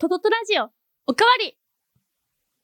[0.00, 0.70] トトトラジオ、
[1.08, 1.58] おかわり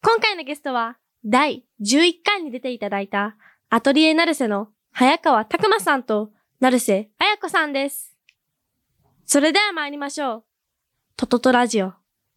[0.05, 3.37] 今回のゲストは、第11回に出ていただいた、
[3.71, 8.17] アトリエナルセの早川拓馬さんと、成瀬彩子さんです。
[9.27, 10.45] それでは参りましょう。
[11.17, 11.93] トトトラジオ、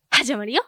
[0.10, 0.64] 始まるよ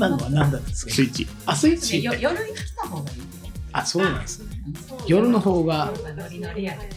[0.00, 0.92] 今のは何だったんですか？
[0.92, 1.26] スイッチ。
[1.44, 3.18] あ、スイッチよ夜に来た方がいい。
[3.72, 4.46] あ、そうなんですね。
[5.06, 6.88] 夜の方がノリノリやね。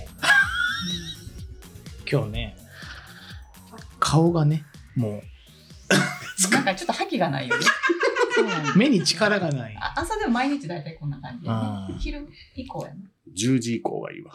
[2.10, 2.58] 今日ね、
[4.00, 4.64] 顔がね、
[4.96, 5.22] も
[6.52, 7.66] なんかちょっと覇気がないよね。
[8.76, 9.78] 目に力がない。
[9.80, 12.00] あ朝でも毎日大体こんな感じ。
[12.00, 13.02] 昼以降やな。
[13.36, 14.34] 10時以降がいいわ。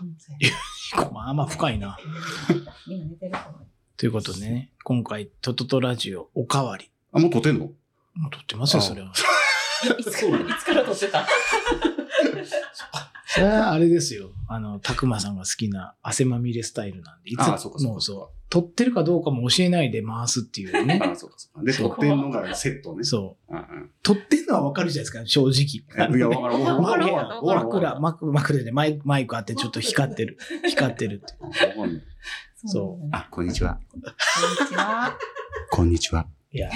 [1.12, 1.98] まあまあ深いな。
[2.86, 3.66] みんな寝てるかも。
[3.96, 6.90] ということでね、今回、トトトラジオおかわり。
[7.12, 7.70] あ、もう撮ってんの？
[8.30, 9.12] 撮ってますよ、あそれは。
[9.98, 11.26] いつから、いつから撮ってた？
[13.30, 14.30] それはあれですよ。
[14.48, 20.98] あの、たくまさんが好きな汗まみれスタイルなんで、いつあそうかそうかもうそう、撮ってるかどうかも教えないで回すっていうね。
[21.04, 21.62] あ、そうかそうか。
[21.64, 23.04] で、撮ってんのがセットね。
[23.04, 23.52] そう。
[23.52, 26.16] うんうん撮ってんのはわかるじゃないですか、正直。
[26.16, 26.64] いや、わかる。
[26.64, 27.04] わまかる。
[27.04, 27.66] あわかる。
[27.66, 30.38] 枕、枕、枕でマイクマイクあってちょっと光ってる。
[30.66, 31.34] 光ってるって。
[32.66, 33.78] そうあ、こんにちは。
[33.92, 34.06] こんに
[34.68, 35.18] ちは。
[35.70, 36.26] こんにちは。
[36.50, 36.70] いや。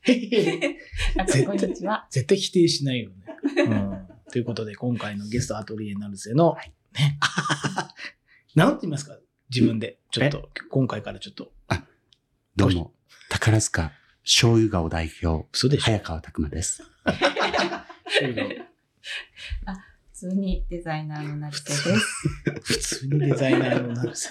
[0.06, 2.06] こんにちは。
[2.10, 3.16] 絶対否定しないよね。
[3.58, 4.08] うん。
[4.32, 6.56] ということで、今回のゲストアトリエナルセの、
[6.94, 7.18] ね、
[8.56, 9.18] 名乗ってみますか？
[9.54, 9.98] 自分で。
[10.10, 11.52] ちょっと、今回からちょっと、
[12.56, 12.94] どうも、
[13.28, 13.92] 宝塚
[14.24, 16.82] 醤油顔代表、早川拓馬 です。
[20.12, 22.28] 普通にデザイナーのなるせです。
[22.62, 24.30] 普通にデザイナーのナルセ。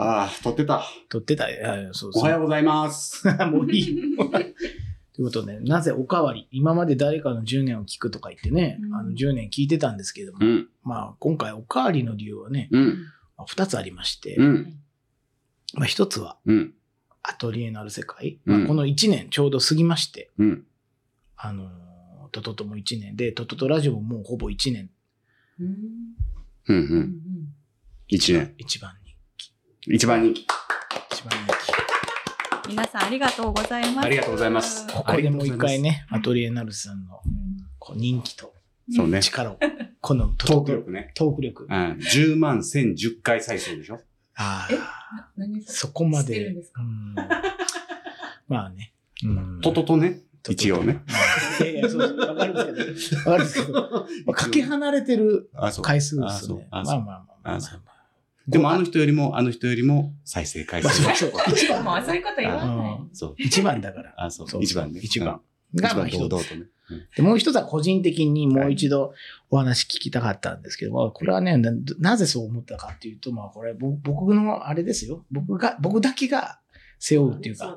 [0.00, 0.84] ああ、撮ってた。
[1.08, 1.50] 撮ってた。
[1.50, 2.22] いやいやそうそう。
[2.22, 3.26] おはようございます。
[3.50, 3.84] もういい。
[5.12, 10.68] ということで、なぜおかわり今まで誰かの10年を聞くとか言ってね、うんあの10年聞いてたんですけども、うん。
[10.84, 12.86] まあ今回おかわりの理由はね、うん。
[13.36, 14.78] まあ2つありまして、うん。
[15.74, 16.74] まあ1つはうん。
[17.24, 20.64] アトリエなる世界、うんまあ、この1年ちょうど過ぎまして、うん。
[21.36, 21.68] あのー
[22.30, 24.90] トトトも1年で、トトトラジオももうほぼ1年、
[25.58, 25.74] うんうん。
[26.68, 27.54] ううんん。
[28.06, 28.54] 一年。
[28.58, 29.07] 一番人気。
[29.90, 30.46] 一番人気。
[31.12, 31.54] 一番人
[32.66, 32.68] 気。
[32.68, 34.06] 皆さんありがとうございます。
[34.06, 37.32] ありがとうございますここでもう一回ね、アトリエなるさんのうん
[37.78, 38.52] こう人気と
[38.94, 39.22] そうね。
[39.22, 39.58] 力を、
[40.00, 41.12] このトーク力ね。
[41.14, 41.64] トーク力。
[41.64, 41.72] うん。
[42.00, 43.98] 10万1010回再生でしょ？
[44.34, 46.54] あえあ、何そこまで。
[48.46, 48.92] まあね。
[49.24, 50.20] うんトトトね？
[50.48, 51.02] 一応ね。
[51.60, 52.14] いやいや、そうです。
[52.14, 53.72] わかるんですけど、わかるんですけど、
[54.26, 55.84] まあ、かけ離れてるあ、そう。
[55.84, 56.68] 回数ですね。
[56.70, 57.97] まあまあまあまあ。
[58.48, 61.08] でもあの人よりも、あの人よりも再生回数が。
[61.08, 62.98] まあそう一番、そういうこと言わない。
[63.12, 63.34] そう。
[63.36, 64.14] 一番だから。
[64.16, 64.48] あ、そう。
[64.48, 65.00] そう一番ね。
[65.02, 65.40] 一番。
[65.74, 65.82] うん。
[65.82, 66.66] が一番堂まあ一つ々とね。
[67.16, 69.12] でもう一つは個人的にもう一度
[69.50, 75.26] お話聞きたかったんですけども、これはね、ななぜそう思ったかっていうと、まあこれぼ僕のあれですよ。
[75.30, 76.60] 僕が、僕だけが
[76.98, 77.76] 背負うっていうか、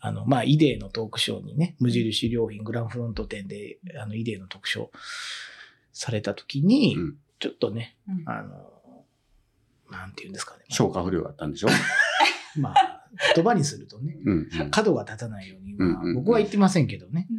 [0.00, 4.90] あの、まあ、イデーのトークショーにね、無印良品グランフロント店で、あの、イデーの特賞
[5.92, 8.69] された時に、うんちょっとね、うんあの、
[9.90, 10.64] なんていうんですかね。
[10.70, 11.68] 消化不良だったんでしょ？
[12.58, 14.70] まあ、言葉にするとね、うんうん。
[14.70, 17.34] 角が立たないように、まあ僕は言ってませんけどね、う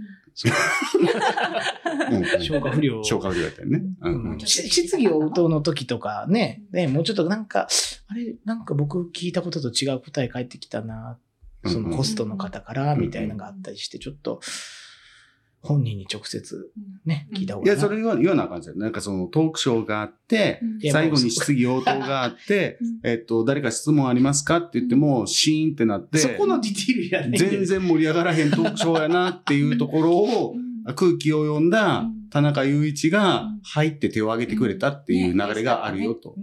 [2.15, 2.17] ん。
[2.17, 2.19] う。
[2.19, 3.03] ん 消化不良。
[3.03, 3.83] 消化不良だったよね。
[4.01, 4.31] うんうん。
[4.33, 4.39] うん。
[4.39, 7.67] し質疑応答の時とかね、ね、もうちょっとなんか、
[8.07, 11.17] あれ、なんか僕聞いたことと違う答え返ってきたな、
[11.65, 14.39] そのホストの方から、みたいなのがあったりして、ちょっと、
[15.61, 16.71] 本人に直接
[17.05, 18.79] ね、聞いた方いや、がなそれ言わ言わなあかんじゃん。
[18.79, 27.37] なんかそのトークショーがあって、いや最後に質疑応答があってうん、えっと、誰か質問ありますかって言っても、シーンってなって、そこのディティールやね。
[27.37, 30.55] 全然盛り上がらへんトークショーやなっていうところを、
[30.95, 36.35] 空気を読んだ田中雄一が入って手を挙げてくれたっていう流れがあるよと。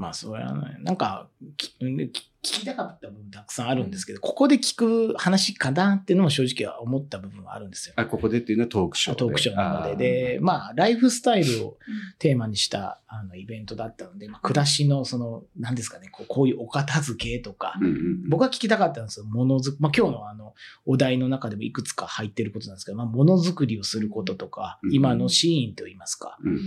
[0.00, 2.12] まあ、それはね、なんか、き聞聞
[2.42, 7.94] きたかった部分たくさんあるんですけど、ここで聞く話かなっていうのも正直は思った部分はあるんですよ。
[7.98, 9.18] あ、ここでっていうのはトークショーで。
[9.18, 10.36] トークショーなので。
[10.36, 11.76] で、まあ、ライフスタイルを
[12.18, 19.26] テーマにしたあのイベントだったので、まあ、暮らしのその、何ですかね、こうこういうお片付けとか、うんうん僕は聞きたかったんですよ。
[19.26, 20.54] ものづく、まあ、今日のあの、
[20.86, 26.38] お題の中でもいくつか入ってることなんですけど、まあ、ものづくりをすることとか、うん今のシーンといいますか。
[26.42, 26.60] うん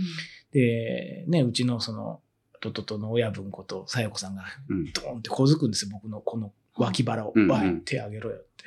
[0.54, 2.20] で、ね、うちのその、
[2.64, 4.92] トトトの親分こと、さやこさんが、うん。
[4.92, 7.32] ドーンって小づくんですよ、僕のこの脇腹を。
[7.34, 8.64] うんわい、手あげろよって。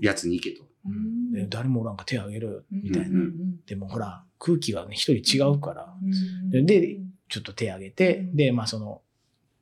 [0.00, 0.64] やつに行けと。
[1.48, 3.08] 誰もおらんから手あげろよ、みたいな。
[3.08, 5.94] うんでもほら、空気がね、一人違うから、
[6.50, 8.36] ででちょっと手あげて、うん。
[8.36, 9.02] で、まあその、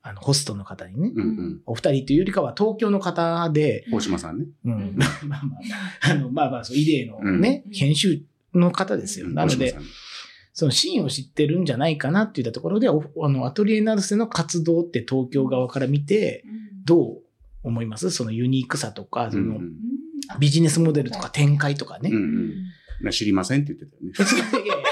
[0.03, 1.61] あの、ホストの方にね、うんうん。
[1.67, 4.47] お二人というよりかは東京の方で、大島さんね。
[4.65, 4.97] うん、うん。
[5.27, 6.15] まあまあ、あ。
[6.15, 7.73] の、まあまあ、そう、イデーのね、うん。
[7.73, 8.23] 編集
[8.55, 9.27] の方ですよ。
[9.27, 9.35] うん。
[9.35, 9.77] なので
[10.59, 16.45] そのシーンを知ってるんじゃないかなって言ったところで、おあの、アトリエナルセの活動って東京側から見て、
[16.87, 17.23] どう
[17.63, 18.11] 思います？
[18.11, 19.73] そのユニークさとか、そのうんうん
[20.41, 22.09] ビジネスモデルとか展開とかね。
[22.11, 22.53] うんうん
[23.03, 24.13] な知りませんって言ってたよね。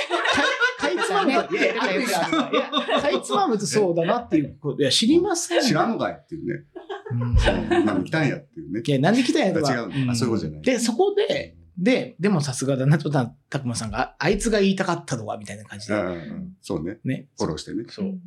[1.24, 4.82] いやいやかかいつまむと、そうだなっていうこと。
[4.82, 5.62] いや、知りません。
[5.62, 6.64] 知らんのかいっていうね。
[7.12, 8.82] うんそうなんで来たんやっていうね。
[8.86, 9.72] いや、なんで来たんやとか。
[9.72, 15.94] 違うのあそういうことじゃないで、そこで、で、でもさすがだなと、たたくまさんが、ああいつが言いたかったのは、みたいな感じで。
[16.60, 16.98] そうね。
[17.04, 17.26] ね。
[17.36, 17.84] フォローしてね。
[17.88, 18.18] そう。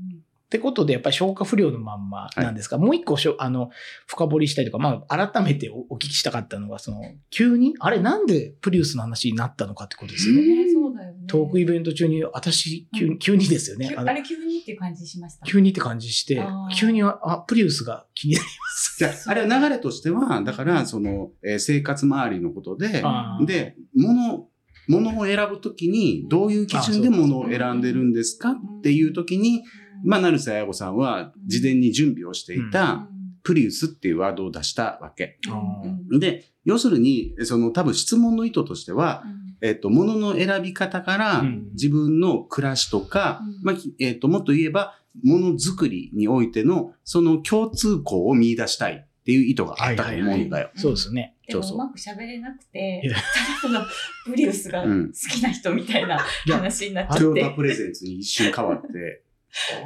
[0.47, 3.69] ってことで、やっぱり消化不良のまんまなんですが、もう一個しょ、あの、
[4.05, 10.66] 深掘りしたいとか、まあ、改めておお聞きしたかったのが、その、急に、あれ、なんでプリウスの話になったのかってことですよね。
[10.97, 11.27] ねそうだよね。
[11.27, 13.94] トークイベント中に、私、急に、急にですよね。
[13.95, 15.45] あれ急にって感じしました？
[15.45, 16.41] 急にって感じして
[16.75, 18.95] 急には、あ、プリウスが気になります。
[18.97, 23.03] じゃあ、あれは流れとしては、だから、その、えー生活周りのことで、
[23.45, 24.47] で、物、
[24.88, 28.51] 物を選ぶときに、どういう基準で物を選んでるんですか？
[28.51, 29.63] っていうときに、
[30.05, 33.07] まあ、成瀬彩子さんは事前に準備をしていた、
[33.44, 35.39] プリウスっていうワードを出したわけ。
[35.49, 39.23] あで、要するに、その多分質問の意図としては、
[39.62, 41.69] えっと、物の選び方からうん。
[41.74, 43.63] 自分の暮らしとか、うん。
[43.63, 50.69] まあ、きえっと、もっと言えば、ものづくりにおいての、その共通項を見出したいっていう意図があったと思うんだよ。
[50.75, 51.36] そうですね。
[51.48, 53.21] でもそうまく喋れなくてただ
[53.62, 53.81] その
[54.25, 54.88] プリウスが好
[55.33, 57.56] きな人みたいな話になっちゃっトヨタて。
[57.56, 59.24] プレゼンツに一瞬変わって、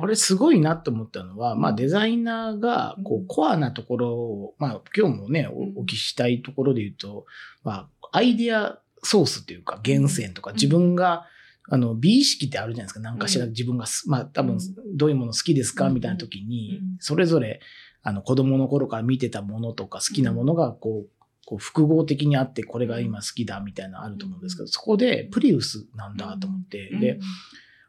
[0.02, 5.78] あれすごいなと思ったのは、まあデザイナーがこうコアなところを、まあ今日もね、うん。
[5.78, 7.26] おお聞きしたいところで言うと、
[7.64, 10.56] まあアイデアソースっていうか源泉とかうん。
[10.56, 11.26] 自分が、
[11.70, 13.00] あの美意識ってあるじゃないですか。
[13.00, 13.52] 何かしらうん。
[13.52, 14.98] 自分がす、まあ多分うん。
[14.98, 15.88] どういうもの好きですか？
[15.88, 15.94] うん。
[15.94, 17.62] みたいな時にうん、それぞれ
[18.04, 21.10] あの子供の頃から見てたものとか好きなものがこう、
[21.46, 27.20] こう複合的にあってこれが今好きだみたいなのあると思うんですけど、そこでプリウスなんだと思って、で、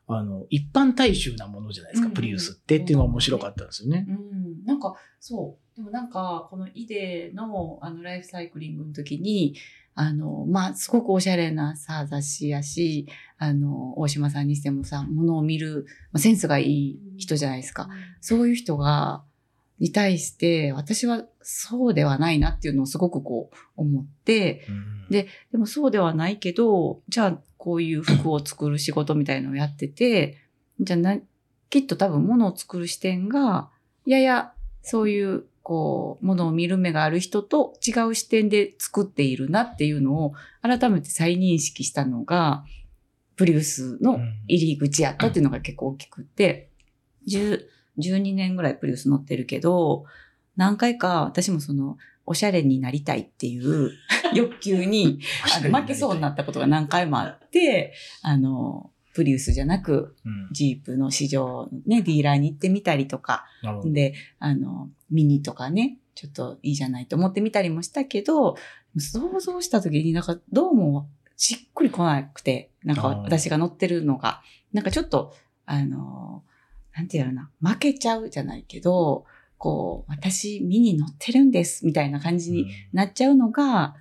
[0.06, 2.14] あの、一般大衆なものじゃないですか、うん。
[2.14, 2.78] プリウスって。
[2.78, 4.06] っていうのが面白かったんですよね。
[4.08, 5.76] うん、なんかそう。
[5.76, 9.54] でもなんかこのイデのあのライフサイクリングの時に
[9.94, 13.06] あのまあすごくおしゃれなさ雑誌やし
[13.38, 17.88] あの大島さんにしてもさものを見る、まあ、センスがいい人じゃないですか。
[18.20, 19.22] そういう人が
[19.78, 30.38] に対して私はそうではないなっていうのをすごくこう思ってうんででもそうではないけどじゃあこういう服を作る仕事みたいのをやってて
[30.80, 31.18] じゃあな
[31.68, 33.70] きっと多分物を作る視点が
[34.06, 34.52] やや
[34.82, 42.64] そういうこう物を見る目がある人と違う視点で作っているなっていうのを改めて再認識したのが
[43.36, 46.70] プリウスの入り口やったっていうのが結構大きくって、
[47.28, 47.60] 10
[47.98, 50.04] 12年ぐらいプリウス乗ってるけど、
[50.56, 53.90] 何回か私もその、おしゃれになりたいっていう
[54.32, 55.18] 欲求に
[55.56, 60.48] あの負けそうになったことが何回もあって、あの、プリウスじゃなく、うん。
[60.52, 63.44] ジープの市場、ね、ディーラーに行ってみたりとか。
[63.84, 68.56] で、あの、ミニとかね、ちょっといいじゃないと思ってみたりもしたけど、
[68.98, 74.42] 想像した時になんかどうもしっくりこなくて、なんか私が乗ってるのが、
[74.72, 75.34] なんかちょっと、
[75.66, 76.44] あの、
[76.94, 79.24] なんていうのかな、負けちゃうじゃないけど、
[79.58, 83.96] こう、私ミニ乗ってるんです、みたいな感じになっちゃうのが、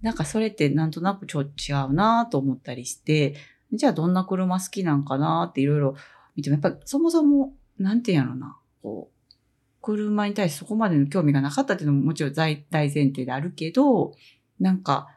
[0.00, 3.36] なんかそれってなんとなくちょっと違うなと思ったりして、
[3.72, 5.94] じゃあどんな車好きなんかなっていろいろ
[6.36, 9.32] 見ても、やっぱりそもそも、なんていうんやろな、こう、
[9.80, 14.12] 車に対してそこまでの興味がなかったっていうのももちろん大大前提であるけど、
[14.60, 15.08] なんか、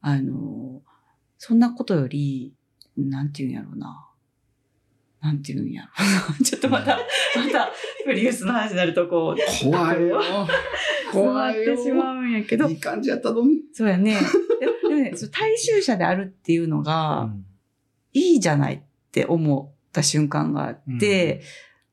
[0.00, 0.82] あの、
[1.38, 2.54] そんなことより、
[2.96, 4.08] なんていうんやろうな。
[5.20, 6.38] なんていうんやろうな。
[6.44, 6.98] ちょっとまた、
[7.36, 7.70] また、
[8.04, 10.20] プリウスの話になるとこう、怖いよ。
[11.12, 13.62] 怖いよってしまうんやけどい、い感じやったのに。
[13.72, 14.18] そうやね。
[14.60, 17.44] ででもね、大衆車であるっていうのうが、ん
[18.14, 18.80] いいじゃないっ
[19.12, 21.42] て思った瞬間があって、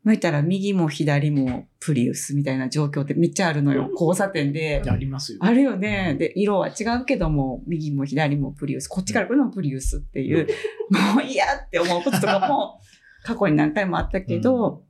[0.03, 3.89] まあ言ったら右も左もプリウスみたいな状況ってめっちゃあるのよ。
[3.91, 4.81] 交差点で。
[4.87, 5.39] ありますよ。
[5.41, 6.15] あるよね。
[6.17, 10.47] で、色は違うけども、右も左もプリウス、こっちから来るのもプリウスっていう、
[10.89, 12.79] もう嫌って思うこととかも
[13.23, 14.83] 過去に何回もあったけど、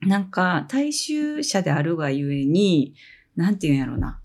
[0.00, 2.94] なんか大衆車であるがゆえに、
[3.36, 4.20] なんていうんやろな。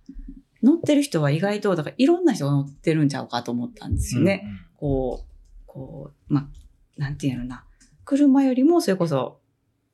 [0.64, 4.44] 乗ってる人は意外と、だからいろんな人が乗ってるんちゃうかと思ったんですよね。
[4.76, 5.31] こう、
[5.72, 6.48] こう、まあ、
[6.98, 7.64] なんていうのな。
[8.04, 9.40] 車よりもそれこそ、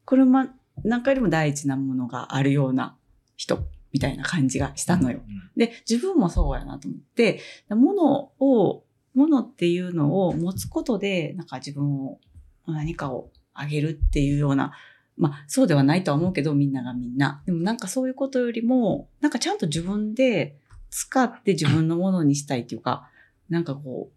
[0.05, 0.49] 車
[0.83, 2.97] 何回でも大事なものがあるような
[3.35, 3.59] 人
[3.91, 5.19] みたいな感じがしたのよ。
[5.55, 12.19] で、自分もそうやなと思って、物を、物っていうのを持つことで、なんか自分を、
[12.65, 14.71] 何かをあげるっていうような、
[15.15, 17.43] まあそうではないとは思うけど、みんながみんな。
[17.45, 20.57] でもなんかそういうことよりも、なんかちゃんと自分で
[20.89, 23.09] 使って自分のものにしたいっていうか、
[23.49, 24.16] なんかこう、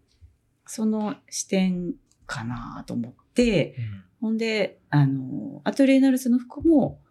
[0.73, 3.75] その視点かなと思って、
[4.21, 7.01] ほんで、あの、アトリエナルスの服も、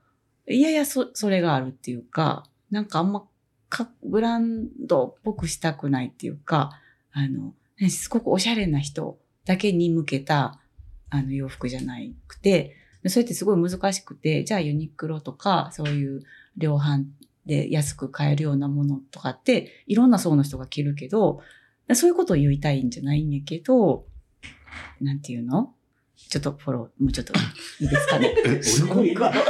[0.49, 3.27] いやいや、そ、それがあるっていうか、なんかあんま
[3.69, 6.71] か、ブランドっぽくしたくないっていうか、
[7.13, 10.59] あの、ねすごくおしゃれな人だけに向けた、
[11.11, 11.97] あの、洋服じゃな
[12.29, 16.23] くて、でそれってすごい難しくて、じゃあユニクロとか、そういう
[16.57, 17.05] 量販
[17.45, 21.43] で安く買えるようなものとかって、いろんな層の人が着るけど、
[21.95, 24.07] そういうことを言いたいんじゃないんやけど、
[25.01, 25.75] なんていうの？
[26.29, 27.33] ちょっとフォロー、もうちょっと
[27.81, 28.35] いいですかね？
[28.47, 29.33] えすごいわ。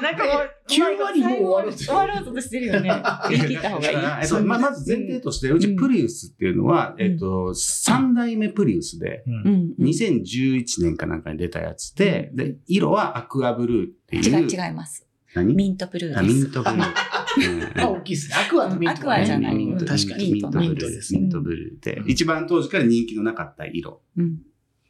[0.00, 3.02] なんかもう、9割もう終わろうと終わろうとしてるよね。
[3.28, 3.96] 言 い切った方がいい。
[4.22, 9.46] えっとまあ、まず前提として、うちプリウスっていうのは、うんえっと、3代目プリウスで、うんうん
[9.78, 14.40] うん2011年かなんかに出たやつで、で、色はアクアブルーっていう。
[14.40, 15.04] 違う、違います。
[15.34, 15.54] 何？
[15.54, 16.34] ミントブルーあ、です。
[16.34, 17.17] ミントブルー。
[17.36, 18.36] うんあ、大きいですね。
[18.36, 20.32] アクアとミント、アクアじゃない確かに。
[20.32, 24.02] ミントブルーミントですミントブルーで、一番当時から人気のなかった色。
[24.16, 24.38] うん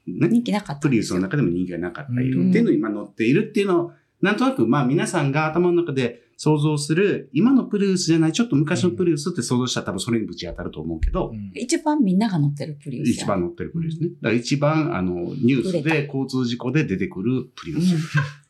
[0.06, 1.12] ね人気なかったプリウス。
[1.12, 3.92] の中でも人気がなかった色うんっていうのを今乗っているっていうのを、
[4.22, 13.14] なんとなくまあ皆さんが頭の中で想像する、今のプリウスじゃない、ちょっと昔のプリウスって想像したら多分それにぶち当たると思うけど、うん一番みんなが乗ってるプリウスや。
[13.24, 14.08] 一番乗ってるプリウスね。
[14.22, 17.94] だから一番あのニュースで交通事故で出てくるプリウス。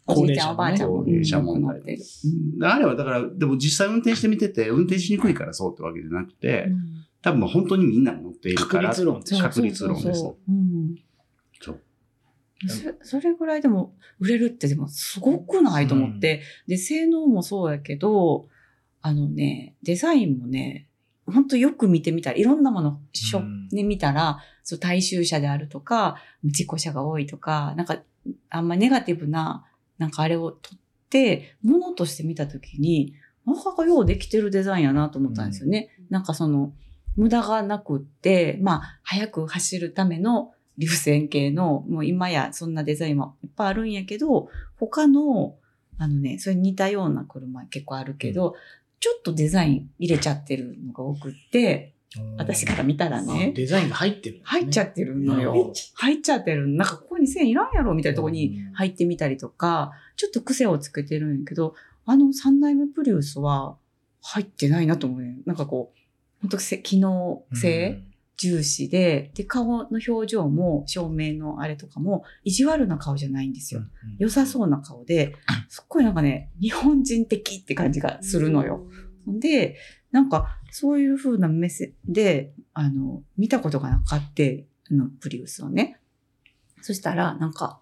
[0.08, 0.22] うん。
[0.22, 2.02] おじいちゃんおばあちゃんも高齢者問題乗ってる。
[2.62, 8.90] あれはだから、でも実際運転してみてて、運転しにくいからそうってわけじゃなくて、うん多分本当にみんなが乗っているから。
[8.90, 10.04] 確率論です確率論です。
[10.04, 10.94] そうそうそううん
[11.60, 11.80] そう
[13.02, 18.48] そそれぐらいでも売れるってでもすごくないと思って、で、性能もそうやけど、
[19.00, 20.88] あのね、デザインもね、
[21.26, 27.98] 本当よく見てみたら、いろんなもの、しょうんね、見たら、そう、大衆車であるとか、事故車が多いとか、なんか、
[28.50, 29.64] あんまネガティブな、
[29.98, 30.78] なんかあれを取っ
[31.10, 33.14] て、ものとして見たときに、
[33.46, 35.90] なかなかようできてるデザインやなと思ったんですよね。
[36.10, 36.72] なんかその、
[37.16, 45.56] 無駄がなくって、まあ、速く走るための流線形の、もう今やそんなデザインもいっぱいあるんやけど、他の、
[45.98, 48.54] あのね、それに似たような車結構あるけど、
[49.00, 51.94] ちょっとデザイン入れちゃってるのが多くって、
[52.38, 54.42] 私から見たらね、デザインが入ってるね。
[54.44, 55.72] 入っちゃってるのよど。
[55.94, 56.66] 入っちゃってる。
[56.66, 61.74] なんかここに線いらんやろみたいなとこに入ってみたりとか、ちょっと癖をつけてるんやけど、
[62.06, 63.76] あの三代目プリウスは
[64.22, 65.38] 入ってないなと思うね。
[65.44, 65.98] なんかこう、
[66.40, 68.02] 本当せ機能性
[68.38, 73.82] 重視で、で、顔の表情も照明のあれとかも意地悪な顔じゃないんですよ。
[74.18, 75.34] 良さそうな顔で、
[75.68, 78.86] すっごいなんかね、日本人的って感じがするのよ。
[79.26, 79.76] で、
[80.10, 86.00] なんか、そういう風な目線で、あの、見たことがなかって、あの、プリウスをね。
[86.80, 87.80] そしたら、なんか、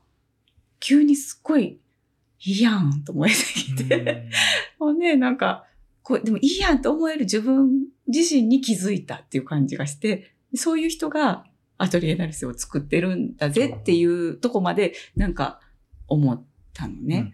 [0.80, 1.78] 急にすっごい、
[2.40, 4.28] いいやんと思えてきて、
[4.78, 5.66] もうね、なんか、
[6.02, 11.44] こう、でもいいやんと思える自分自身に気づいたっていう感じがして、そういう人が
[11.78, 15.60] アトリエナルセを作ってるんだぜっていうとこまで、なんか、
[16.08, 16.42] 思っ
[16.72, 17.32] たのね。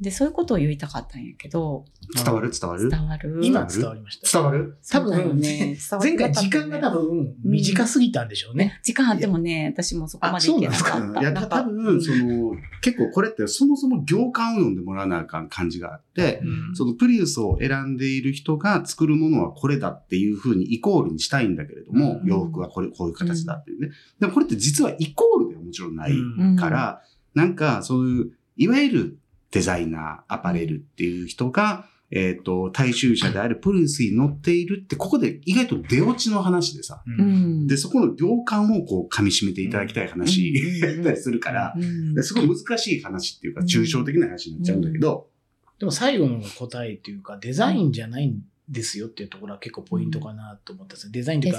[0.00, 1.86] で、そういうことを言いたかったんやけど、
[2.22, 2.50] 伝わる？
[2.50, 2.90] 伝わる？
[2.90, 3.40] 伝わる？
[3.42, 4.38] 今伝わりました。
[4.38, 4.76] 伝わる？
[4.90, 5.78] 多分、 ね。
[6.02, 8.78] 前回時間が多分短すぎたんでしょうね。
[8.82, 11.20] 時間あってもね、私もそこまでいけなかった。
[11.20, 16.42] いや、なんか多分、その、結構これってそもそも行間を読んでもらわなあかん感じがあって、
[16.74, 22.28] そのプリウスを選んでいる人が作るものはこれだっていうふうにイコールにしたいんだけれども、うん。
[22.28, 23.90] 洋服はこれ、こういう形だっていうね。
[24.20, 26.56] でもこれって実はイコールではもちろんないうん。
[26.56, 27.02] から、
[27.34, 29.18] なんかそういう、いわゆる
[29.56, 37.64] デザイナー、アパレルっていう人が、えっ、と、大衆車であるプリウスに乗っているって、ここで意外と出落ちの話でさ、ううん。
[37.64, 37.66] ん。
[37.66, 40.96] で、そこの行間をこう噛み締めていただきたい話、うん。
[40.96, 42.14] やったりするから、うん。
[42.14, 45.30] ですごい難しい話っていうか、抽象的な話になっちゃうんだけど、
[45.78, 51.12] でも最後の答えというか、デザインじゃないんですよっていうところは結構ポイントかなと思ったんですよ。
[51.12, 51.58] デザインとか。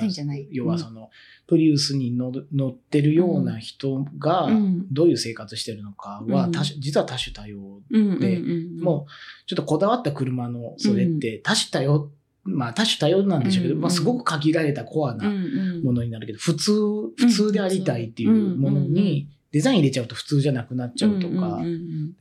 [0.52, 1.10] 要はその、
[1.48, 6.50] プリウスに乗ってるような人がうん、どういう生活してるのかは、
[6.80, 8.42] 実は多種多様うんで
[8.82, 12.12] もう、ちょっとこだわった車のそれって多種多様、
[12.44, 15.84] まあ多種多様なんでしょうけど、うんまあすごく限られたコアうんなうん。
[15.84, 16.72] ものになるけど、普通、
[17.16, 21.60] 普通でありたいっていうものに、デザイン入れちゃうと普通じゃなくなっちゃうとか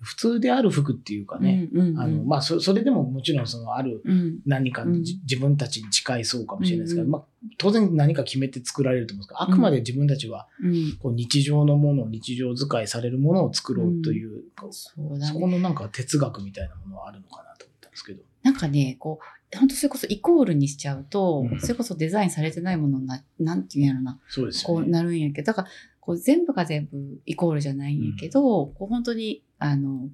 [0.00, 4.38] 普通である服っていうかうんね、あの、まあそそれでももちろんそのあるうん。
[4.46, 7.24] 何か自分たちに近いそうかもしれないですけど、うんまあ
[7.58, 10.96] 当然何か決めて作られると思うんですけど、あくまで自分たちはうん。
[10.98, 15.26] こう日常のもの、日常使いされるものを作ろうという、そうだね。
[15.26, 18.22] そこのなんか哲学みたいなものはあるのかなと思ったんですけど。
[18.42, 21.60] なんかね、こう、本当それこそイコールにしちゃうと、うん。
[21.60, 24.82] それこそデザインされてないものな、なんていうんやろな、そうですよね。
[24.82, 25.68] こうなるんやけど、だから、
[26.06, 30.08] こう全部が全部イコールじゃないんやけど、こう本当に、あの、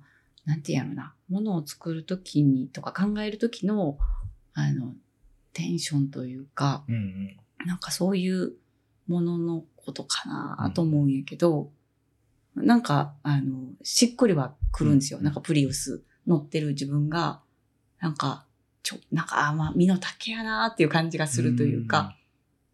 [0.47, 3.99] なんていうんやろな、ものを作るときにとか考えるときの、
[4.55, 4.95] あの、
[5.53, 7.37] テンションというか、うんうん。
[7.67, 8.55] なんかそういう
[9.07, 11.71] もののことかなと思うんやけど、
[12.57, 15.19] なんか、あの、しっくりはくるんですよ。
[15.19, 15.25] うん。
[15.27, 17.43] なんかプリウス乗ってる自分が、
[18.01, 18.47] なんか、
[18.83, 22.17] ちょ、なんか、あ、まあ、身の丈やなっていう感じがするというか、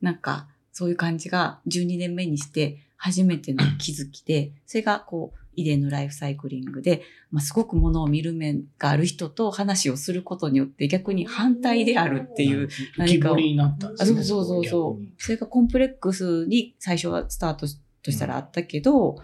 [0.01, 7.03] なんか、そういう感じが12年目にして初めての気づきで、それがこう、イデンのライフサイクリングで、
[7.33, 12.67] まあ、すごくものを見る面がある人と話をすることによって逆に反対であるっていう、うん。
[13.05, 14.21] 浮きになったんですね。
[14.21, 15.07] あそうそうそうそう。
[15.17, 17.67] それがコンプレックスに最初はスタート
[18.03, 19.17] としたらあったけど、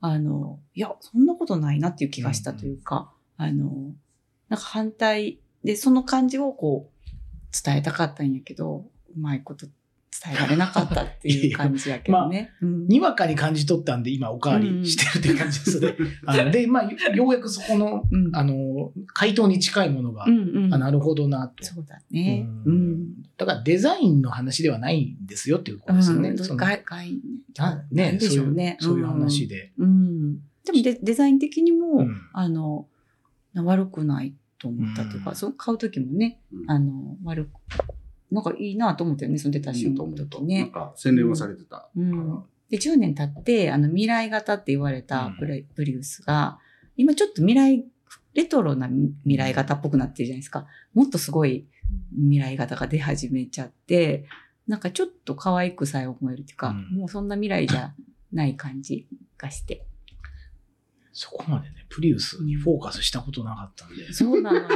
[0.00, 3.92] あの、いや、そんなことないなっていう気がしたというか、あの、
[4.48, 7.06] なんか反対で、その感じをこう、
[7.64, 9.66] 伝えたかったんやけど、うまいこと
[10.22, 12.50] 伝えられなかったっていう感じやけどね。
[12.60, 15.96] うんにわかに感じ取ったんで、今おかわりしてるっていう感じですね。
[16.26, 21.64] あので、まあ、ようやくそこの、うんあの、回答に近いものが、うんうんあなるほどなと。
[21.64, 22.46] そうだね。
[22.64, 23.08] ううんん。
[23.36, 26.30] だからデザインの話ではないんですよっていうことですよね。
[26.30, 27.20] うんその外外
[27.56, 28.76] ななねんでしょうね。
[28.80, 29.72] そういうそういう話で。
[29.78, 30.34] うん。
[30.64, 32.86] でもデデザイン的にも、うんあの、
[33.54, 37.50] 悪くないと思ったというか、うんそう買うときもね、うんあの、悪く、
[38.30, 40.66] なんかいいなと思ったよね、その出た瞬間の時なんね。
[40.66, 41.88] か洗練はされてた。
[41.96, 42.44] うん。
[42.68, 46.58] で、10年経って、あの、未来型って言われたプレ、プリウスが、
[46.96, 47.84] 今ちょっと未来、
[48.34, 48.88] レトロな
[49.24, 50.66] 未来型っぽくなってるじゃないですか。
[50.94, 51.66] もっとすごい
[52.14, 54.26] 未来型が出始めちゃって、
[54.68, 57.92] なんかちょっと可愛くさえ思えるっていうか、うんもうそんな未来じゃ
[58.32, 59.86] ない感じがして。
[61.12, 64.68] そこまでね、プリウスにフォーカスしたことなかったんで、そうなのよ。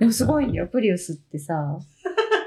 [0.00, 1.78] でもすごいんだよ、プリウスってさ。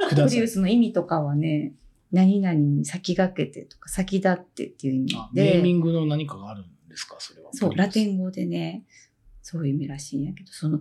[0.09, 0.47] くださいプリウ。
[0.47, 1.73] スの意味とかはね、
[2.11, 7.17] 何々に先駆けてとか先立ってっていう意味あネーミで、ングの何かがあるんですか？
[7.19, 7.49] それは。
[7.53, 8.83] そう、ラテン語でね、
[9.41, 10.79] そういう意味らしいんやけど、その、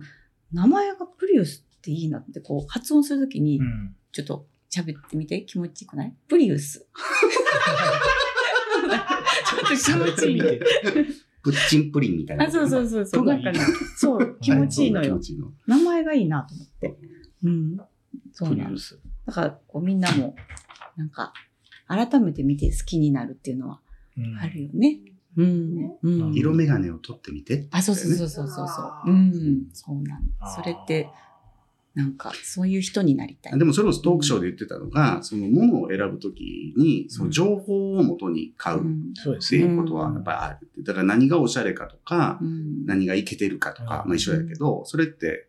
[0.51, 3.95] 名前がプリウスっていいなって、こう、発音するときにう、ん。
[4.11, 6.13] ちょっと喋ってみて、気持ちいいくない？
[6.27, 6.87] プリウス。
[9.49, 10.45] ちょっと気持ちいいの。
[11.41, 12.45] プッチンプリンみたいな。
[12.45, 13.25] あ、そうそうそうそう。
[13.25, 13.59] ないんかね、
[13.95, 15.19] そう、気持ちいいのよ。
[15.67, 16.97] 名前がいいなと思って。
[17.43, 17.77] うん。
[18.33, 18.79] そうなのプリウ。
[18.79, 18.99] ス。
[19.29, 20.35] だから、こうみんなも、
[20.97, 21.33] なんか、
[21.87, 23.79] 改めて見て好きになるっていうのは
[24.17, 24.99] うんあるよね。
[25.37, 25.91] うん。
[26.01, 26.33] うん。
[26.33, 27.67] 色眼鏡を取ってみて。
[27.71, 29.11] あ、そうそうそうそうそうそう。
[29.11, 29.69] うん。
[29.71, 30.25] そうなの。
[30.55, 31.13] それって、
[31.93, 33.59] なんか、そういう人になりたい。
[33.59, 39.13] でもそれをトークショーで言ってたのが、そのものを選ぶときに、その情報を元に買うっうん。
[39.13, 39.61] そうですね。
[39.61, 40.81] ていうことはやっぱりあるって。
[40.81, 42.85] だから何がおしゃれかとかう、ん。
[42.87, 45.48] 何がいけてるかとか、うんまあ一緒やけど、それって、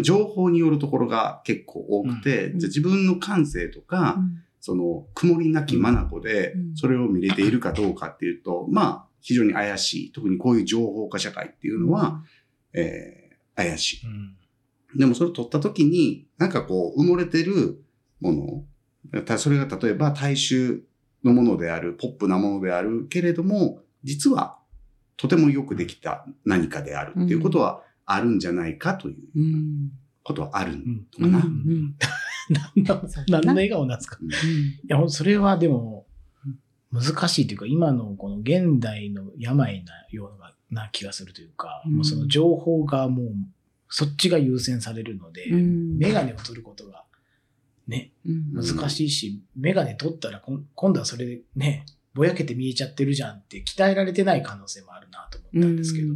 [0.00, 2.58] 情報によるところが結構多くて、うん。
[2.58, 4.18] じゃあ自分の感性とか、
[4.60, 6.76] その曇りなき眼でうん。
[6.76, 10.12] それを見れているかどうかっていうと、まあ非常に怪しい。
[10.12, 12.22] 特にこういう情報化社会っていうのは、、
[12.72, 13.24] えー
[13.56, 14.06] 怪しい。
[14.06, 14.36] うん。
[14.98, 17.84] でもそれを取った時に、なんかこう、埋もれてる
[18.20, 18.64] も
[19.12, 20.84] の、たそれが例えば大衆
[21.22, 24.58] のものである、ポップなものであるけれども、実は
[25.16, 29.16] とてもよくできた何かであるっていうことはあるんじゃないかという。
[30.24, 30.82] ことはあるの
[31.20, 31.44] かな。
[33.28, 33.98] 何の笑顔なん。
[33.98, 34.30] ですかうん。
[34.30, 34.32] い
[34.88, 36.06] や、それはでも、
[36.90, 40.32] 難しいというか、今のこの現代の病なよ
[40.70, 41.96] うな気がするというか、うん。
[41.96, 43.26] もうその情報がもう、
[43.88, 45.98] そっちが優先されるので、うん。
[45.98, 47.04] メガネを取ることが、
[47.86, 50.42] ね、難しいし、メガネ取ったら
[50.74, 53.36] 今度はそれでね、ぼやけて見えちゃってるじゃん。
[53.36, 55.76] って鍛えられてない可能性もあるなと思ったん。
[55.76, 56.14] ですけど、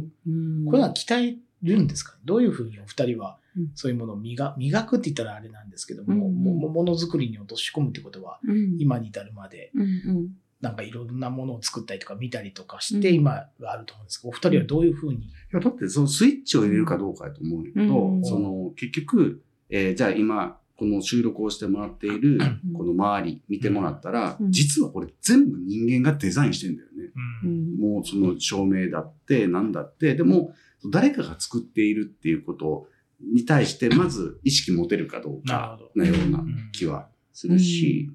[0.65, 2.13] これは鍛えるんですか？
[2.13, 3.71] ねどういうふうにお二人はうん。
[3.75, 10.27] そういうものを磨磨くって言ったらあれなんですけども、うんももものづくりに落とし込むってことは、うん今に至るまで、うんうん。
[10.61, 13.15] なんかいろんなものを作ったりとか見たりとかして、うん。
[13.15, 18.25] 今があると思うんですけど、お二人はどういうふうに、いや、だってそのスイッチを入れるかどうかやと思うけど、うん。
[18.25, 22.73] その結局、えーじゃあ今、この収録をしてもらっている、うん。
[22.73, 24.51] この周り見てもらったら、うん。
[24.51, 27.11] 実はこれ全部人間がデザインしてんだよね。
[27.43, 27.77] うん。
[27.77, 30.53] もうその照明だって、なんだって、でも、
[30.85, 32.87] 誰かが作っているっていうこと
[33.21, 38.11] に対して、まず意識持てるかどうかなような気はするし、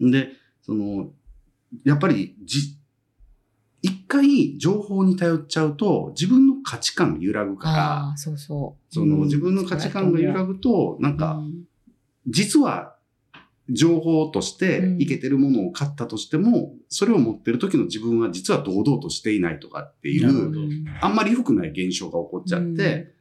[0.00, 0.30] で、
[0.62, 1.10] その、
[1.84, 2.78] やっぱりじ、
[3.82, 8.94] 一回情報に頼っちゃうと、自分の価値観が揺らぐから、そうそう。
[8.94, 11.40] その自分の価値観が揺らぐぐと、なんか、
[12.26, 12.95] 実は
[13.68, 23.12] 情報としていけてるものを買ったとしても、それを持ってる時の自分は実は堂々としていないとかっていう、あんまり良くない現象が起こっちゃって、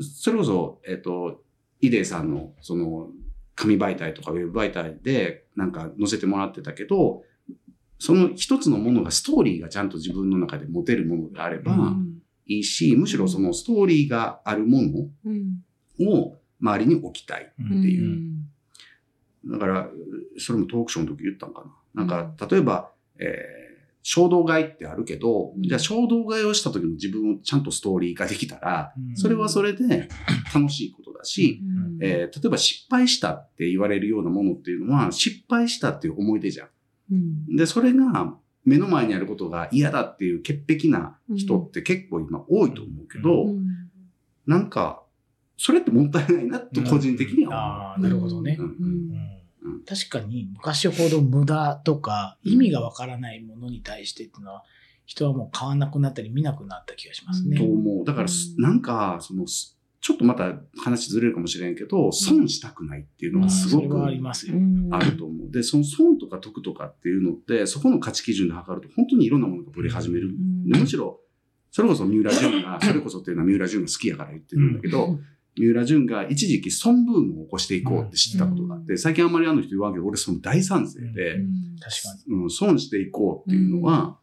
[0.00, 1.42] それこそ、えっ、と、
[1.80, 3.08] イデーさんの、その、
[3.54, 7.22] 紙媒体とかウェブ媒体でなんか載せてもらってたけど、
[7.98, 11.94] その一つのものがストーリーがちゃんと自分の中で持てるものであれば
[12.46, 14.78] いいし、むしろそのストーリーがあるも
[15.24, 15.62] うん。
[16.00, 17.52] のを周りに置きたい。
[17.60, 18.41] うんっていう
[19.46, 19.88] だから、
[20.38, 22.04] それもトークショーの時言ったんかな。
[22.04, 23.62] なんか、例えば、えー
[24.04, 25.62] 衝動買いってあるけど、うん。
[25.62, 29.16] じゃあ衝動買いをした時の自分をちゃんとストーリー化できたら、うん。
[29.16, 30.08] それはそれで
[30.52, 32.04] 楽しいことだし、うん。
[32.04, 36.68] えー例えば失敗したって言われるようなものっていうのは、失敗したっていう思い出じゃん。
[37.12, 37.56] うん。
[37.56, 43.64] で、それが目の前にあることが嫌だっていう潔癖な人って結構今多いと思うけど、うん。
[44.46, 45.01] なんか、
[45.64, 48.58] それってもったいないなと個人的にはああ、なるほどね。
[49.86, 54.64] 確かに昔ほど無駄とか意味がわからないものに対してっていうのは
[55.06, 57.58] 人はもう買わなくなったり見なくなった気がしますね。
[57.58, 58.04] と思う。
[58.04, 58.62] だからす、うん。
[58.62, 64.56] なんか、その、すちょっとまた話ずれるかもしれんけど、損したくないっていうのがすごくありますよ。
[64.90, 65.50] あると思う。
[65.52, 70.32] で、その損とか得とかっていうのって、そこの価値基準で測ると、本当にいろんなものがぶれ始める。
[70.66, 71.20] でむしろ、
[71.70, 75.18] それこそ三浦淳が、それこそっていうのは三浦淳が好きやから言ってるんだけど、
[75.56, 81.40] 三浦淳が一時期損ブームを起こしていこうって知ったことがあって、最近あんまりあの人言わんけど、俺その大賛成で、
[81.80, 82.34] 確かに。
[82.42, 84.18] うん、損していこうっていうのは、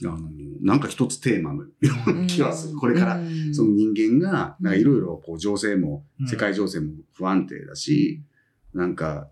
[0.00, 0.18] あの、
[0.62, 1.68] なんか一つテーマのよ
[2.06, 2.76] うな気がする。
[2.76, 3.20] これから、
[3.52, 6.28] その人間が、いろいろこう情勢も、うん。
[6.28, 8.22] 世界情勢も不安定だし、
[8.72, 9.28] なんか、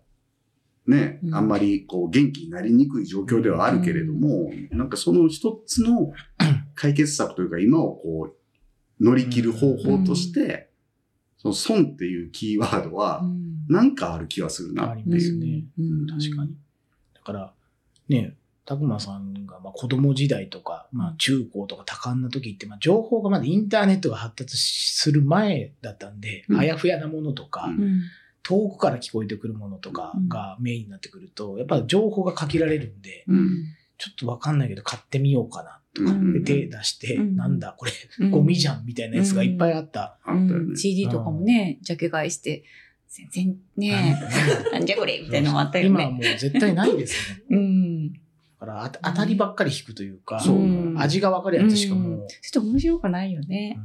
[0.85, 1.35] ね、うん。
[1.35, 6.11] あんまりこう元気になりにくい状況ではあるけれども、なんかその一つの
[6.75, 8.29] 解決策というか今をこ
[8.99, 10.70] う乗り切る方法として、
[11.41, 13.23] その損っていうキーワードは
[13.67, 15.15] なんかある気がするなありっていう。
[15.15, 16.29] ますね。
[16.29, 16.55] 確かに。
[17.15, 17.53] だから、
[18.09, 26.59] ね、たくまさんがまあ子供時代とか、まあ中高とか多感な時って、まあ情報がまだインターネットが発達する前だったんで、うん。
[26.59, 28.01] あやふやなものとか、うん。
[28.43, 33.25] 遠くから聞こえてくるものとかがメインになってくると、やっぱ情報が限られるんで、
[33.97, 40.17] ちょっとわかんないけど買ってみようかなで手出して、うんなんだこれ、うんゴミじゃんみたいなやつがいっぱいあった。
[40.75, 42.63] CD とかもね、ジャケ買いして、
[43.11, 44.19] 全然ね、
[44.71, 44.85] なん。
[44.85, 45.89] じゃこれみたいなのもあったよね。
[45.89, 47.43] 今はもう絶対ないですね。
[47.49, 48.13] うん。
[48.13, 48.19] だ
[48.59, 50.41] からあ当たりばっかり引くというか、
[50.95, 53.77] 味がわかるやつしかもう、ちょっと面白くないよね。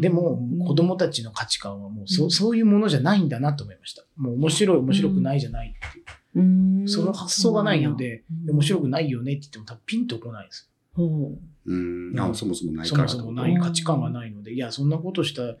[0.00, 3.28] でも、子供たちの価値観はもうそ,、そういうものじゃないん。
[3.28, 4.04] だなと思いました。
[4.16, 8.54] もう面白い、面白くないじゃないってその発想がないので、うん。
[8.54, 10.70] 面白くないよねって言っても多分ピンとこないです。
[10.94, 11.72] ほう。
[11.74, 12.18] ん。
[12.18, 15.56] あそもそもないそからってこともそもない価値観がないので、いや、そんなことしたら、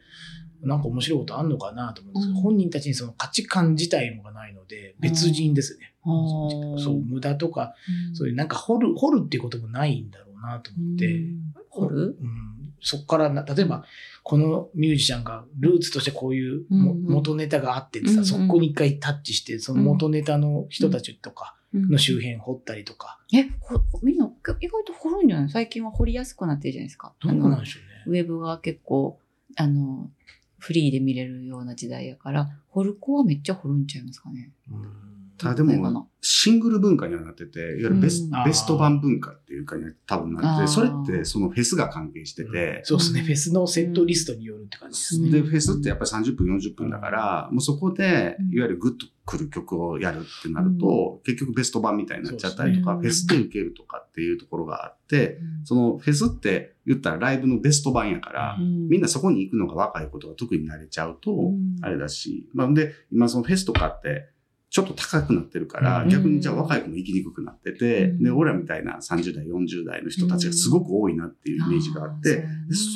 [0.62, 2.42] なんか面白いことあんのかなと思うんですけど、うん。
[2.42, 5.94] 本人たちにその価値観自体もがないので、別人ですね。
[6.04, 7.74] そう、無駄とか、
[8.08, 8.16] うん。
[8.16, 11.54] そういうなんか掘る、掘るっていうこともないんだろうなと思って、うん。
[11.68, 12.16] 掘る？
[12.20, 13.84] うん、そこからな、例えば、
[14.22, 24.30] このミュージシャンがルーツとしてこういうも、元ネタがあってさ、うんうんそこに一回タッチして、その元ネタの人たちとかの周辺掘ったりとか、え、ほみんな
[24.60, 25.50] 意外と掘るんじゃない？
[25.50, 27.12] 最近は掘りやすくなってるじゃないですか？
[27.20, 28.18] どうなんでしょうね。
[28.20, 29.18] ウェブが結構、
[29.56, 30.10] あの、
[30.58, 34.50] フリーで見れるような時代やから、掘る子はめっちゃ掘るんちゃいますかね？
[34.70, 35.09] うん
[35.40, 45.26] ただでもシングル文化にはなってて、いわゆるベス,、うんベスト版文化っていうかには多分なってそれってそのフェスが関係してて、そうですね、うんフェスのセットリストによるって感じですね。
[45.26, 45.32] うん。
[45.32, 61.76] で、フェスってやっぱり30分、40分だから、もうそこでうん、いわゆるグッとくる曲をやるってなると、結局ベスト版みたいになっちゃったりとか、フェスで受けるとかっていうところがあって、そのフェスって言ったらライブのベスト版やから、みんなそこに行くのが若いことが特に慣れちゃうと、うん。
[61.82, 64.28] あれだし、まあ、で、今そのフェスとかって、
[64.70, 66.08] ちょっと高くなってるから、うん。
[66.08, 68.22] 逆にじゃあ若い子も行きにくくなってて、うん。
[68.22, 72.46] で、俺らみたいな30代、40代の人たちがすごく多いなっていうイメージがあって、で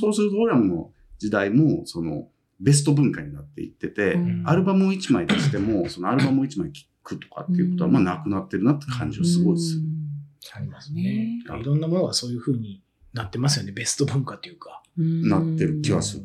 [0.00, 2.28] そうすると俺らの時代も、その、
[2.60, 4.42] ベスト文化になっていってて、うん。
[4.46, 9.82] アルバムを1枚出しても、 そのアルバムを1枚聴くとかっていうことは、うんまあなくなってるなって感じはすごいする。
[10.54, 11.02] ありますね。
[11.02, 14.82] ねいろんなものがそういう風になってますよね、ベスト文化というか。
[14.96, 16.24] なってる気はする。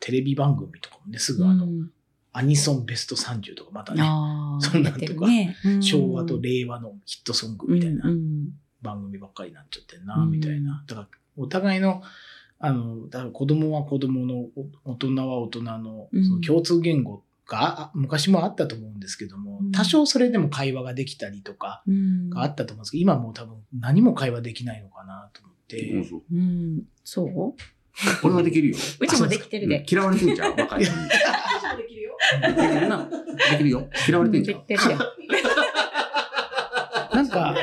[0.00, 1.90] テレビ番組とかもね、すぐあの、うん
[2.38, 4.02] アニソンベスト30とかまたね、
[4.60, 5.56] そんなんとかね。
[5.64, 5.82] うん。
[5.82, 8.04] 昭和と令和のヒットソングみたいな
[8.80, 10.84] 番組ばっかりになっちゃってんな、うんみたいな。
[10.86, 12.00] だから、お互いの、
[12.60, 14.36] あの、だから子供は子供の、
[14.84, 16.24] お大人は大人のうん。
[16.24, 19.72] その共通言語が、あ昔もあったと思うんですけども、うん。
[19.72, 22.30] 多少それでも会話ができたりとかうん。
[22.30, 26.22] があったと思うんですけど、今もう多分何も会話できないのかなと思って、そうそう。
[26.32, 26.82] うん。
[27.02, 27.54] そう？
[28.22, 28.76] これはできるよ。
[29.00, 29.84] うちもできてるで。
[29.88, 31.08] 嫌われてんじゃん、 若い子に。
[31.08, 32.16] できるよ。
[32.40, 33.10] できるな。
[33.50, 33.88] できるよ。
[34.08, 34.64] 嫌われてんじゃん。
[37.12, 37.56] なんか、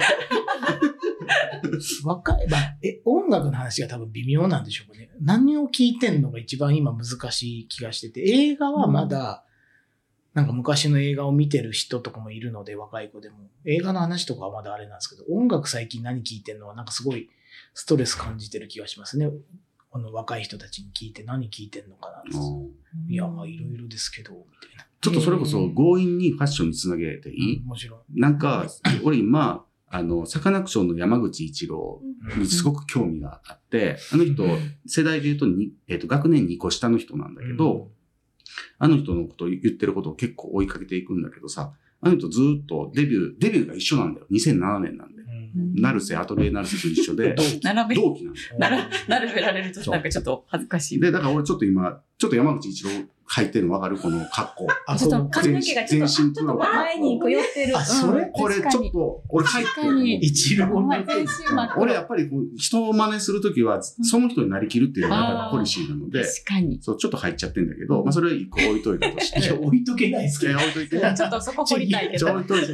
[2.03, 5.09] 若い、まあ、え、音楽の話が多分微妙なんでしょうかね。
[5.21, 9.43] 何を聞いてんのが一番今難しい気がしてて、映画はまだ、
[10.33, 13.37] なんか昔の映画を見てる人とかもいるので、若い子でも。
[13.65, 17.29] 映画の話とかはまだあれなんですけど、音楽最近何聞いてんのはなんかすごい
[17.73, 19.29] ストレス感じてる気がしますね。
[19.95, 22.31] この若い人たちに聞いて何聞いてんのかなって。
[23.07, 24.85] いや、まあいろいろですけど、みたいな。
[24.99, 27.99] ちょっとそれこそ強引にファッションにつなげていい、うんもちろん。
[28.13, 28.65] なんか、
[29.05, 32.01] 俺今、あの、サカナクションの山口一郎
[32.37, 34.43] にすごく興味があって、あの人、
[34.85, 37.89] 世代で言うとに、えっ、と、学年2個下の人なんだけど、
[38.77, 44.27] あの人のことを言ってることを結構追いかけていくんだけどさ、あの人ずーっとデビュー、デビューが一緒なんだよ。
[44.29, 45.21] 2007年なんで。
[45.21, 45.24] うん
[45.55, 49.41] 成瀬、アトリエ成瀬と一緒で、並べ、同期なんだ並べ。
[49.41, 50.99] られるとなんかちょっと恥ずかしい。
[50.99, 52.89] で、だから俺ちょっと今、ちょっと山口一郎
[53.27, 53.97] 入ってるの分かる？
[53.97, 54.67] この格好。
[54.85, 55.29] あ、ちょっとそう。
[55.31, 57.77] 髪の毛がちょっと、あち全身ょっと前にこう寄ってる。
[57.77, 58.23] あそれ？
[58.23, 59.71] うんこれちょっと、俺入って。
[60.21, 66.79] 一郎ほんま全身真っ黒俺やっぱりこう人を真似するときは、その人になりきるっていうのがポリシーなので、確かに。
[66.81, 70.57] そう、ちょっと入っちゃってんだけど、まあそれは一個置いといたとしいや、て、 置いとけないですけど。
[70.57, 72.33] 置いといて、ちょっとそこ掘りたいけどちょ。
[72.35, 72.67] 置いといて、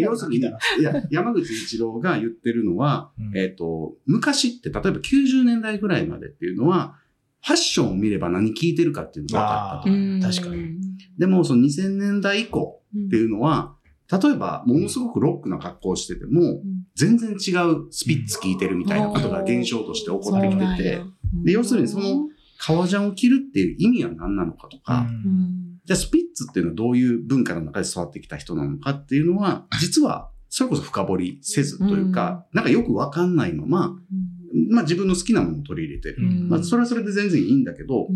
[0.00, 0.42] 要するに、い
[0.82, 6.96] や、山口一郎が言ってるのは、うんえっ、と、昔って、例えば90年代ぐらいまでっていうのは、
[7.44, 9.94] ファッションを見れば何聞いてるかっていうのが分かったと。
[9.94, 10.20] うん。
[10.20, 10.78] 確かに。
[11.18, 13.74] でも、その2000年代以降うんっていうのは、
[14.10, 16.62] 例えば、ものすごくロックな格好をしてても、
[16.94, 21.00] 全然違うスピッツ聞いてるみたいなことが現象として起こってきてて、
[21.44, 22.28] で要するにその、
[22.58, 25.78] 革ジャンを着るっていう意味は何なのかとか、うん。
[25.84, 33.96] じゃあスピッツっていうのはどういう文化の中で育ってきた人なのかっていうのは、実はそれこそ深掘りせずというか、なんかよくわかんないまま、
[34.70, 36.16] まあ自分の好きなものを取り入れてる。
[36.18, 36.48] うん。
[36.48, 38.08] まあそれはそれで全然いいんだけど、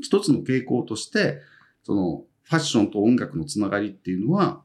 [0.00, 1.40] 一つの傾向として、
[1.82, 4.62] そのファッションと音楽のつながりっていうのは、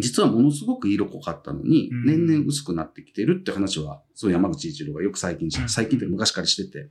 [0.00, 2.04] 実はものすごく色濃かったのに、うん。
[2.04, 6.90] 年々薄くなってきてるって話は、そう山口一郎がよく最近最近って昔からしてて、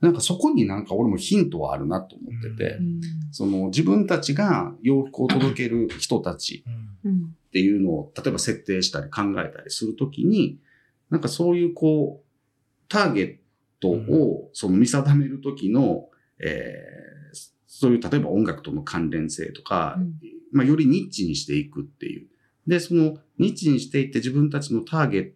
[0.00, 2.78] なんかそこになんか俺もヒントはあるなと思ってて、
[3.30, 6.64] その自分たちが洋服を届ける人たち
[7.04, 7.34] うん。
[7.48, 10.58] っていうのを、例えば設定したり考えたりするときに、
[11.10, 12.21] なんかそういうこう、
[12.92, 13.36] ターゲッ
[13.80, 17.02] トをその見定めるときの、えー
[17.74, 19.96] そういう例えば音楽との関連性とか、
[20.52, 22.28] まあよりニッチにしていくっていう。
[22.66, 25.30] で、そのニッチにしていって自分たちのターゲッ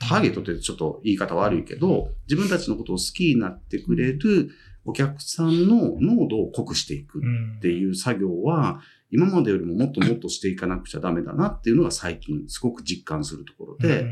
[0.00, 4.50] ト、ターゲットってちょっと言い方悪いけど、自分たちのことを好きになってくれる
[4.86, 14.06] お客さんの濃度を濃くしていくうんっていう作業は、今までよりももっともっとしていかなくちゃダメだなっていうのが最近すごく実感するところで、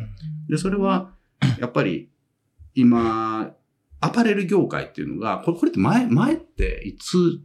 [0.51, 1.15] で、それは
[1.59, 2.11] やっぱり
[2.81, 3.55] 今、
[4.01, 7.41] アパレル業界っていうのが、これこれって前、前っていつ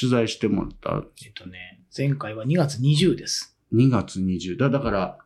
[0.00, 1.04] 取材してもらった？
[1.24, 3.58] えっとね、前回は2月20です。
[3.72, 4.70] 2月20だ。
[4.70, 5.18] だから、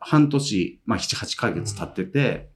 [0.00, 2.50] 半年、まあ、7、8ヶ月経ってて、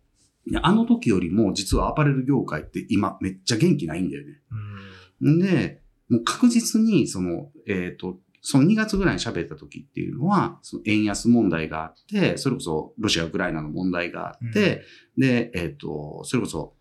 [0.46, 5.30] であの時よりも実はアパレル業界って今めっちゃ元気ないんだよね。
[5.30, 14.82] んで、もう確実に、その、えっ、と、その2月ぐらいに喋った時っていうのは、その円安問題があって、それこそロシア、ウクライナの問題があって、
[15.16, 16.74] で、えっ、と、それこそ、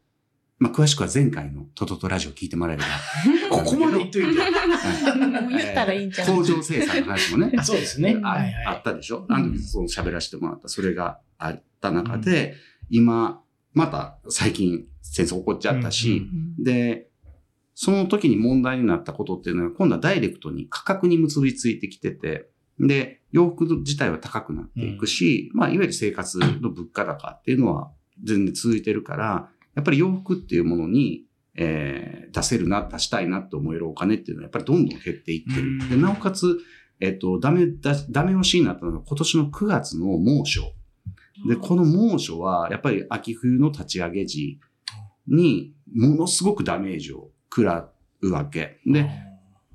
[0.60, 2.90] まあ、詳しくは前回のトトトラジオ聞いてもらえれば。
[3.58, 4.28] ここまで言っといて。
[4.28, 6.36] もう言ったらいいんじゃない？
[6.36, 7.54] 工場生産の話もね。
[7.58, 8.20] あそうですね。
[8.24, 8.66] あはいはい。
[8.66, 9.26] あったでしょ？
[9.30, 12.56] あの時その喋らせてもらった、それがあった中で、
[12.90, 13.42] 今、
[13.74, 17.07] また最近戦争起こっちゃったし、で、
[17.80, 27.92] その時に問題になったことっていうのは、今度はダイレクトに価格に結びついてきてて、で、洋服自体は高くなっていくし、まあ、いわゆる生活の物価高っていうのは
[28.24, 35.68] 全然続いてるから、やっぱり洋服っていうものに、えー出せるな、出したいなって思えるお金っていうのはやっぱりどんどん減っていってる。
[35.68, 36.58] うんで、なおかつ、
[37.00, 40.62] えっと、ダメだ、ダメ押しになったのが今年の9月の猛暑。
[41.48, 44.60] で、この猛暑は、やっぱり秋冬の立ち上げ時
[45.28, 47.90] に、ものすごくダメージを食ら
[48.22, 48.80] うわけ。
[48.86, 49.10] で、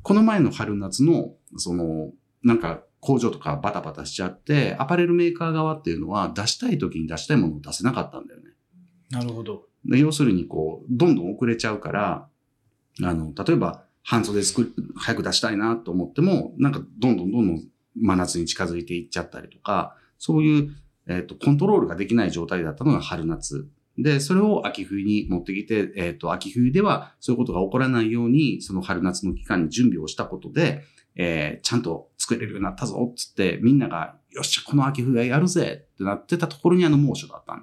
[0.02, 2.10] この前の春夏の、その、
[2.42, 8.50] なんか工場とかバタバタしちゃって、アパレルメーカー側っていうのは出したい時に出したいものを出せなかったんだよね。
[9.10, 9.66] なるほど。
[9.84, 12.28] で要するにこう、どんどん遅れちゃうから、
[13.02, 17.62] あの、例えば半袖作る、早く出したいなと思っても、なんかどんどんどんどん
[18.00, 20.70] 真夏に近づいていっちゃったりとか、そういう、
[21.08, 23.68] えっ、と、コントロールができない状態だったのが春夏。
[23.98, 30.82] で、それを秋冬に持ってきて、えっ、と、秋冬ではそういうことが起こらないように、その春夏の期間に準備をしたことで、
[31.14, 37.62] えーちゃんと作れるようになったぞ、つって、みんなが、よっしゃ、この秋冬はやるぜってなってたところにあの猛暑だったの。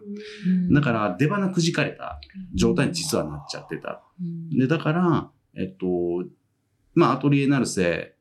[0.74, 2.20] だから、出花くじかれた
[2.54, 4.04] 状態に実はなっちゃってた。
[4.52, 5.88] で、だから、えっと、
[6.94, 8.15] まあ、アトリエナルセ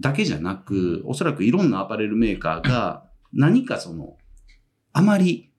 [0.00, 4.16] だけじゃなく、おそらくいろんなアパレルメーカーが何かその、
[4.92, 5.52] あまり、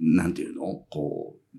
[0.00, 0.84] なんていうの？
[0.90, 1.58] こう、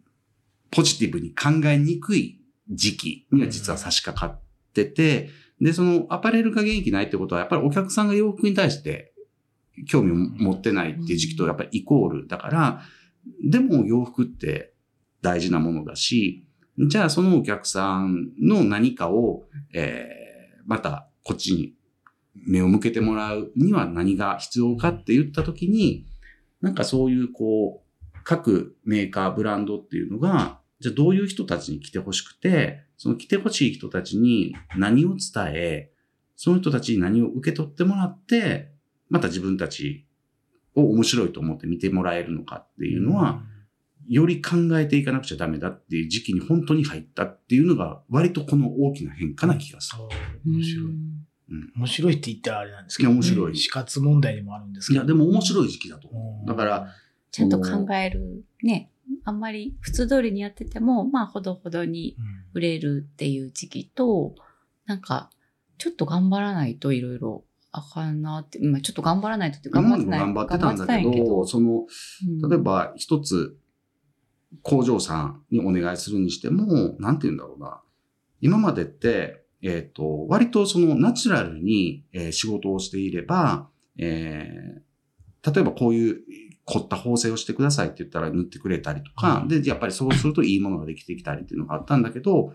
[0.71, 4.41] ポジティブに考えにくい時期には実は差し掛かっ
[4.73, 9.13] てて、で、そのアパレルが元気ないってことは、やっぱりお客さんが洋服に対して
[9.87, 12.81] 興味を持ってないっていう時期とやっぱりイコールだから、
[13.43, 14.73] でも洋服って
[15.21, 16.45] 大事なものだし、
[16.87, 21.73] じゃあそのお客さんの何かを、えー、またこっちに
[22.33, 26.07] 目を向けてもらうには何が必要かって言ったときに、
[26.61, 27.80] なんかそういうこう、
[28.31, 35.91] 各メーカー、ブランドっていうのが、じゃあどういう人たちに来てほしくて、その来てほしい人たちに何を伝え、
[36.37, 38.71] その人たちに何を受け取ってもらって、
[39.09, 40.07] また自分たち
[40.75, 43.43] を面白いと思って見てもらえるのかっていうのは、
[44.07, 50.03] より考えていかなくちゃダメだっていう時期に本当に入ったっていうのが、割とこの大きな変化な気がする。
[50.49, 50.85] 面白い。
[50.85, 51.25] うん
[51.75, 54.99] 面白いって言ったらあれなんですけど、いや面白い死活問題でもあるんですけど。
[54.99, 56.47] いや、でも面白い時期だと思うんう。
[56.47, 56.95] だから、
[57.31, 58.43] ちゃんと考える。
[58.63, 58.91] ね。
[59.23, 64.35] あんまり普通通りにやってても、まあ、ほどほどにうん売れるっていう時期と、
[64.85, 65.29] なんか、
[65.77, 70.19] ちょっと頑張らないといろいろあかんなって、まあ、ちょっと頑張らないとって頑張ってない。
[70.19, 71.85] も頑張ってたんだけど、その、
[72.41, 73.57] うん例えば一つ
[74.63, 77.81] 工場さんにお願いするにしても、なんて言うんだろうな。
[78.41, 84.81] 今までって、えっ、と、割とそのナチュラルに、えー仕事をしていれば、えー
[85.43, 86.21] 例えばこういう
[86.71, 89.47] 凝った縫製をしてくださいって言ったら塗ってくれたりとか、うん。
[89.47, 92.53] で、やっぱりそうするといいものができてきたりっていうのがあったんだけど、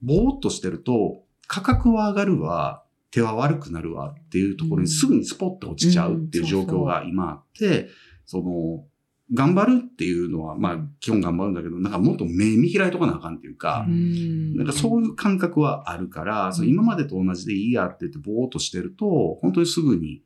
[0.00, 7.88] ぼーっとしてると、価格は上がるわ、手は悪くなるわっていうところにすぐにスポッと落ちちゃうっていう状況が今あって、
[8.26, 8.84] その、
[9.32, 14.56] 頑張るっていうのは、まあ、基本頑張るんだけど、なんかもっと目見開いとかなあかんっていうかう、うん。
[14.56, 20.22] なんかそういう感覚はあるから、その今までと同じでいいやって言ってぼーっとしてると、本当にすぐに、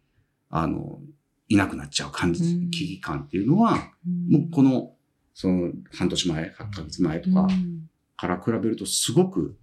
[0.51, 1.01] あの、
[1.53, 3.93] いなくなっちゃう感じ、うん危機感っていうのは、
[4.31, 4.95] もうこの、
[5.35, 7.89] その半年前、8ヶ月前とかうん。
[8.17, 9.59] から比べるとすごく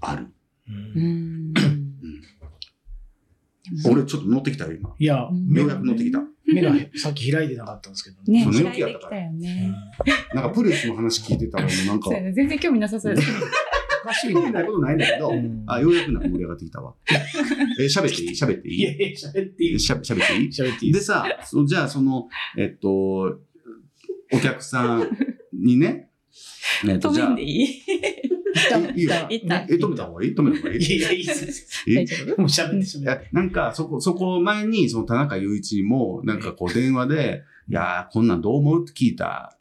[0.00, 0.26] ある。
[0.68, 0.74] うん。
[0.96, 1.54] うん。
[3.90, 4.94] 俺ちょっと乗ってきたよ、今。
[4.98, 6.20] いや、ようやく乗ってきた。
[6.44, 9.74] 目がさっき開いてなかったんですけどね、そう開いてきたよね。
[10.34, 12.10] なんかプリウスの話聞いてたら、もうなんか。
[12.10, 12.32] そう、やね。
[12.32, 13.28] 全然興味なさそうです。
[14.04, 15.64] おかしい興味ないことないんだけど、うん。
[15.66, 16.94] あ、ようやくなんか盛り上がってきたわ。
[17.80, 18.30] え、喋っていい？
[18.30, 18.78] 喋っていい？
[18.78, 19.80] いやいや、喋っていい。
[19.80, 20.48] しゃ喋っていい？
[20.48, 25.08] 喋っていいでさ、そじゃあその、えっと、お客さん
[25.52, 26.10] にね、
[26.88, 27.28] えっと、じゃあ。
[27.28, 29.04] 止めんで、いい？
[29.04, 29.12] よ。
[29.30, 29.36] え、
[29.74, 30.34] 止めた方がいい？
[30.34, 30.82] 止めた方がいい？
[30.82, 31.84] いやいや、いいです。
[31.88, 32.04] え？
[32.36, 33.28] もう喋って喋いやって。
[33.32, 38.84] なんか、そこ、そこ前に、その田中雄一にも、なんかこう電話で、いやー、こんなんどう思う？
[38.84, 39.58] って聞いた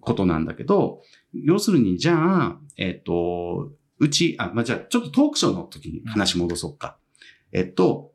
[0.00, 1.02] ことなんだけど、
[1.34, 6.96] 要するに、じゃあ、えっと、うち、あ、まあ、じゃあ、ちょっとトークショーの時に話戻そうか。
[7.52, 8.12] えっと、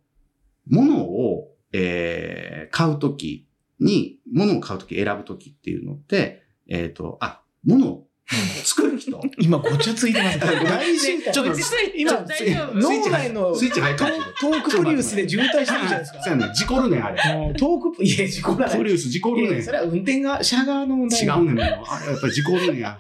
[0.67, 3.47] 物を、えー買う時
[3.79, 8.07] に、物を買う時選ぶ時っていうのって、えっと、あ、物を
[8.65, 9.21] 作る人？
[9.37, 10.39] 今、ごちゃついてます。
[10.39, 11.21] 大事。
[11.31, 11.53] ちょっと
[11.95, 12.25] 今
[12.73, 16.23] 脳内のスイッチ入ったトークプリウスで渋滞してるじゃないですか。
[16.23, 17.53] そうやね、事故るねん、あれ。
[17.53, 18.77] トークプ、 いや、事故らない。
[18.77, 21.21] プリウス事故るねそれは運転が、車側の問題。
[21.21, 21.61] 違うねん。
[21.61, 22.97] あれやっぱり事故るねんや。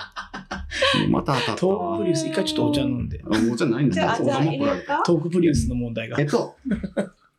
[1.09, 2.05] また当たったトークわプ。
[2.05, 3.19] リウス、一回ちょっとお茶飲んで。
[3.25, 6.23] あお茶ないんだトークプリウスの問題がえ。
[6.23, 6.55] っと、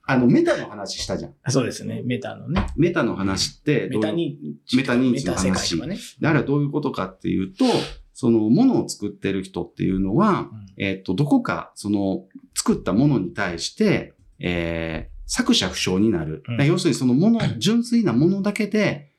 [0.09, 1.35] あの、メタの話したじゃん。
[1.49, 2.03] そうですね。
[2.05, 2.69] メタのね。
[2.77, 4.77] メタの話ってメタ認知。
[4.77, 5.99] メタ認知の話界とかね。
[6.21, 7.65] であれはどういうことかっていうと、
[8.13, 16.45] そのものを作ってる人っていうのは、えっと、どこか、その、作ったものに対して、えー作者不詳になる。
[16.49, 19.11] うん要するにそのもの、 純粋なものだけで、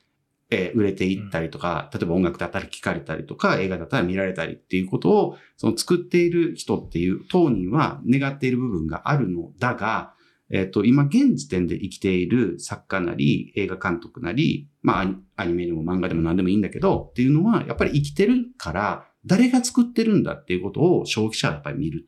[0.50, 10.14] えー売れていったりとか、例えば音楽だったら聴かれたりとか、映画だったら見られたりっていうことを、その作っている人っていう当人は願っている部分があるのだが、
[10.50, 15.06] えっ、と、今現時点で生きている作家なり、映画監督なり、まあ
[15.36, 22.06] アニ、メでも漫画でも何でもいいんだけど、っていうのは、やっぱり生きてるから、誰が作ってるんだっていうことを消費者はやっぱり見る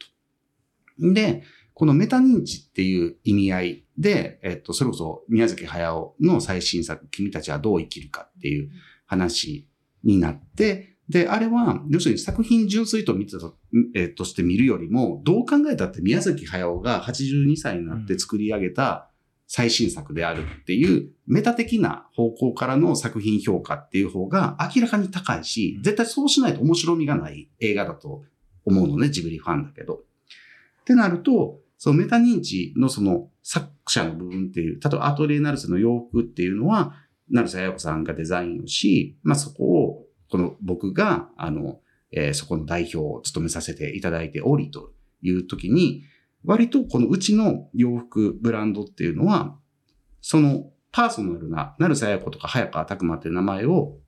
[0.98, 1.12] と。
[1.12, 1.42] で、
[1.74, 8.70] このメタ認知っていう意味合いで、えっと、それこそ宮崎駿の最新作、君たちはどう生きるかっていう
[9.06, 9.68] 話
[10.04, 13.56] になって、で、あれは、要するに作品純粋と見てたと、
[13.94, 19.10] えーとして見るよりも、どう考えたって宮崎駿が82歳になって作り上げた
[19.48, 28.22] 最新作であるっていう、メタ的な方向からの作品評価っていう方が明らかに高いし、絶対そうしないと面白みがない映画だと
[28.64, 29.94] 思うのね、ジブリファンだけど。
[29.94, 36.94] ってなると、そのメタ認知のその作者の部分っていう、例えばアトリエナルセの洋服っていうのは、
[37.30, 39.79] 成瀬彩子さんがデザインをし、まあそこを、
[40.30, 41.80] この僕が、あの、
[42.12, 46.04] えーそこの代表を務めさせていただいておりという時に、
[46.44, 49.56] 割とこのうちの洋服ブランドっていうのは、
[50.20, 53.98] そのパーソナルな、成瀬彩子とか早川拓馬っていう名前を、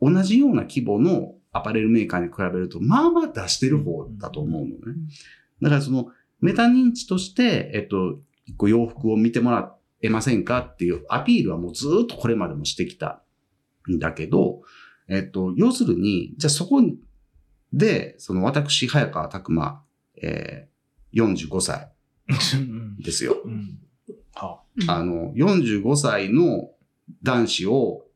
[0.00, 4.76] 同じような規模のアパレルメーカーに比べると、まあまあ出してる方だと思うのね。
[5.62, 6.08] だからその、
[6.40, 13.22] メタ認知として、えっと、一個洋服を見てもらえませんかっていうアピールはもうずーっとこれまでもしてきた
[13.90, 14.55] んだけど、
[15.08, 16.80] えっと、要するに、じゃあそこ
[17.72, 19.82] で、その私、早川拓馬、
[20.20, 21.92] えー、45歳
[22.54, 22.96] うん。
[22.98, 23.36] ですよ。
[23.44, 23.78] うん。
[24.34, 25.02] はあ。
[25.02, 26.70] の、45歳の
[27.22, 28.06] 男子を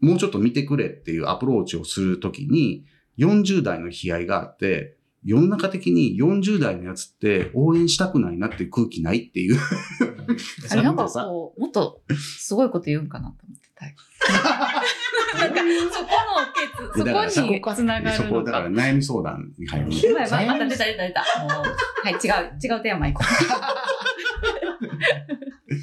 [0.00, 2.84] もうちょっと見てくれっていうアプローチをするときに、
[3.18, 9.58] 40代の悲哀があって、世の中的に40代のやつって応援したくないなっていう空気ないっていう。
[10.70, 12.00] あれなんかさこう、もっと
[12.38, 13.86] すごいこと言うんかなと思ってた。
[15.38, 15.60] なんか、
[15.92, 18.70] そこのケツ、そこにつながそこ、るのだからか。
[18.70, 19.86] 悩み相談に入る。
[20.08, 21.24] やばいやばい、また出た出た出た。
[21.42, 23.24] もう、はい、違う、違うテーマ行こ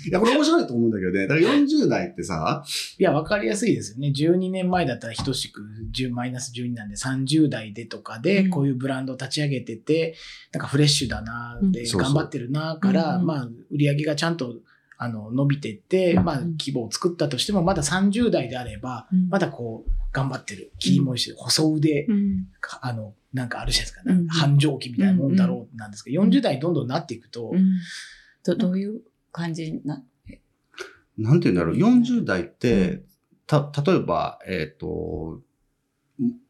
[0.08, 1.28] いや、これ面白いと思うんだけどね。
[1.28, 2.64] だから40代ってさ、
[2.98, 4.12] いや、わかりやすいですよね。
[4.16, 5.62] 12年前だったら等しく
[5.96, 10.16] 10マイナス12なんで30代でとかでうんこういうブランドを立ち上げてて、
[10.52, 14.56] なんかフレッシュだな、で、頑張ってるな、から、うんまあ、売り上げがちゃんと
[14.98, 19.16] あの伸びてって、うんまあ、規模を作ったとしても、まだ30代であれば、う。
[19.30, 20.72] まだこう、頑張ってる。
[20.80, 21.38] 切り盛りしてる。
[21.38, 22.08] 細腕、
[22.82, 24.02] あの、なんかあるじゃないですか。
[24.06, 27.80] うん繁盛期みたいなもんだろうなんですけど、40代どんどんなっていくと、うん。
[28.46, 30.04] ど、どういう感じな、
[31.18, 33.04] なんて言うんだろう、40代って、
[33.48, 35.42] た、例えば、えっ、と、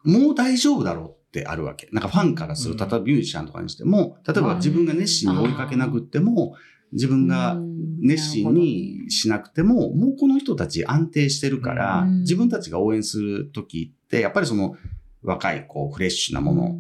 [0.04, 1.90] もう大丈夫だろうってあるわけ。
[1.92, 6.56] なんかファンからする、うん例えばミュージシャンとかにしても、例えば自分が熱心に追いかけなくっても、
[6.92, 7.58] 自分が
[8.02, 12.20] 熱心にしなくても、もうこの人たち安定してるから、うん。
[12.22, 14.76] 自分たちが応援するときって、やっぱりその
[15.24, 16.76] 若い、こう、フレッシュなもの、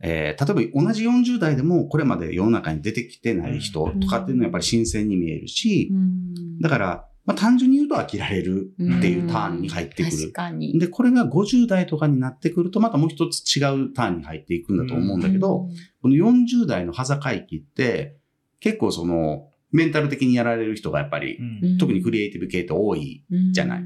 [0.00, 5.90] えー例えば同じ40代でもこれまで世の中に出てきてない人とかっていうのはやっぱり新鮮に見えるし、
[6.60, 10.32] だから、まあ単純に言うと飽きられるっていうターンに入ってく確る。
[10.78, 15.68] で、これが50代とかになってくるとまたもう一つ違うターンに入っていくんだと思うんだけど、
[16.00, 18.17] この40代の端境期って
[18.60, 21.78] 結構そのメンタル的にやられる人がやっぱり、うん。
[21.78, 23.24] 特にクリエイティブ系って多い。
[23.30, 23.52] うん。
[23.52, 23.84] じゃない。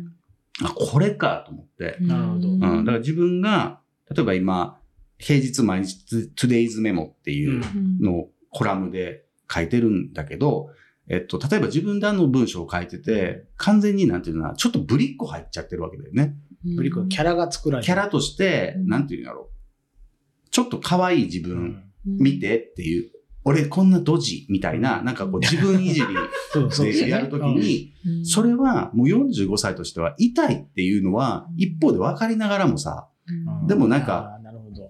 [0.62, 1.96] あ、これかと思って。
[2.00, 2.48] なるほど。
[2.48, 2.60] うん。
[2.60, 3.80] だから自分が、
[4.14, 4.78] 例えば今、
[5.18, 7.98] 平日毎日 Today's Memo っていううん。
[8.00, 10.70] のをコラムで書いてるんだけど、
[11.08, 16.36] えっと、例えば自分であの文章を書いてて、完全になんていうのかな、ちょっとぶりっ子入っちゃってるわけだよね。
[16.76, 18.86] ブリコキャラが作られてキャラとして、うん。
[18.88, 20.48] なんていうんだろう。
[20.50, 21.84] ちょっと可愛い自う分ん。
[22.04, 23.10] 見てっていう、
[23.44, 26.06] 俺こんなドジみたいな、なんかこう自分いじり
[26.92, 34.38] でやるときに、うんそれはもう45歳としては痛いっていうのは一方で分かりながらもさ、うんでもなんか。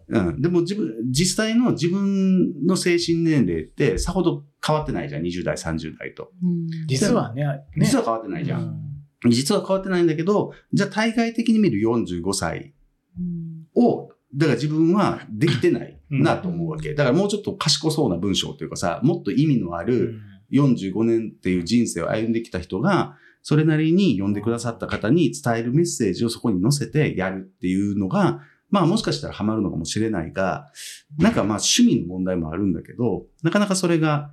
[0.09, 0.43] うん。
[0.43, 5.23] でも自分、実際の自分の精神年齢ってさほど変わってないじゃん。
[5.23, 6.31] 20代、30代と。
[6.43, 8.59] うん実はね、ね実は変わってないじゃ。
[8.59, 12.75] うんん実は変わってないんだけど、じゃあ対外的に見る45歳
[13.19, 16.95] うんを、だから自分はできてないなと思うわけ。
[16.95, 20.21] だからもうちょっと賢そうな文章というかさ、もっと意味のある
[20.53, 30.71] 45年っていう人生を歩んできた人が、それなりに読んでくださった方に伝えるメッセージをそこに載せてやるっていうのが、まあもしかしたらハマるのかもしれないが、
[31.19, 34.33] なんかまあ趣味の問題もあるんだけど、なかなかそれが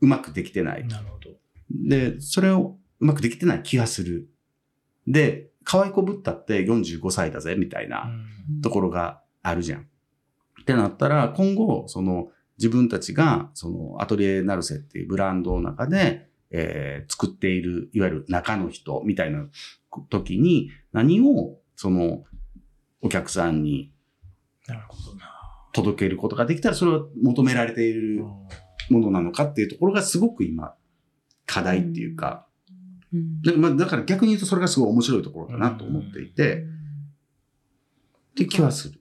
[0.00, 0.86] うまくできてない。
[0.86, 1.30] なるほど。
[1.70, 4.28] で、それをうまくできてない気がする。
[5.06, 8.10] で、可愛い子ぶったって45歳だぜ、みたいな
[8.62, 9.80] ところがあるじゃん。
[10.62, 19.44] ってなったら、今後、その自分たちが、そのアトリエナルセっていうブランドの中で、えー作っている、いわゆる中の人みたいな
[20.08, 22.24] 時に、何を、その、
[23.02, 23.92] お客さんに
[24.66, 25.26] なるほどな。
[25.74, 28.24] 届けることができたら、それは求められている
[28.88, 30.74] ものなのかっていうところがすごく今、
[31.44, 32.47] 課題っていうか、うん
[33.42, 39.00] だからまあだから逆に言うとそれがすごい面白いところだなと思っていて、って気はする。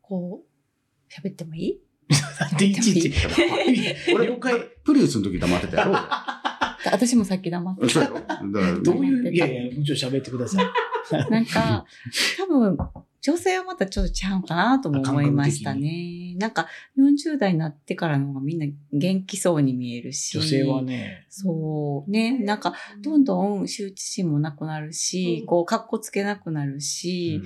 [0.00, 1.80] こう、喋ってもいい？
[2.40, 3.12] な んでいちいち。
[4.14, 4.60] 俺、了解。
[4.84, 5.92] プリウスの時黙ってたやろ
[6.92, 7.90] 私もさっき黙って俺。
[7.92, 10.66] そうやろだから、どういう、いやいや、もうちょっと喋ってください。
[11.30, 11.86] なんか、
[12.38, 12.76] 多分、
[13.20, 16.34] 女性はまたちょっとちゃうかなとも思いましたね。
[16.38, 20.38] なんか、40代になってからの方がみんな元気そうに見えるし。
[20.38, 22.10] 女性はね、そう。
[22.10, 22.38] ね。
[22.38, 27.40] なんか、どんどん羞恥心もなくなるし、こう、格好つけなくなるし、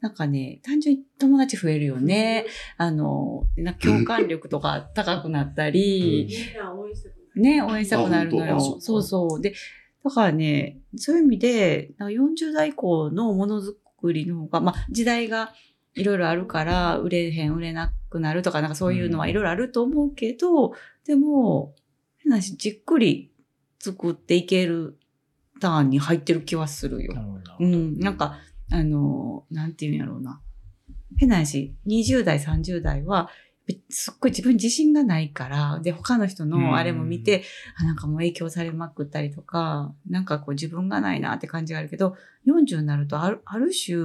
[0.00, 2.46] なんかね、単純に友達増えるよね。
[2.76, 6.28] あの、なんか共感力とか高くなったり、
[7.34, 8.78] ね、応援したくなるのよ。
[8.78, 9.40] そうそう。
[9.40, 9.54] で、
[10.08, 15.52] だからね、そういう意味で、なんか40代以降のものづくりの方が、まあ、時代が
[15.94, 20.72] いろいろあるから、売れへん、売れなくなるとか、なんかそういうのはいろいろあると思うけど、
[21.04, 21.74] でも、
[22.18, 23.32] 変な話、じっくり
[23.80, 24.98] 作っていける
[25.60, 27.22] ターンに入ってる気はするよな。
[27.22, 27.56] るほど。
[27.60, 28.38] うん、なんか、
[28.70, 30.40] あの、なんていうんやろうな。
[31.18, 33.30] 変な話、20代、30代は、
[33.88, 37.42] すっごい自分自信がないから、で、他の人のあれも見て、
[37.76, 43.96] あなんかもう影響されまくったりとか、なんかこう自分がないなって感じがあるけど、40になるとある、ある種、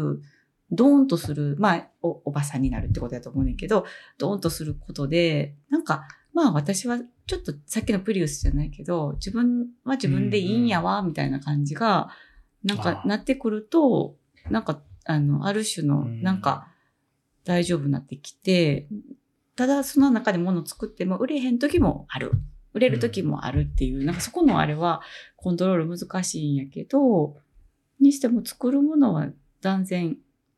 [0.71, 3.85] ドーンとする、まあお、おばさんになるってことだと思うねんけど、
[4.17, 6.97] ドーンとすることで、なんか、まあ私は
[7.27, 12.09] ちょっとさっきのプリウスじゃないけど、自分は自分でいいんやわ、みたいな感じが、
[12.63, 14.15] なんかなってくると、
[14.49, 16.21] なんか、あの、ある種の、うん。
[16.21, 16.67] なんか、
[17.43, 18.87] 大丈夫になってきて、
[19.61, 22.31] ただその中で物作っても売れへん時もある。
[22.73, 25.03] 売れる時もあるっていう、なんかそこのあれは
[25.35, 27.35] コントロール難しいんやけど、
[27.99, 29.27] にしても作るものは
[29.61, 30.17] 断然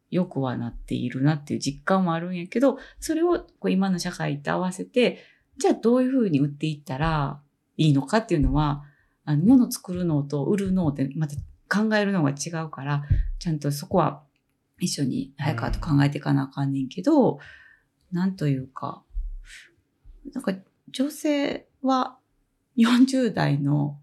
[0.10, 5.22] 良くはなっているなっていう実感はあるんやけど、それをこう今の社会と合わせて、
[5.58, 7.42] じゃあどういうふうに売っていったら
[7.76, 8.86] いいのかっていうのは、
[9.26, 11.36] あの、物作るのと売るのってまた
[11.68, 13.04] 考えるのが違うから、
[13.40, 14.24] ちゃんとそこは
[14.80, 17.40] 一緒に早川と考えていかなあかんねんけど、
[18.14, 19.04] なんというか、
[20.34, 20.54] なんか
[20.90, 22.18] 女性は
[22.78, 23.98] 40代の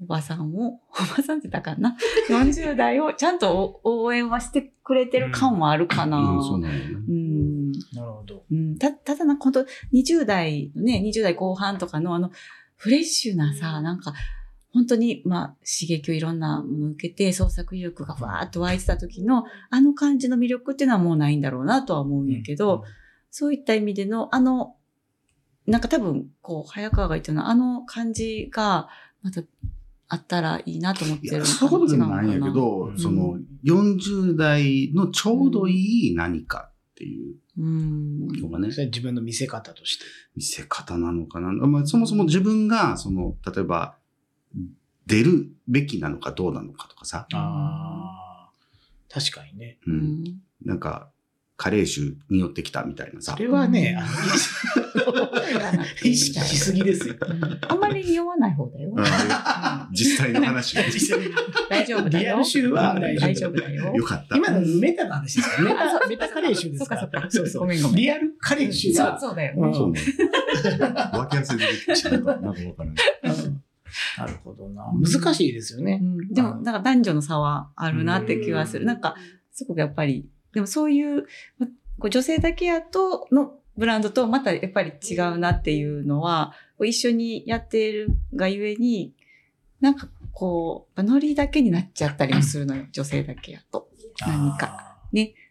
[0.00, 1.96] おばさんを、おばさんって言ったかな
[2.30, 6.18] ?40 代をちゃんと応援はしてくれてる感はあるかな。
[6.18, 6.80] うん、そうなのね。
[7.08, 8.44] うんなるほど。
[8.50, 12.30] うん、た、ただな本当20代のね、20代後半とかのあの、
[12.76, 14.14] フレッシュなさ、なんか、
[14.72, 22.84] 本当に、まあ、刺激をいろんなものを受けて、創作意欲がわーっと湧いてた時の、あの感じの魅力っていうのはもうないんだろうなとは思うんやけど、
[23.30, 24.76] そういった意味での、あの、
[25.66, 28.88] なんか多分、こう、早川が言ったような、あの感じが、
[29.22, 29.42] また、
[30.10, 38.28] あったらいいなと思っいや、てるそういうことでもないんやけど、うんその、40代のちょうどいい何かっていううん。
[38.28, 40.04] のがねそ、れ自分の見せ方として。
[40.34, 41.52] 見せ方なのかな。
[41.52, 43.96] まあ、そもそも自分が、その、例えば、
[45.06, 48.50] 出るべきなのかどうなのかとかさ、ああ。
[49.10, 49.78] 確かにね。
[49.86, 49.90] う。
[49.90, 50.24] うんん。
[50.64, 51.10] なんか、
[51.58, 53.38] 加齢臭によってきたみたいなさそ。
[53.38, 53.98] れはね、
[56.04, 57.16] 意識しすぎですよ。
[57.20, 58.92] うんあんまり匂わない方だよ。
[58.94, 59.04] うん
[59.92, 60.76] 実際の話
[61.68, 62.22] 大丈夫だよ。
[62.22, 63.92] リアル臭は大丈夫だよ。
[63.92, 64.36] よかった。
[64.36, 65.62] 今のメタの話ですか。
[65.62, 67.00] メタメタカレー臭ですから。
[67.00, 67.62] そっかそっかそうそう。
[67.62, 70.00] ごめんごめんリアルカレー臭そうは、そうだよそうね。
[70.00, 70.16] 分
[70.62, 70.70] け合
[71.40, 72.92] わせでできちゃうなんかわから
[73.32, 73.34] ない。
[73.34, 73.62] うん
[74.18, 74.84] なるほどな。
[74.92, 75.98] 難しいですよね。
[76.00, 78.84] うんでも、なんか男女の差はあるなって気はする。
[78.84, 79.16] なんか、
[79.50, 81.26] そこがやっぱり、でもそういう、
[81.58, 81.66] ま
[81.98, 89.14] こう女性だけやとのブランドとまたやっぱり違うなっていうのは、こう一緒にやっているがゆえに、
[89.80, 92.86] なんかこう、ノリだけになっちゃったりもするのよ。
[92.92, 93.88] 女性だけやと。
[94.20, 94.98] 何か。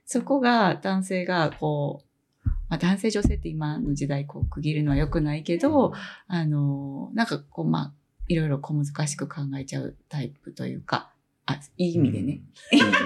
[0.06, 5.94] そこが男性がこう、まあ、男性女性って今の時代こう区切るのは良くないけど、
[6.28, 7.94] あの、なんかこう、まあ、
[8.30, 11.12] いろいろ小難しく考えちゃうタイプというか、
[11.46, 12.42] あ、いい意味でね。
[12.72, 12.98] いい意味で。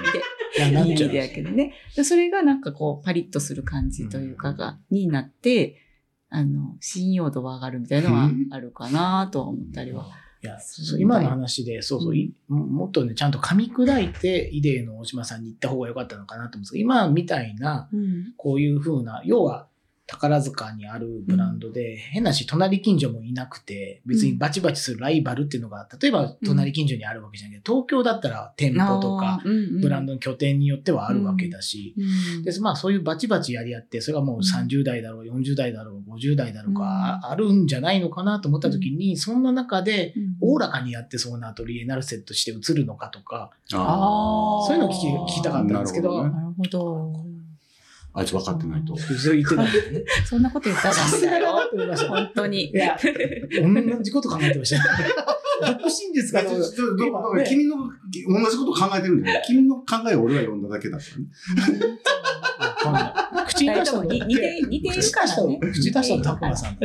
[0.58, 1.74] ないっちゃうい意味でやけどね。
[1.96, 5.76] でそれがなんかこう、パリッとする感じというかが、になって、
[6.28, 10.06] あの、信用度は上がるみたいなのはあるかなとは思ったりは。
[10.42, 10.58] いや、
[10.98, 18.32] 今の話で、そうそう、いもっとね、ちゃんと噛み砕いて、イデーの大島さんに言った方が良かったのかなと思うんですけど、今みたいな、うん。
[18.36, 19.68] こういう風な、要は、
[20.06, 29.40] 宝塚にあるブランドで、変なし、隣近所もいなくて、別にバチバチするライバルっていうのが、例えば隣近所にあるわけじゃないけど、東京だったら店舗とか、
[29.80, 31.94] ブランドの拠点によってはあるわけだし、
[32.36, 32.42] うん。
[32.42, 36.86] で、まあそういうバチバチやり合って、それがもう30代だろう、40代だろう、50代だろうか、うん。
[36.86, 40.36] ああるんじゃないのかなと思った時に、そんな中で、うん。
[40.40, 47.31] おおらかにやってそうなアトリエナルセットして映るのかとか、そういうのを聞き聞きたかったんですけどなるほど。
[48.14, 48.94] あいつ分かってないと。
[48.94, 50.04] 言ってたんですね。
[50.26, 51.46] そんなこと言ったらダメだよ。
[51.70, 52.08] と思いました。
[52.10, 52.74] 本当にい。
[52.74, 54.82] や、同じこと考えてました。
[55.72, 56.50] 独身術かと。
[56.50, 59.42] ね君の同じこと考えてるんだよ。
[59.46, 61.32] 君の考えを俺が読んだだけだからね。
[63.46, 64.26] 口に出したの似て
[64.68, 66.78] 似てるからね口出したのタコマさん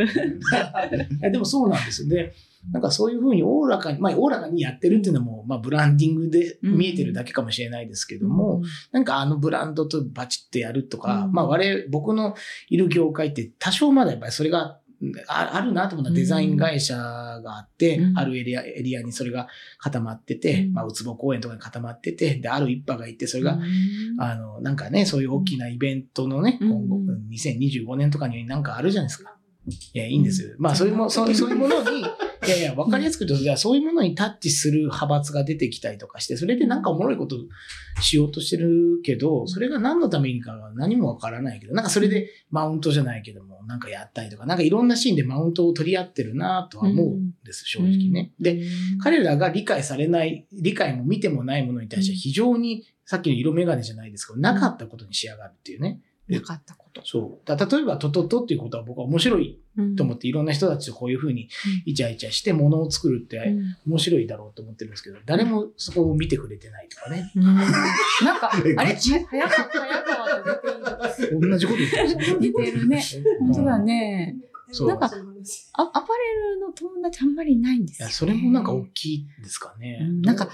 [1.32, 2.34] でもそうなんですよね。
[2.72, 8.61] なんかそういうふうにおおらかに、まあおおらかにやってるっていうのも、まあブランディングで見えてるだけかもしれないですけども、
[8.91, 12.36] なんかあのブランドとバチってやるとか、うんまあ我々、僕の
[12.70, 14.80] いる業界って多少まだやっぱりそれが
[15.28, 19.47] ああるなと思ったらデザイン会社があって、うんあるエリア、エリアにそれが
[19.78, 23.61] 固まってて、うんまあうつぼ公園とかに固まってて、で、ある一派がいて、それが、うん
[24.20, 26.99] あの、なんかね、そういう大きなイベントのね、うん今後、
[27.32, 29.36] 2025年とかになんかあるじゃないですか。
[29.93, 30.55] いや、いいんですよ。
[30.57, 31.99] まあ、そういうも、そうそういうものに
[32.47, 37.36] いやいや、わかりやすく言うと、じゃあそういうものにタッチする派閥が出てきたりとかして、それでなんかおもろいこと
[38.01, 48.32] しようとしてるけど、それが何のためにかは何もわからないけど、なんかそれでマウントじゃないけども、なんかやったりとか、なんかいろんなシーンでマウントを取り合ってるなとは思うんです、正直ね。
[48.39, 48.61] で、
[49.01, 56.01] 彼らが理解されない、理解も見てもないものに対して非常に、さっきの色眼鏡じゃないですけど、なかったことに仕上がるっていうね。
[56.30, 57.01] なかったこと。
[57.05, 57.47] そう。
[57.47, 61.49] だ例えば、トトトっていうことは僕は面白いうんと思って、いろんな人たちとこういうふうに
[61.86, 63.55] イチャイチャしてものを作るって
[63.88, 67.32] 面白いだろうと思ってるんですけど、誰もそこを見てくれてないとかね。
[67.36, 69.49] うんなんか、 あえれ早川、早
[70.03, 71.49] 川と似ている。
[71.49, 72.38] 同じこと言ってますね。
[72.39, 73.03] 似てるね。
[73.39, 74.36] 本当だね。
[74.71, 74.88] そう。
[74.89, 78.09] なんかあアパレルの友達あんまりいないんですよ、ね。
[78.09, 79.99] いや、それもなんか大きいですかね。
[80.01, 80.49] うんなんか、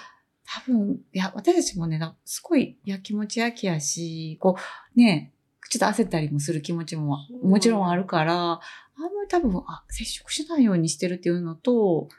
[0.46, 4.56] 多分、いや、私たちもね、すごい、いや、気持ち焼きやし、こ
[4.96, 5.33] う、ね、
[5.70, 8.60] ちょっと焦ったりもする気持ちももちろんあるから、あ
[9.00, 12.10] んまり多分、あ、接触しないようにしてるっていうのと、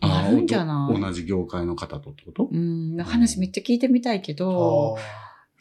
[0.00, 1.00] あるんじゃない？
[1.00, 2.48] 同じ業界の方とってこと？
[2.52, 4.96] うん、話めっちゃ聞いてみたいけあど、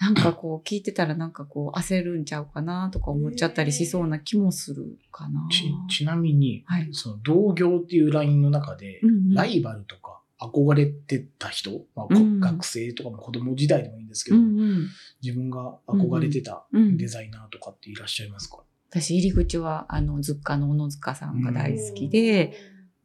[0.01, 5.47] ーなんかこう聞いてたらなんかこう焦るんちゃうかなとか思っちゃったりしそうな気もするかな。
[5.49, 6.89] ち、ちなみに、はい。
[6.91, 8.99] その同業っていうラインの中で、
[9.33, 12.39] ライバルとか憧れてた人、まあこうん。
[12.39, 14.87] 学生とかも子供時代でもいいんですけうど、んうん。
[15.21, 16.97] 自分が憧れてたうん。
[16.97, 18.59] デザイナーとかっていらっしゃいますか、
[18.89, 22.53] 私、入り口は、あの、ずっかの小野塚さんが大好きで、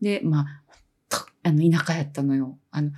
[0.01, 0.47] で、まあ、
[1.09, 2.59] とあの、田舎やったのよ。
[2.71, 2.91] あの、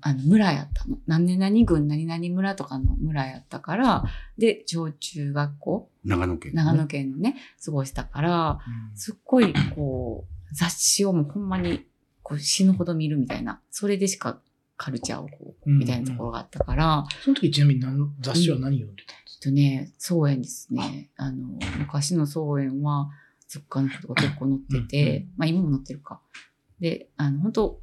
[0.00, 0.98] あの、村やったの。
[1.06, 4.04] 何年何郡何々村とかの村やったから、
[4.38, 8.58] で、小中学校、長野県、長野県のね、過ごしたから、
[8.90, 8.96] うん。
[8.96, 11.86] すっごい、こう、雑誌をもうほんまに、
[12.32, 14.40] こう死ぬほど見るみたいな、それでしか
[14.76, 21.10] カルチャーをこう、うんみたいなところがあったから、その時ちなみに何雑誌は何読んでたんですえっとね、草園ですね。
[21.16, 23.10] あの、昔の草園は、
[23.48, 26.20] ずっかのことが結構載ってて、うんまあ今も載ってるか。
[26.80, 27.80] で、あの、本当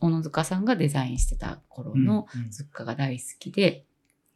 [0.00, 3.84] 小野塚さんがデザインしてた頃かのうんうんずっかが大好きで、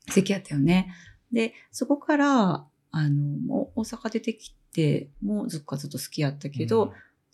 [0.08, 0.92] 素敵やったよね。
[1.30, 6.92] で、そこから、あの、もう大阪出てきて、もうずっかずっと好きやったけど、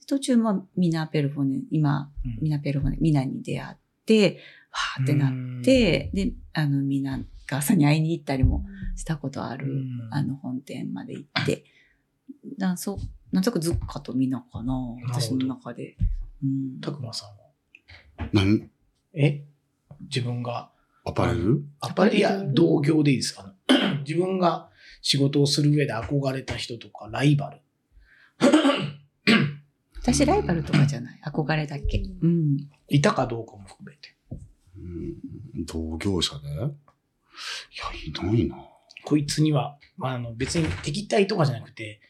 [0.09, 2.39] 途中、まあ、ミナペルフォネ、今、うん。
[2.43, 4.41] ミナペルフォネ、ミナに出会って、
[4.73, 8.65] わーってなって、で、あの、ミナが朝に会いに行ったりも
[8.97, 10.09] したことある、うん。
[10.11, 11.65] あの、本店まで行って。
[12.59, 12.97] だそう、
[13.33, 14.75] なんとなくずっかとミナかな、
[15.07, 15.97] 私の中で。
[16.43, 16.81] うん。
[16.81, 18.31] たくまさんは？
[18.33, 18.71] 何？
[19.13, 19.45] え？
[20.01, 20.71] 自分が、
[21.05, 21.65] アパレル？
[21.81, 23.35] アパレル、いや、同業でいいです。
[23.35, 23.55] か
[24.07, 24.71] 自分が
[25.03, 27.61] 仕事をする上で憧れた人とか、ライバル。
[30.01, 31.21] 私、ライバルとかじゃない？
[31.25, 32.03] 憧れだけ？
[32.23, 32.69] うん。
[32.89, 34.17] いたかどうかも含めて。
[34.77, 34.81] う
[35.61, 36.49] ん同業者で？
[36.49, 36.73] いや、い
[38.13, 38.57] ないな。
[39.05, 42.01] こいつには、まあ、あの別に敵対とかじゃなくて、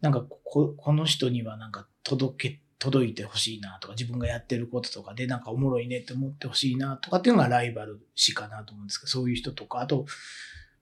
[0.00, 10.06] なんかこ、この人にはなんか届け、届いてほしいなとか、自分がやってることとかでなんかおもろいねって思ってほしいなとかっていうのがライバルしかなと思うんですけど、そういう人とか、あと、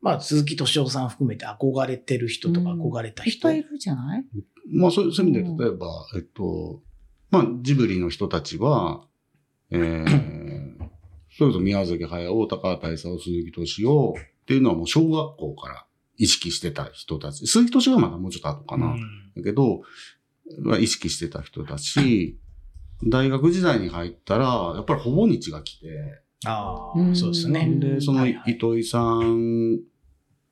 [0.02, 3.30] まあ、鈴木敏夫さん含めて憧れてる人とかうん憧れた人。
[3.36, 4.24] いっぱいいるじゃない？
[4.72, 5.86] まあ、そうそういう意味で、例えば、
[6.16, 6.82] えっと、
[7.30, 9.04] まあ、ジブリの人たちは、
[9.70, 10.06] えー、
[11.36, 15.86] それこそ宮崎駿、高畑勲、鈴木敏夫っていうのはもう小学校から
[16.16, 17.46] 意識してた人たち。
[17.46, 18.86] 鈴木敏夫はまだもうちょっと後かな。
[18.86, 19.00] うん
[19.36, 19.82] だけど、
[20.60, 22.38] まあ意識してた人だし、
[23.06, 25.86] 大学時代に入ったら、やっぱりほぼ日が来て、
[26.46, 27.66] ああ、うんそうですね。
[27.78, 29.78] で、その糸井さん、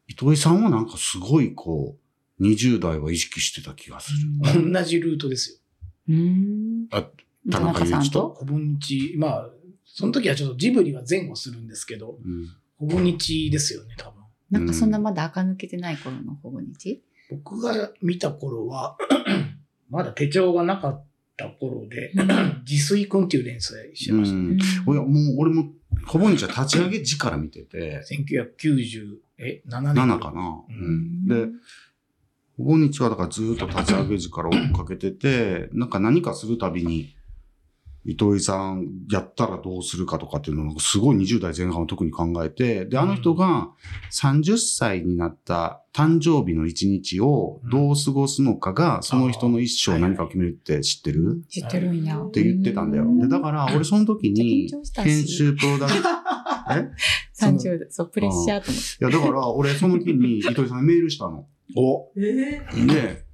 [0.08, 1.96] 糸井さんはなんかすごいこ
[2.40, 4.72] う、20代は意識してた気がする。
[4.72, 5.62] 同じルートです
[6.08, 6.14] よ。
[6.16, 6.88] うん。
[6.90, 7.04] あ
[7.50, 8.30] 田中さんと？
[8.30, 9.50] ほぼ日、まあ、
[9.84, 12.46] その時はちょっとジブリは前後するんですけど、うん
[12.78, 14.22] ほぼ日ですよね、多分。
[14.52, 18.96] なんかそんなまだ垢抜けてない頃のほぼ日僕が見た頃は、
[19.90, 21.04] まだ手帳がなかっ
[21.36, 22.12] た頃で、
[22.68, 24.36] 自炊君っていう連載してました。
[24.36, 25.04] うんいや、もう
[25.38, 25.72] 俺も、
[26.06, 29.94] ほぼ日は立ち上げ時から見てて、1997え、7年。
[29.94, 30.64] 7かな。
[30.68, 31.46] うん、で、
[32.56, 37.14] ほぼ日はだからずっと立ち上げ時から追っかけてて、なんか何かするたびに、
[38.04, 43.68] 糸井さんやったらどうするかとかっていうのをすごい20代前半は特に考えて、で、あの人が
[44.12, 51.42] 30歳になった誕生日の一日をどう過ごすのかが、その人の一生何かを決めるって知ってる？
[51.50, 52.18] 知ってるんや。
[52.22, 53.04] って言ってたんだよ。
[53.20, 55.08] で、だから俺その時に緊張したし。
[55.08, 56.04] 編集プロダクション、
[56.78, 56.90] え
[57.38, 59.16] 30代、そう、プレッシャーと思って。
[59.18, 61.46] いや、だから俺その日に糸井さんにメールしたの。
[61.76, 62.10] お。
[62.14, 63.24] で、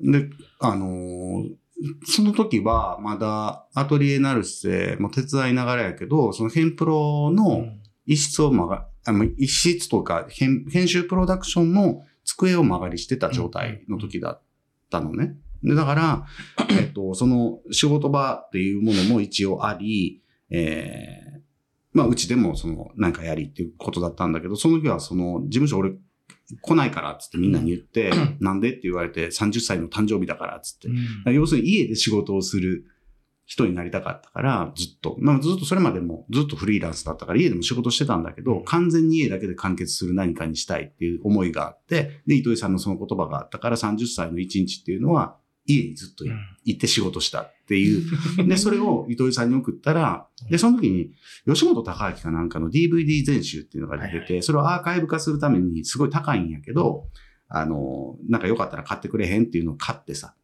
[0.00, 0.30] で、
[0.60, 1.54] あのー
[2.04, 7.66] その時はまだアトリエナルセも手伝いながらやけど、そのヘンプロの
[8.06, 14.42] 一室を曲が、あの一室とか編編集プロダクションの机を曲がりしてた状態の時だっ
[14.90, 15.36] たのね。
[15.62, 16.26] で、だから、
[16.70, 21.34] えっと、その仕事場っていうものも一応あり、えー
[21.94, 25.92] まあ、うちでもその、なんかやりっていうことだったんだけど、その時はその、事務所俺
[26.60, 30.88] 来ないからっつってみんなに言って、 なんでって言われて、30歳の誕生日だからっつって。
[30.88, 32.84] だから要するに家で仕事をする
[33.46, 35.16] 人になりたかったから、ずっと。
[35.18, 45.36] まあずっとそれまでもずっとフリーランスだったから家でも仕事してたんだけど、完全に家だけで完結する何かにしたいっていう思いがあって、で、糸井さんのその言葉があったから30歳の1日っていうのは
[45.66, 46.24] 家にずっと
[46.64, 48.04] 行って仕事したっていう。
[48.46, 51.12] で、それを糸井さんに送ったら、で、その時に
[51.46, 57.08] 吉本隆明かなんかの DVD 全集っていうのが出てて、それをアーカイブ化するためにすごい高いんやけど、
[57.48, 60.34] あの、なんかよかったら買ってくれへんっていうのを買ってさ。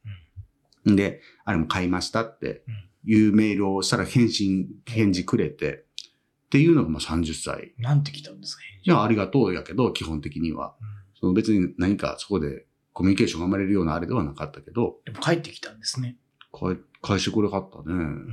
[0.86, 2.62] で、あれも買いましたって
[3.04, 5.84] いうメールをしたら返信、返事くれて、
[6.46, 7.74] っていうのがまあ30歳。
[7.78, 10.74] なんて来たんですかいや、ありがとうやけど、基本的には。
[11.14, 16.16] その別に何かそこでコミュニケーションが生まれるようなあれではなかったけど、でも帰ってきたんですね。
[16.52, 17.84] 返返してくれはったね。
[17.86, 18.26] うん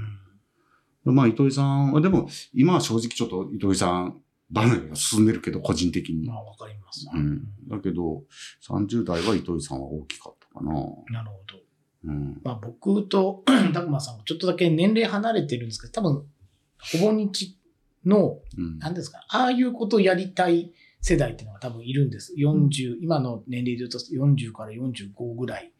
[1.11, 6.35] まあ、糸井さんは、でも、今は正直ちょっと糸井さん、バナナが進んでるけど、個人的にま。
[6.35, 7.07] あ、わかります。
[7.13, 7.43] うん。
[7.67, 8.23] だけど、
[8.67, 10.71] 30代は糸井さんは大きかったかな。
[10.71, 11.59] なるほど。
[12.05, 12.41] うん。
[12.43, 13.43] まあ、僕と
[13.73, 16.25] たくまさんもちょっとだけ年齢離れてるんですけど、多分、
[17.01, 17.57] ほぼ日
[18.05, 18.79] の、うん。
[18.79, 20.71] 何ですか、ああいうことをやりたい
[21.01, 22.33] 世代っていうのが多分いるんです。
[22.37, 25.71] 40、今の年齢で言うと40から45ぐらい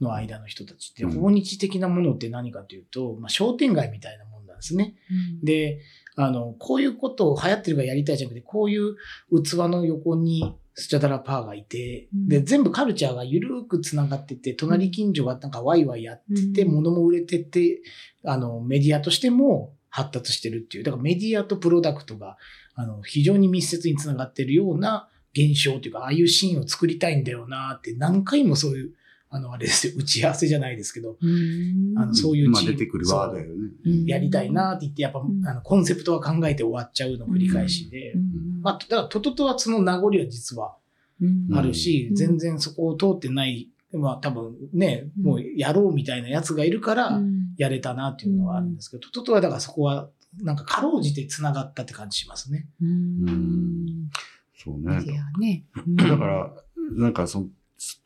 [0.00, 1.12] の間の人たちって、うん。
[1.12, 4.94] ほぼ日的なものって何かというと、まあ、商店街みたいなもんなんですね。
[5.42, 5.80] で、
[6.16, 8.96] あの、こういうことを流行ってるからやりたいじゃなくて、こういう
[9.30, 12.28] 器の横にスチャダラパーがいて、うん。
[12.28, 16.74] で、全部カルチャーがゆるく繋がってて、隣近所がなんかワイワイやってて、うん。
[16.74, 17.82] 物も売れてて、
[18.24, 22.36] あの、メディアとしても発達してるっていう、だからメディアとプロダクトが、
[22.74, 28.92] あの、非常に密接に繋がってるような現象というか、ああいうシーンを作りたいんだよなって、何回もそういう、
[29.30, 31.94] あの、あれですよ、打ち合わせじゃないですけど、うん。
[31.96, 33.70] あのそういうまあチーム出てくるワードやよね。
[33.86, 34.04] うん。
[34.04, 35.40] やりたいなって言って、やっぱ、ん。
[35.46, 38.14] あの、コンセプトは考えて終わっちゃうの繰り返しで、
[38.60, 40.76] まあ、だから、トトトはその名残は実は
[41.24, 41.48] ん。
[41.54, 42.14] あるし、うん。
[42.14, 45.24] 全然そこを通ってない、まあ多分ね、うん。
[45.24, 47.18] もうやろうみたいなやつがいるから、
[47.56, 50.10] やれたなっていうのはあるんですけど、トトトはだからそこは、
[50.40, 52.68] なんかかろうじて繋がったって感じしますね。
[52.80, 54.08] うん
[54.56, 54.98] そうね。
[54.98, 55.64] メディアね。
[55.96, 56.50] だから、
[56.92, 57.46] なんかその、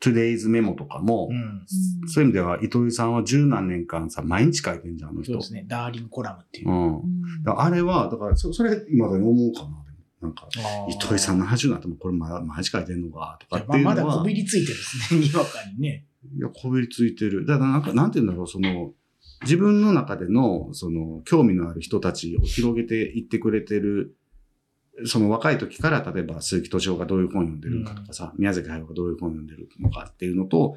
[0.01, 1.65] Today's Memo とかも、うん。
[2.07, 5.33] そういう意味では、糸井さんは十何年間さ、毎日書いてんじゃん、あの人。
[5.33, 5.65] そうですね。
[5.67, 6.71] ダーリンコラムっていうう。
[6.73, 7.03] ん。
[7.45, 9.67] あれは、だから、そそれ、今だに思うかな。
[9.67, 9.77] でも
[10.21, 10.49] なんか、
[10.89, 13.95] 糸井さんの話になっても、これまだ毎日書いてんのか、とかってまあいうのは。
[13.95, 16.07] まだこびりついてるんですね、 にわかにね。
[16.35, 17.45] いや、こびりついてる。
[17.45, 18.93] だからなんか、なんて言うんだろう、その、
[19.41, 24.15] 自分の中での、その、興味のある人たちを広げていってくれてる、
[25.05, 30.75] その若い時から、例えば鈴木敏夫がどういう本読んでるかとかさ、宮崎駿がどういう本読んでるのかっていうのと、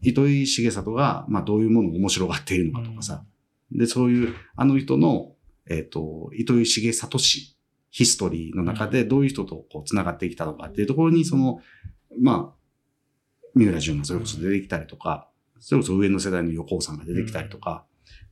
[0.00, 3.24] 糸井重里が、まあ、どういうものを面白がっているのかとかさ、
[3.70, 5.32] で、そういう、あの人の、
[5.68, 7.56] えっ、と、糸井重里氏、
[7.90, 11.60] ヒストリーの中でどういう人とこう繋がってきたのかっていうところに、その、
[12.20, 12.58] まあ、
[13.54, 15.28] 三浦淳がそれこそ出てきたりとか、
[15.60, 17.84] それこそ上の世代の横尾さんが出てきたりとか、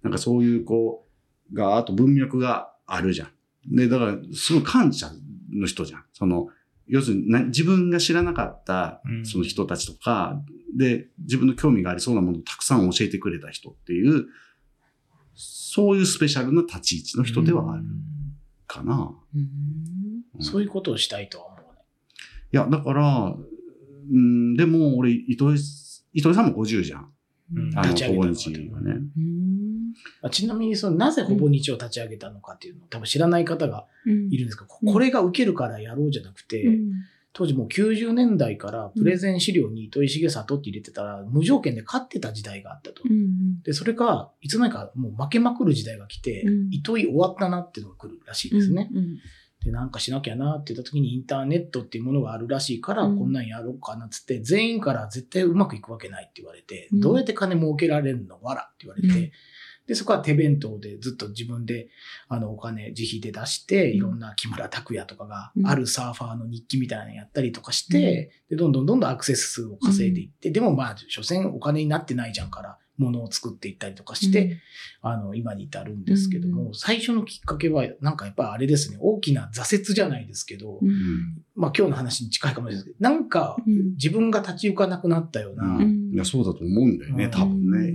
[0.03, 1.07] なんかそういうこ
[1.53, 3.77] う、が、あと文脈があるじゃん。
[3.77, 5.11] で、だから、すごい感謝
[5.53, 6.05] の人じゃん。
[6.13, 6.49] その、
[6.87, 10.41] 要するにな自分が知らなかったうんその人たちとか、
[10.77, 14.27] で、自分の興味がありそうなものをたくさん教えてくれた人っていう、
[15.35, 17.85] そういうスペシャルな立ち位置の人ではある
[18.67, 19.13] かな。
[19.35, 20.07] うんうん
[20.41, 21.81] そういうことをしたいとは思うね。
[22.53, 23.35] いや、だから、
[24.13, 25.59] うん、でも俺、糸井、
[26.13, 27.11] 糸井さんも50じゃん。
[27.95, 28.93] ち上げたのほぼ日がね。
[29.17, 29.93] うん。
[30.23, 36.93] あちなみにその、なぜほぼ日を立ち上げたのかっていうのを多分知らない方がいるんですけど、ここれが受けるからやろうじゃなくて、うん。
[37.33, 43.03] 当時もう90年代からプレゼン資料に糸井重里って入れてたら、無条件で勝ってた時代があったと。
[43.05, 46.69] うんで、それが、いつの間にかもう負けまくる時代が来て、うん。
[46.73, 48.91] 糸井終わったなっていうのが来るらしいですね。
[49.71, 53.19] うんで、なんかしなきゃなって言った時にインターネットっていうものがあるらしいから、うん。
[53.19, 57.01] こんなんやろうかなっつって、全員から絶対うまくいくわけないって言われて、うん。
[57.01, 59.31] どうやって金儲けられるのわらって言われて、うん。
[59.89, 61.89] で、そこは手弁当でずっと自分で、
[62.29, 65.67] あの、お金自費で出して、いろんな木村拓哉とかがうん。
[65.67, 74.59] あるサーファーの日記みたいなのやったりとかして、で、どんどんどんどんアクセス数を稼いでいって、でもまあ、所詮お金になってないじゃんから、物を作っていったりとかして、
[75.03, 81.43] あの、今に至るんですけども、う最初のきっかけは、なんかやっぱあれですね、大きな挫折じゃないですけど、うん。
[81.55, 82.97] まあ今日の話に近いかもしれないです。
[82.97, 83.93] けど、なんかうん。
[83.93, 85.83] 自分が立ち行かなくなったような、うん。
[85.83, 86.15] うん。
[86.15, 87.31] いや、そうだと思うんだよね、うん。
[87.31, 87.95] 多分ね。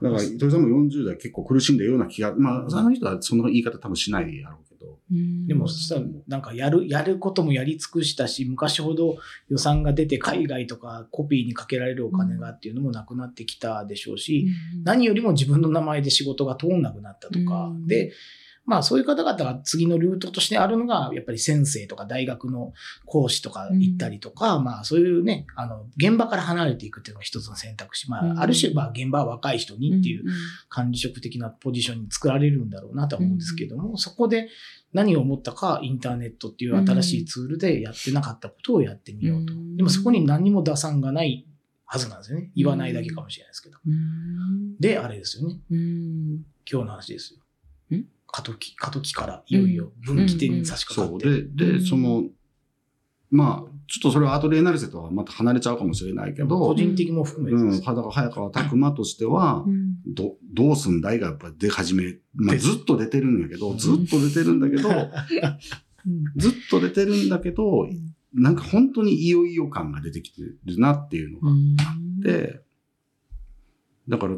[0.00, 4.96] だから、糸井さんも40代結構苦しんだような気が、まあ、あの人はその言い方多分しないやろうけど、
[5.46, 9.16] でも、そしたら、なんかやる、やることもやり尽くしたし、昔ほど
[9.48, 14.46] 予算が出て海外とかコピーにかけられるお金がっていうのもなくなってきたでしょうし、
[14.84, 17.86] 何よりも自分の名前で仕事が通んなくなったとか、うん。
[17.86, 18.12] で、
[18.68, 22.74] まあそういう方々が次のルートとしてあるのが、やっぱり先生とか大学の
[23.06, 28.10] 講師とか行ったりとか、まあそういうね、あの、現場から離れていくっていうのが一つの選択肢。
[28.10, 30.24] まうんあ、ある種、まあ現場は若い人にっていう
[30.68, 34.50] 管理職的なポジションに作られるんだろうなとは思うんですけども、そこで
[34.92, 39.54] 何を思ったか、インターネットっていう新しいツールでやってなかったことをやってみようと。
[39.54, 41.46] うんでもそこに何も打算がない
[41.90, 42.50] はずなんですよね。
[42.54, 43.78] 言わないだけかもしれないですけど。
[43.86, 45.58] うんで、あれですよね。
[45.70, 47.42] うん今日の話ですよん。
[48.30, 51.18] 過渡期、過渡期からいよいよ分岐点に差し掛かそう。
[51.18, 51.42] って。
[51.42, 51.84] で、で、うん。
[51.84, 52.24] その、
[53.30, 57.84] まあ、ちょっとそれはアトリエナルセとはまた離れちゃうかもしれないけ個ど、人的も含めてうん、です。
[57.84, 59.96] だから早川拓馬としては、うん。
[60.06, 63.78] ど、どうすんだいがやっぱ出始め、まあ、ずっと出てるんやけど、うん。
[63.78, 66.24] ずっと出てるんだけど、うん。
[66.36, 67.88] ずっと出てるんだけど、
[68.34, 71.54] なんか本当にいよいよ感が出てきてるなっていうのがあ
[72.20, 72.62] って、
[74.08, 74.36] だから、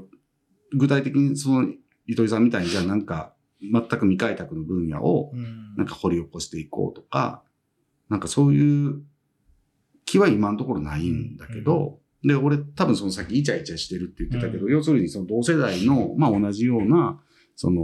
[0.73, 1.69] 具体的にその、
[2.07, 5.75] 糸井さんみたいにじゃあなんか、全く未開拓の分野を、うん。
[5.77, 7.43] なんか掘り起こしていこうとか、
[8.09, 9.03] なんかそういう
[10.05, 14.73] 気は今のところないんだけど、で、俺多分そのさっきイチャイチャしてるって言ってたけど、うん。
[14.73, 17.21] 要するにその同世代の、まあ同じような、
[17.57, 17.83] その、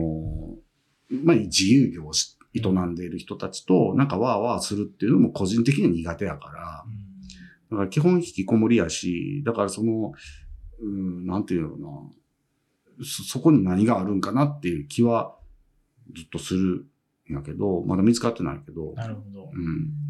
[1.10, 6.84] まあ自由業をし営んでいる人たちと、なんかワーワーするっていうのも個人的には苦手やから、
[7.70, 10.12] だから基本引きこもりやし、だからその、
[10.82, 15.36] うん、なんていうのかな、そ、そこに何があるんかなっていう気は
[16.14, 16.86] ずっとする
[17.30, 19.50] んやけど、まだ見つかってないけど、なるほど。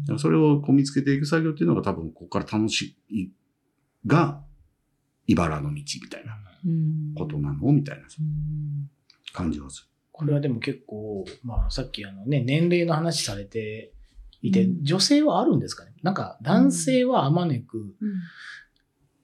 [0.09, 0.19] うん。
[0.19, 3.31] それをこう見つけていく作業っていうのが多分ここから楽しい
[4.05, 4.43] が、
[5.25, 7.13] 茨の道みたいなうん。
[7.15, 8.89] ことなのみたいなうん。
[9.33, 13.91] 感じはすこれはでも結構、まあさっきあのね、年齢の話されて
[14.41, 14.83] いて、うん。
[14.83, 15.91] 女性はあるんですかね？
[16.01, 17.95] なんか男性はあまねく、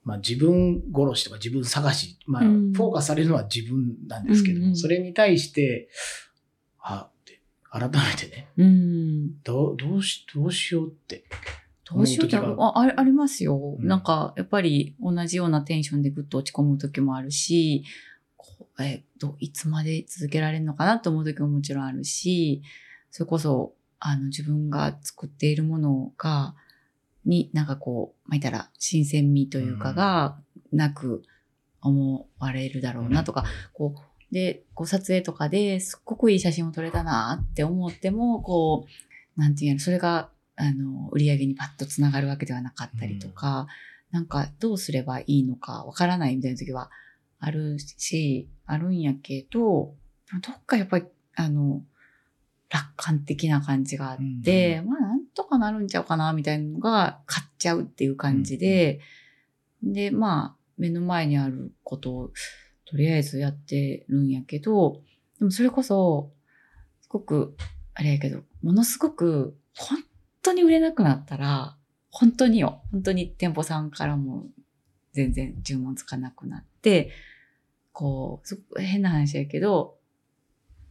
[0.04, 2.72] まあ自分殺しとか自分探し、まあフうん。
[2.72, 4.76] ォーカスされるのは自分なんですけども、うんうん。
[4.76, 5.90] それに対して、
[6.84, 9.42] あって、改めてね、うん。
[9.44, 11.24] どう、どうし、どうしようって。
[11.90, 13.88] どうしようってああありますよ、うん。
[13.88, 17.86] なんか、やっぱり同じようなテンションでぐっと落ち込む時もあるし、
[18.38, 22.62] こうえどいつまで続けられるのかなと思う時ももちろんあるし、
[23.10, 26.56] それこそ、あの、自分が作っているものが、
[27.26, 30.38] になんかこう、まあ、言ったら新鮮味というかが
[30.74, 31.24] なく
[31.82, 34.02] 思われるだろうなとか、こう、
[34.34, 38.88] で、こう撮影とかですっごくいい写真を撮れたなって思っても、こ
[39.38, 43.68] う、なんていうの、それが、あの、売り上げにパッとつながるわけではなかったりとか、
[44.12, 46.90] なんかどうすればいいのかわからないみたいな時は
[47.40, 49.94] あるし、あるんやけど、
[50.42, 51.06] どっかやっぱり、
[51.36, 51.84] あの、
[52.72, 59.00] 楽観的な感じがあって、まあなんとかなるんちゃうかなみたいなのが買っちゃうっていう感じで、
[59.84, 62.32] で、まあ目の前にあることを
[62.86, 65.02] とりあえずやってるんやけど、
[65.40, 66.32] でもそれこそ、
[67.02, 67.56] すごく、
[67.94, 70.04] あれやけど、ものすごく、本
[70.42, 71.78] 当に売れなくなったら、
[72.10, 74.46] 本当によ、本当に店舗さんからも
[75.14, 77.12] 全然注文つかなくなって、
[77.92, 79.98] こう、すごく変な話やけど、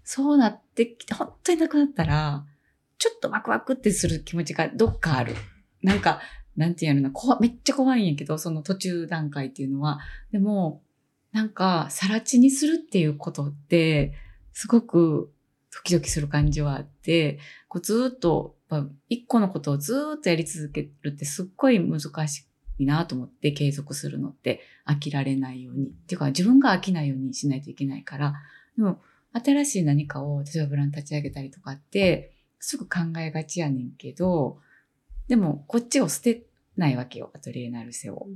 [0.05, 2.45] そうなってきて、本当になくなったら、
[2.99, 5.34] ちょっとワクワクってする気持ちがどっかある。
[5.82, 6.20] なんか、
[6.57, 10.01] なんていうのな、めっちゃ怖いんやけど、その途中段階っていうのは。
[10.30, 10.82] でも、
[11.32, 14.12] なんか、さら地にするっていうことって、
[14.52, 15.32] すごく
[15.74, 18.56] ドキドキする感じはあって、こうずっと、
[19.08, 22.46] 一個のことをずっとやり続けるってすっごい難し
[22.78, 25.88] いなと思って継続するのって飽きられないように。
[25.88, 28.34] っていうか自分が飽きないようにしないといけないから。
[28.76, 29.02] でも
[29.34, 34.58] 新しい何かを、例えばブラン立ち上げたりとかって、すぐ考えがちやねんけど、
[35.28, 36.46] でもこっちを捨て
[36.76, 38.26] ないわけよ、アトリエナルセを。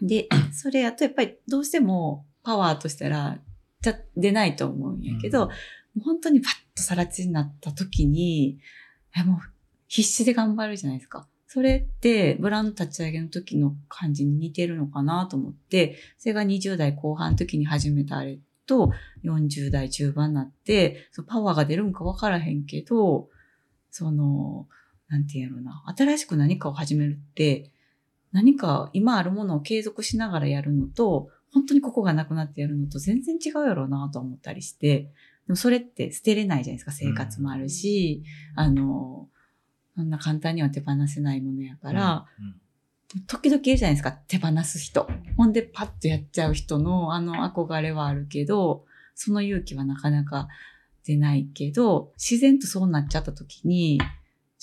[0.00, 3.38] で、それやとやっぱりどうしてもパワーとしたら、
[3.82, 5.52] じゃ出ないと思うんやけど、も
[5.98, 8.58] う本当にパッとさら地になった時に、
[9.16, 9.36] えもう
[9.88, 11.26] 必死で頑張るじゃないですか。
[11.46, 18.92] それってブランド立ち上げの時の感じに似てるのかなと思って、それが20代後半の時に始めたあれと
[19.24, 23.28] 40代中盤になって、そのパワーが出るんかわからへんけど、
[23.90, 24.68] その、
[25.10, 27.70] なんていうのな、新しく何かを始めるって、
[28.32, 35.10] 何か今あるものを継続しながらやるのと、本当にここがなくなってやるのと全然違うやろうなと思ったりして、で
[35.48, 38.22] もそれって捨てれないじゃないですか、生活もあるし、
[38.54, 39.28] あの、
[39.96, 42.26] そんな簡単には手放せないものやから、
[43.26, 45.08] 時々いるじゃないですか、手放す人。
[45.36, 48.84] ほんでパッとやっちゃう人のあの憧れはあるけど、
[49.16, 50.48] その勇気はなかなか
[51.10, 54.00] てないけど、自然とそうなっちゃった時に、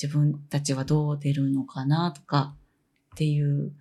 [0.01, 2.55] 自分たちはどう出るのかなとか
[3.15, 3.73] っていう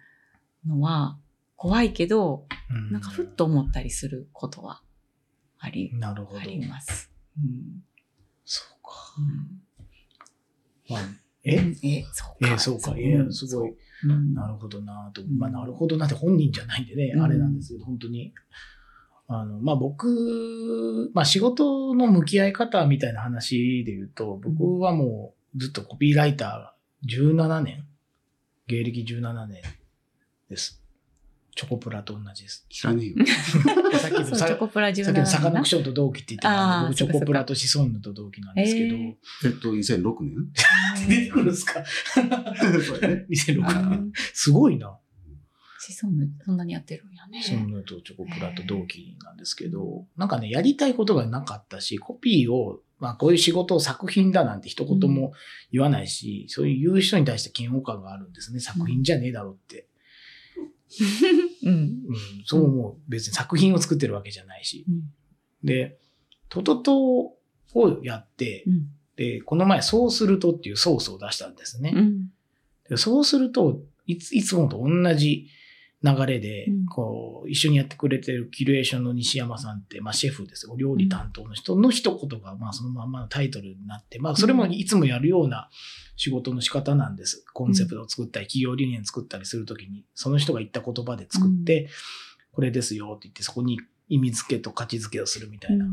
[0.66, 1.18] のは
[1.56, 4.82] 怖いけど、うんなんかふっと思ったりすることは
[5.58, 6.44] あり、なるほどあ。
[6.44, 7.10] ります。
[7.38, 7.82] うん
[8.44, 8.90] そうか。
[9.18, 11.00] うんまあ、
[11.44, 11.74] え？
[11.82, 12.54] え、そうか。
[12.54, 12.94] えそうか。
[12.96, 13.74] えうんすごい。。
[14.04, 15.22] うんなるほどなと。
[15.22, 18.32] うんまあ、なるほどなって本人じゃないんでね、うんあれなんですけど、本当に。
[19.28, 27.84] あの、まあ僕、まあ仕事の向き合い方みたいな話で言うと、僕はもうずっとコピーライター17年、
[28.66, 29.62] 芸歴17年
[30.50, 30.82] です。
[31.54, 32.66] チョコプラと同じです。
[32.68, 33.14] 知らねえよ。
[33.98, 39.16] さっきのさチョコプラ17さっきのサカナなクションと同期って言ってた僕チョコプラとシソンヌと同期なんですけど、え
[39.48, 40.52] っと、2006年？
[41.08, 41.82] 出てくるんですか？
[42.14, 43.26] そうやね。
[43.30, 44.10] ?2006 あ年。
[44.10, 44.98] ーすごいな。
[45.86, 47.40] シソンヌ、そんなにやってるんやね。
[47.40, 55.32] シソンヌとチョコプラと同期なんですけど、なんかね、やりたいことがなかったし、コピーを、まあこういう仕事を作品だなんて一言も
[55.70, 58.58] 言わないし、そういう言う人に対して嫌悪感があるんですね。
[58.58, 59.86] 作品じゃねえだろって。
[61.62, 61.72] うん。
[61.72, 61.98] うん、
[62.44, 62.96] そう思う。
[63.08, 64.84] 別に作品を作ってるわけじゃないし。
[64.88, 65.02] うん
[65.64, 65.98] で、
[66.48, 67.38] トトトを
[68.02, 68.88] やって、うん。
[69.16, 71.92] で、この前、そうするとっていうソースを出したんですね。
[71.94, 72.28] うん。
[72.88, 75.48] でそうするといつ、いつもと同じ
[76.06, 80.72] 流れで、うんこう、一緒にやってくれてるキュレーションの西山さんって、まあ、シェフですよ。
[80.72, 85.68] お料理担当の人の一言が、まあ、そのままのタイトルになって、まあ、それもいつもやるような
[86.16, 87.44] 仕事の仕方なんです。
[87.52, 91.88] コンセプトを作ったり、企業理念作ったりするときに、その人が言った言葉で作って、
[92.52, 95.86] これですよって言って、そこに意味付けと価値付けをするみたいな。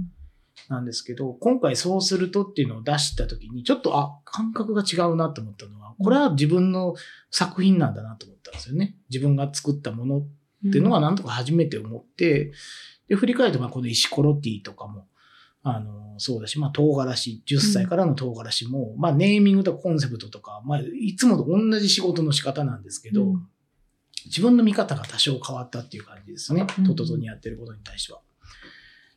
[0.69, 6.95] なんですけど、今回そうするとっていうのを出したときに、ちょっと、あ、感覚が違うなと思ったのは、これは自分の
[7.31, 8.95] 作品なんだなと思ったんですよね。
[9.09, 12.53] 自分が作ったものっていうのはなんとか初めて思って、
[13.07, 15.07] で、振り返ると、まあ、この石ころティーとかも、
[15.63, 23.47] あの、そうだし、まあ、唐辛子、10歳からの唐辛子も、まあ、ネーミングとかコンセプトとか、まあ、いつもと同じ仕事の仕方なんですけど、うん
[24.25, 26.65] 自分の見方が多少変わったっていう感じですね。
[26.79, 28.21] うんトトトにやってることに対しては。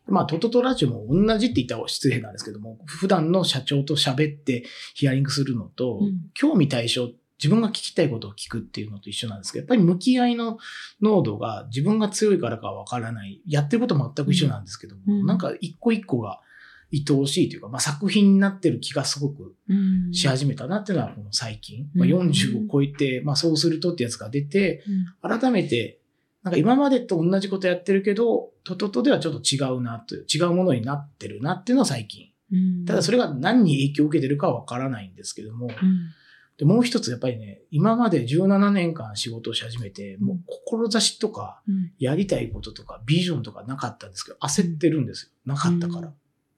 [0.08, 6.20] まあ、トトトラジオも同じって言ったら失礼なんですけども、普段の社長と喋ってヒアリングするのと、うん。
[6.34, 10.58] 興味対象、自分が聞きたいことを聞くっていうのと一緒なんですけど、やっぱり向き合いの
[11.02, 13.42] 濃度が自分が強いからかはわからない。
[13.46, 15.26] やってること全く一緒なんですけども、うん。
[15.26, 16.40] なんか一個一個が
[16.92, 20.12] 愛おしいというか、まあ、作品になってる気がすごくうん。
[20.12, 24.84] し始めたなっていうのはこの最近、まあ、うん40を超えて、まあ、そうするとってやつが出て、
[25.22, 25.38] うん。
[25.38, 26.00] 改めて、
[26.46, 32.28] なんか今までと同じことやってるけど、トトトではちょっと違うなという、違うものになってるなっていうのは最近。
[32.52, 32.84] うん。
[32.84, 35.72] ただそれが何に影響を受けてるかはわからないんですけども、うん。
[36.56, 41.92] でもう一つやっぱりね、今まで17年間仕事をし始めて、もう志とか、うん。
[41.98, 45.52] やりたいこととか、ビジョンとかなかったんですけど、焦ってるんですよ。
[45.52, 46.12] なかったから。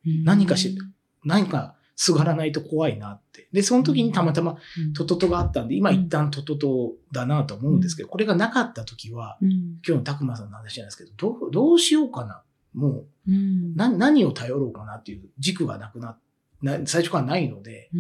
[0.07, 0.23] うん。
[0.23, 0.77] 何かし
[1.25, 3.49] 何かすがらないと怖いなって。
[3.53, 4.93] で、その時にたまたまうん。
[4.93, 9.51] トトトがあったんで、今一旦トトトだなと思うんですけど、これがなかった時は、うん。
[9.51, 12.45] 今日のたくまさんの話じゃないですけど、どう、どうしようかな。
[12.73, 13.75] もう、うん。
[13.75, 16.17] な、何を頼ろうかなっていう軸がなくな、
[16.63, 17.99] な最初からないので、う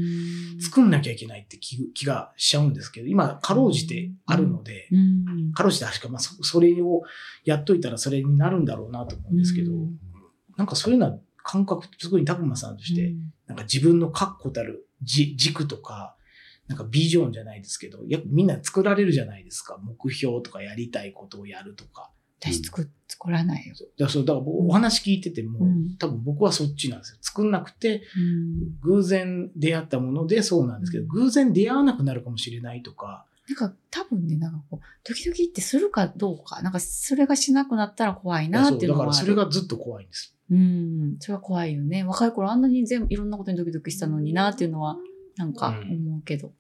[0.59, 0.61] ん。
[0.61, 5.53] 作んなきゃいけないって気気がしちゃうんですけど、今、かろうじてあるので、うん。
[5.55, 7.03] かろうじて確か、まあ、そそれを
[7.44, 9.99] やっといたらそれになるんだろうなと思うんですけど、うん。
[10.57, 13.14] なんかそういうのは感覚、特にたくまさんとして、
[13.49, 16.16] なんか自分の確固たるじ軸とか、
[16.68, 19.78] なんかビジョンじゃないですけど、やっぱみんな作られるじゃないですか。
[19.82, 22.11] 目標とかやりたいことをやるとか。
[22.40, 23.74] 私作作らないよ。
[23.74, 27.18] だからそうだから僕お話聞いてても、うん多分僕はそっちなんですよ。
[27.20, 40.36] 作んなくて、うん偶然出会ったものでそうなんですけど、偶然出会わなくなるかもしれないとか、なんか多分ね、なんかこう、ドキドキってするかどうか、なんかそれがしなくなったら怖いなっていうのはだからそれがずっと怖いんです。
[40.51, 42.05] うん、それは怖いよね。
[42.05, 44.96] 若い頃あんなに全部いろんなことにドキドキしたのになっていうのは、
[45.36, 46.53] なんかうん思うけど、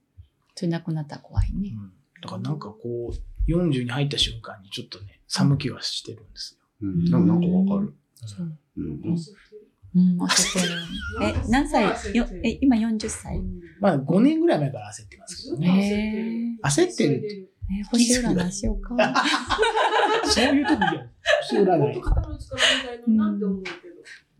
[0.54, 1.72] それなくなったら怖いね。
[1.74, 6.66] うんだからなんかこう、40に入った瞬間にちょっとね、寒気はしてるんですよ。
[6.82, 7.04] うん。
[7.04, 7.94] なんかわかる。
[8.16, 8.52] そう。
[8.76, 9.16] うん。
[9.94, 11.44] うん、焦ってる。
[11.46, 11.84] え、何歳？
[12.14, 13.40] よえ、今40歳？
[13.80, 16.58] まあ5年ぐらい前から焦ってますけどね。
[16.62, 17.48] へ焦ってるって。
[17.70, 18.96] え、星占いしようか。
[20.24, 21.10] そういう時じゃん。
[21.42, 22.00] 星占い。
[22.00, 23.78] 肩の力みたいななって思うけど。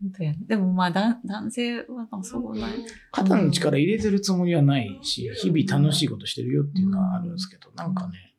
[0.01, 2.71] 本当やでもまあ、だ男性はそうない。
[3.11, 8.33] 肩の力入れてるつもりはないし、日々楽しいことしてるよっていうのはあるんですけど、なんかね、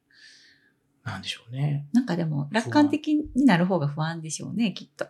[1.04, 1.86] なんでしょうね。
[1.92, 5.06] なんかでも、楽観的になる方が不安でしょうね、きっと。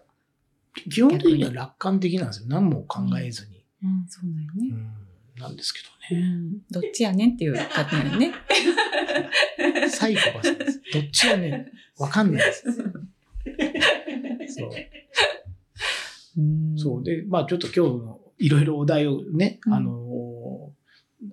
[0.91, 2.49] 基本的には楽観的なんですよ。
[2.49, 3.65] 何も考えずに。
[3.83, 5.00] うん、そうなんよね。
[5.41, 6.23] うん、なんですけうどね。
[6.23, 8.33] ん、どっちやねんっていう方やね。
[9.91, 10.83] サイコパスです。
[10.93, 11.67] どっちやねん。
[11.99, 12.65] わかんないです。
[14.55, 14.71] そう。
[16.39, 17.05] うんそう。
[17.05, 20.73] で、まあちょっと今日のいろいろお題をね、うんあの、お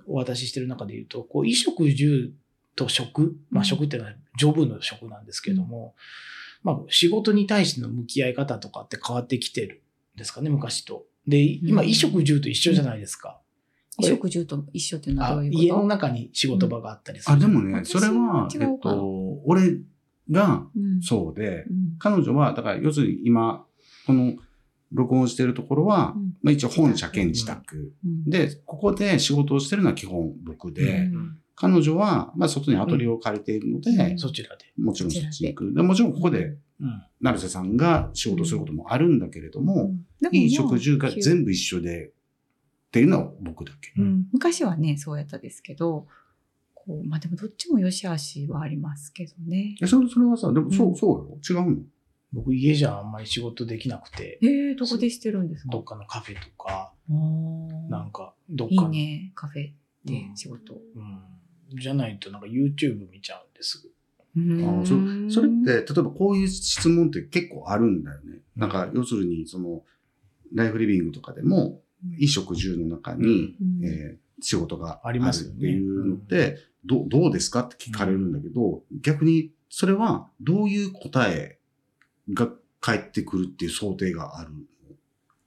[0.08, 2.34] 渡ししてる中で言うと、こう、衣食住
[2.76, 5.96] と食、まあうん食っていうのはジョブの食なんですけども、
[6.64, 9.84] まあ仕事に対しての向き合い方とかって変わってきてる
[10.16, 11.06] んですかね、昔と。
[11.28, 13.40] で、今、うん衣食住と一緒じゃないですか。
[13.98, 15.64] 衣食住と一緒っていうのはどあういうこと？
[15.64, 17.36] 家の中に仕事場があったりする。
[17.36, 19.80] あ、でもね、私それはえっと、俺
[20.30, 21.02] がうん。
[21.02, 21.96] そうで、うん。
[22.00, 23.66] 彼女は、だから要するに今、
[24.06, 24.34] この
[24.92, 26.34] 録音してるところは、うん。
[26.44, 27.94] まあ一応本社兼自宅。
[28.06, 28.30] うん。
[28.30, 31.38] で、ここで仕事をしてるのは基本僕で、うん。
[31.56, 34.20] 彼女は、まあ外にアトリエを借りているので、うん。
[34.20, 34.66] そちらで。
[34.78, 35.74] もちろんそっちに行く。
[35.74, 37.04] でもちろんここで、うん。
[37.22, 42.12] 成瀬さんが仕事することもあるんだけれども、でも飲食住が全部一緒で、
[42.88, 43.92] っていうのは僕だけ。
[44.02, 46.08] うん昔はね、そうやったですけど、
[46.74, 49.76] こう、まあでもどっちも良し悪しはありますけどね。
[49.82, 51.08] え、それ、それはさ、でもそうう、んそ
[51.52, 51.62] うよ。
[51.62, 51.78] 違うの？
[52.34, 55.70] 僕家じゃあんまり仕事できなくて、えー、どこでしてるんですか？
[55.72, 56.94] どっかのカフェとか、
[57.90, 59.72] なんか、どっいいかのね、カフェ
[60.06, 60.76] で仕事。
[60.96, 61.80] うん。
[61.80, 63.90] じゃないとなんか YouTube 見ちゃうんです。
[64.40, 68.40] あそそれって、例えばこういう質問って結構あるんだよね。
[68.56, 69.84] なんか、要するに、その、
[70.54, 73.86] ライフリビングとかでも、衣食住の中に、うん。
[73.86, 81.60] えー仕事があるありますよねっていうのって、どうどうですかって聞かれるんだけど、逆に、それはどういう答え
[82.34, 84.52] が返ってくるっていう想定がある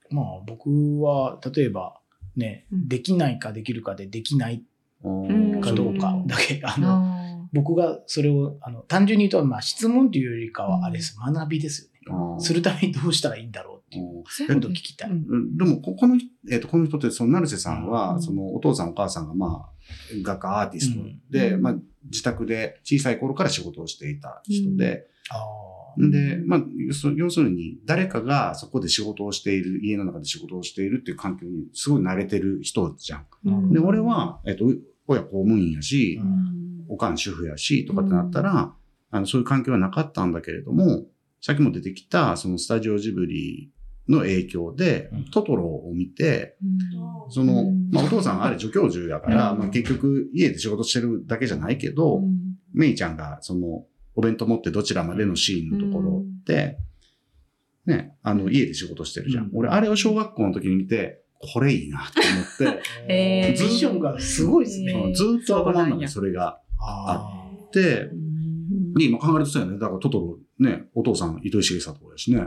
[0.09, 1.99] まあ僕は、例えば
[2.35, 2.87] ね、うん。
[2.87, 4.63] できないかできるかでできない
[5.03, 12.41] のうんかどうかだけ、あの、あ僕がそれを、あの、単純に言うと、まあ質問というよりかは、あれです、学びですよね。
[12.41, 14.05] するためにどうしたらいいんだろうっていう。
[14.05, 14.23] うん。
[14.23, 14.67] ーこと。
[14.69, 15.09] を聞きたい。
[15.09, 15.25] うん。
[15.27, 15.57] うん。
[15.57, 18.21] でも、ここの人、えっ、と、この人って、その、成瀬さんは、うん。
[18.21, 19.69] その、お父さんお母さんが、まあ、
[20.23, 21.61] 画家アーティストで、うん。
[21.61, 21.75] まあ、
[22.05, 25.35] 自宅で小さい頃から仕事をしていた人で、あ
[25.97, 26.61] で、まあ、
[27.15, 33.25] 要するに、誰かがそこで仕事をしている、家の中で仕事をしているっていう環境にすごい慣れてる人じゃん。
[33.45, 33.73] うん。
[33.73, 34.65] で、俺は、えっ、と、
[35.07, 36.85] 親公務員やしう、うん。
[36.89, 38.73] おかん主婦やし、とかってなったら、
[39.11, 41.05] あの、そういう環境はなかったんだけれども、
[41.41, 43.71] さっきも出てきた、そのスタジオジブリ
[44.11, 46.65] の影響で、うんトトロを見て、う
[47.27, 53.83] んそのうん、まあ、お父さんはあれ助教授やから、うんまあ、結局家で仕事してるだけじゃないけど、うんメイちゃんがその、
[54.15, 56.77] お弁当持ってどちらまでのシーンのところで、
[57.85, 59.45] ね、あの、家で仕事してるじゃん。
[59.45, 61.21] うん俺、あれを小学校の時に見て、
[61.53, 62.21] これいいなと
[62.65, 62.83] 思って、あ。
[63.09, 64.93] えビジョンがすごいですね。
[64.93, 69.79] えーずーっと頭の中にそれがあでう、んで、今考えるとそうやね。
[69.79, 72.41] だからトトロ、ね、お父さん、糸井重里やしね。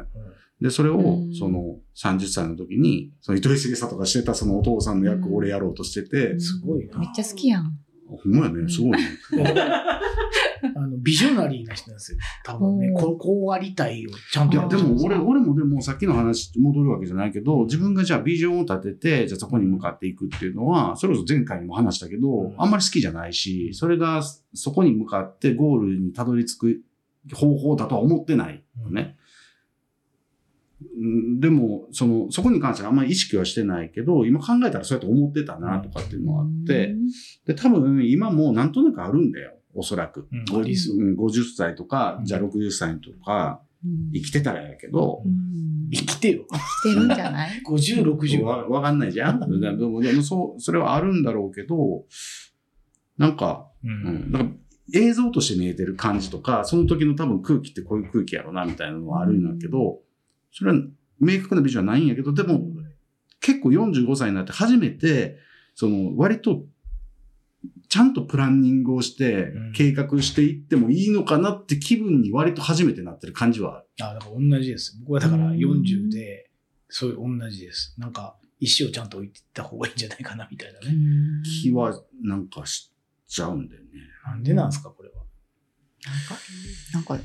[0.61, 6.99] ーで、それをう、んその、30歳の時に、その糸井重里がしてたそのお父さんの役を俺やろうとしてて、すごいな。
[6.99, 7.79] めっちゃ好きやん。
[8.07, 8.99] ほんまやね、すごいね。
[10.77, 12.19] あの、ビジョナリーな人なんですよ。
[12.45, 24.23] 多分ね、こうこうありたいをちゃんといや、でも俺、俺、俺もでもさっきの話戻るわけじゃないけど、自分がじゃあビジョンを立てて、じゃあそこに向かっていくっていうのは、それこそ前回にも話したけど、うんあんまり好きじゃないし、それが
[24.55, 26.83] そこに向かってゴールにたどり着く
[27.35, 29.17] 方法だとは思ってないよね。
[30.99, 36.95] うんでも、その、そこに関してはあんまり意識はしてないけど、今考えたらそうやって思ってたなとかっていうのがあって、
[37.47, 39.53] で、多分今もなんとなくあるんだよ。
[39.75, 40.29] おそらく。
[40.33, 40.45] うん。
[40.45, 40.97] ごありそう。
[40.97, 42.25] うん50歳とか、うん。
[42.25, 44.13] じゃあ60歳とか、うん。
[44.13, 45.91] 生きてたらやけど、うん。
[45.93, 46.45] 生きてよ。
[46.83, 49.41] してるんじゃない？50、 60わわかんないじゃん。
[49.41, 49.47] で
[49.87, 52.05] も、でもそう、それはあるんだろうけど、
[53.19, 54.57] なんか、ううんん、なんか
[54.93, 60.01] 映像として見えてる感じとか、その時の多分空気ってこういう空気やろな、みたいなのはあるんだけど、
[60.55, 60.79] それは
[61.21, 62.63] 明確なビジョンはないんやけど、でも、
[63.41, 65.37] 結構45歳になって初めて、
[65.75, 66.65] その、割と、
[67.89, 73.87] ちゃんとプランニングをしてうん、計画していってもいいのかなって気分に割と初めてなってる感じはある。
[74.01, 74.99] あ、だから同じです。
[75.01, 76.51] 僕はだからうん40で、
[76.89, 77.95] そういう同じです。
[77.99, 80.95] なんか、石をちゃんと置いていった方がいいんじゃないかな、みたいなね。
[81.63, 82.93] 気はなんかし
[83.27, 83.89] ちゃうんだよね。
[84.25, 85.25] なんでなんですか、これは。
[86.93, 87.19] なんか、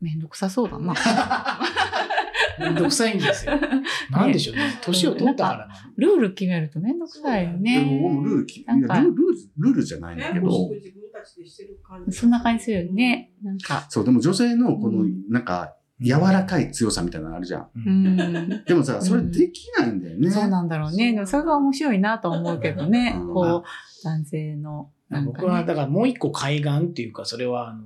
[0.00, 0.94] めんどくさそうだな。
[2.58, 3.52] めんどくさいんですよ。
[4.10, 4.62] なんでしょうね。
[4.82, 5.74] 年を取ったからな。
[5.96, 8.00] ルール決めるとめんどくさいよでね。
[8.24, 9.14] ルールき、いやなんかルール、
[9.58, 12.16] ルールじゃないんだけど、自分たちでしてる感じ。
[12.16, 13.32] そんな感じするよね。
[13.42, 13.86] なんか。
[13.88, 17.62] そう、でも女性のこのうん、なんか、柔らかい強さみたいなのあるじゃん。
[17.62, 18.64] ううんん。
[18.64, 20.30] でもさ、それできないんだよね。
[20.30, 21.12] そうなんだろうね。
[21.12, 23.16] でもそれが面白いなと思うけどね。
[23.20, 24.90] うんこう、男性の。
[25.08, 25.66] なんか僕は、ね。
[25.66, 27.82] だからもう一個海岸っていうか、それは、あの、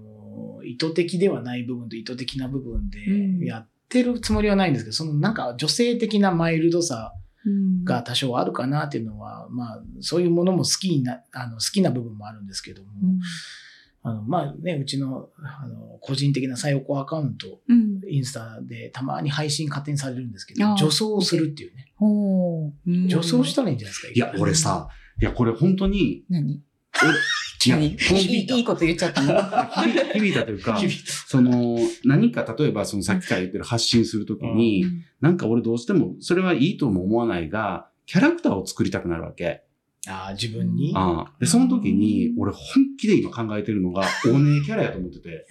[0.65, 2.91] 意図的ではない部分と意図的な部分うん
[3.41, 7.13] でやってるつもりはないんですけど、そのなんか女性的なマイルドさ
[7.45, 13.19] うんが多少あるかなっていうのは、まあ、そういうものも好きにな、あの、好きな部分もあるんですけども、うん
[14.05, 18.01] あの、まあね、うちの、あの、個人的なさよこアカウント、うん。
[18.09, 21.87] インスタでたまに配信勝手にされるんですけど女装をするっていうね。
[23.09, 24.13] 女装したらいいんじゃないですか。
[24.13, 24.55] いや、俺。
[24.55, 24.89] さ、
[25.21, 26.63] いや、これ本当に、何？
[27.67, 27.87] いや、何？
[27.87, 29.35] いいこと言っちゃったの？
[29.35, 30.79] 響 響いたというか、
[31.27, 34.85] その、何か例えばそのさっきから言ってる発信するときに、
[35.21, 39.63] なんか俺どうしても、それはいいとも思わないが、キャラクターを作りたくなるわけ。
[40.09, 40.93] ああ、自分に？
[40.97, 42.61] ああで、その時に、俺本
[42.99, 45.47] 気で今考えてるのが、 お姉キャラやと思ってて。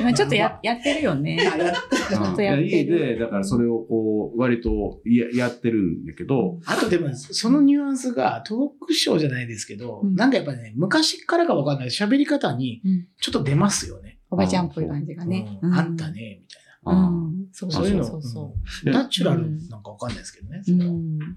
[0.00, 1.38] 今ちょっとややってるよね。
[2.08, 2.66] ちょっとやってる。
[2.68, 14.18] 家で、だからそれをこう、割とややってるんだけど、あとでも、そのニュアンスがトークショーじゃないですけど、うんなんかやっぱね、昔からかわかんない喋り方にうんちょっと出ますよね。
[14.30, 15.58] おばちゃんっぽい感じがね。
[15.62, 16.10] うんあんた。
[16.10, 17.46] ね、みたいうあん。
[17.52, 17.74] そうな。
[17.74, 18.54] そそうういうの、そうそ
[18.86, 20.60] うんナチュラルなんかわかんないですけどね。
[20.60, 20.64] う。
[20.64, 20.96] そうれはん。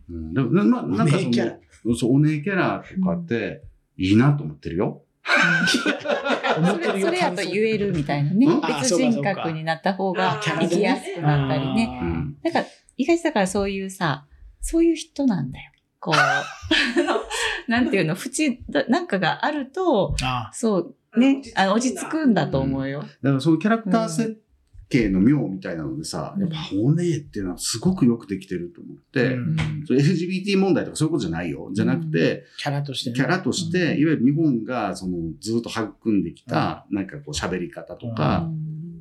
[0.10, 3.64] うんでもなななんかそお姉キャラの、そう、お姉キャラとかって、
[3.98, 5.04] いいなと思ってるよ。
[6.56, 12.00] それそれやと言えるみたいなね別人格になった方が生きやすくなったりね。
[12.02, 12.06] う。
[12.06, 12.38] ん。
[12.44, 14.26] なんか、意外とだからそういうさ、
[14.62, 15.72] そういう人なんだよ。
[16.00, 16.44] こう、あ
[17.02, 17.22] の
[17.68, 18.60] なんていうの、縁、
[18.90, 23.02] なんかがあると、あそう、ね、あの落ち着くんだと思うよ。
[23.02, 24.42] だからそのキャラクター設
[24.90, 26.42] 計の妙みたいなのでさ、うん。
[26.42, 29.56] やっぱお姉っていうのはすごくよくできてると思って、うん。
[29.86, 31.70] それ LGBT 問題とかそういうことじゃないよ。
[31.74, 33.16] じゃなくて、キャラとしてね。
[33.16, 34.00] キャラとして、うん。
[34.00, 38.50] いわゆる日本がそのずっと育んできた、なんかこう喋り方とか、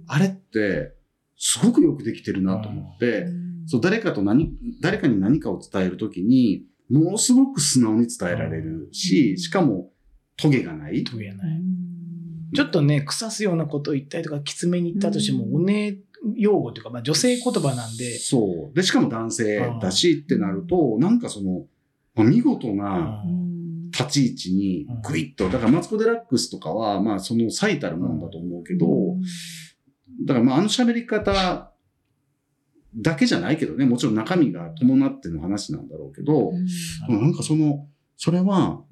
[0.06, 0.93] あれって、
[1.36, 3.27] すごくよくできてるなと思って、
[3.66, 9.90] そう、誰かと何、誰かに何かを伝えるときに、ものすごく素直に伝えられるし、しかも、
[10.36, 11.05] トゲがない。
[11.05, 11.62] トゲない。
[12.55, 15.56] ちょっとね、腐すようなことを言ったりとか、きつめに言ったとしても、うん。
[15.56, 15.98] おね
[16.36, 18.74] 用語というか、まあ女性言葉なんで、そう。
[18.74, 21.66] で、しかも男性だしってなると、なんかその、
[22.14, 23.44] まあ見事なうん。
[23.90, 28.86] 立ち位置にグイッと、だからマツコ・デラックスとかは、まあその最たるもんだと思うけど、
[30.26, 31.72] だからまああの喋り方
[32.97, 37.22] だけじゃないけどね、もちろん中身が伴っての話なんだろうけど、うん。
[37.22, 37.86] なんかその、
[38.16, 38.82] それは、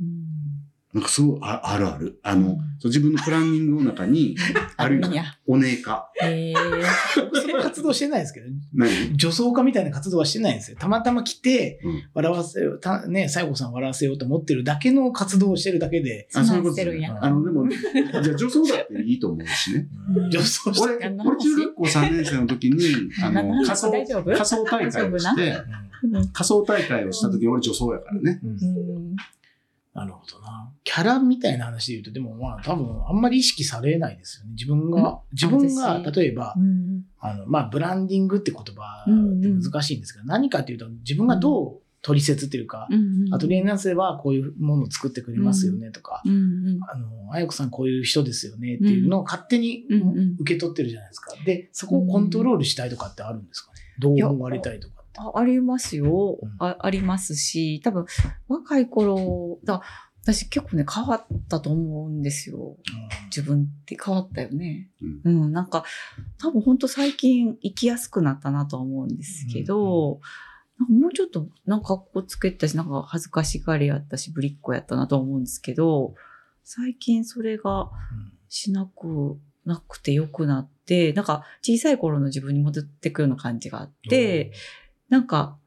[0.93, 2.20] なんかすごいああるある。
[2.23, 4.36] あの、そう自分のプランニングの中に、
[4.77, 5.01] ある。
[5.47, 6.10] お姉か。
[6.20, 6.55] へえ。
[7.16, 9.16] 僕その活動してないですけど、何？
[9.16, 10.77] 女装家みたいな活動はしてないんですよ。
[10.78, 12.02] たまたま来て、うん。
[12.12, 17.01] 笑わせよう、たね、西郷さん笑わせようと思ってるだけの活動をしてるだけで、あ、そういうことしてるん。
[17.01, 19.89] やあの、でも、じゃあ女装だっていいと思うしね。
[20.31, 20.94] 女装して。
[20.94, 22.85] 俺、俺中学校3年生の時に、
[23.23, 24.31] あの、仮装、大丈夫？
[24.31, 25.59] 仮装大会をして、
[26.35, 28.40] 仮装大会をした時に俺女装やからね。
[28.44, 28.51] うん。
[28.51, 28.55] う
[29.12, 29.16] ん。
[29.94, 30.51] なるほどな。
[30.84, 34.52] キャラみたいな話で言うと、でもまあ多分あんまり意識されないですよね。
[34.52, 49.86] 自分が、自分が、私例えば、うんあの、まあブランディングって言葉うんって難しいんですけど、何かっていうと、自分がどう取説っていうか、うんアトリエナスはこういうものを作ってくれますよねとか、うんうんあの、あやこさんこういう人ですよねっていうのを勝手に
[50.40, 51.32] 受け取ってるじゃないですか。
[51.46, 53.78] で、そこをコントロールしたいとかってあるんですかね？
[54.00, 55.20] どう思われたいとかって。
[55.20, 56.50] あありますようん。
[56.59, 58.06] あありますし、多分、
[58.48, 59.82] 若い頃、だ
[60.22, 62.76] 私結構ね、変わったと思うんですよ。
[63.26, 64.88] 自分って変わったよね。
[65.24, 65.84] うん、なんか、
[66.38, 70.20] 多分本当最近生きやすくなったなとは思うんですけど、
[70.78, 76.14] なんかもうちょっと、なんか格好つけてたし、なんか恥ずかしがりやったし、ぶりっ子やったなと思うんですけど、
[76.62, 77.88] 最近それがうん。
[78.48, 84.52] しなくなくて良くなって、なんか小さい頃の自分に戻ってくような感じがあって、
[85.08, 85.58] なんか、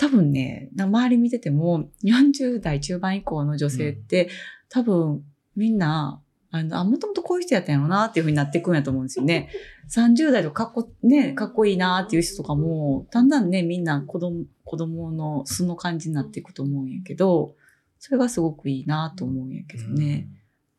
[0.00, 4.30] 多分ね、な周り見てても、40代中盤以降の女性って、
[4.70, 5.22] 多分
[5.56, 9.50] みんな、あの、あ、もともとこういう人やったんやろなっていう風になっていくんやと思うんですよね。
[9.94, 17.54] 30代とかかっこ、ね、かっこいいなっていう人とかも、だんだんね、みんな子供、子供の素の感じになっていくと思うんやけど、
[17.98, 20.28] それがすごくいいなと思うんやけどね。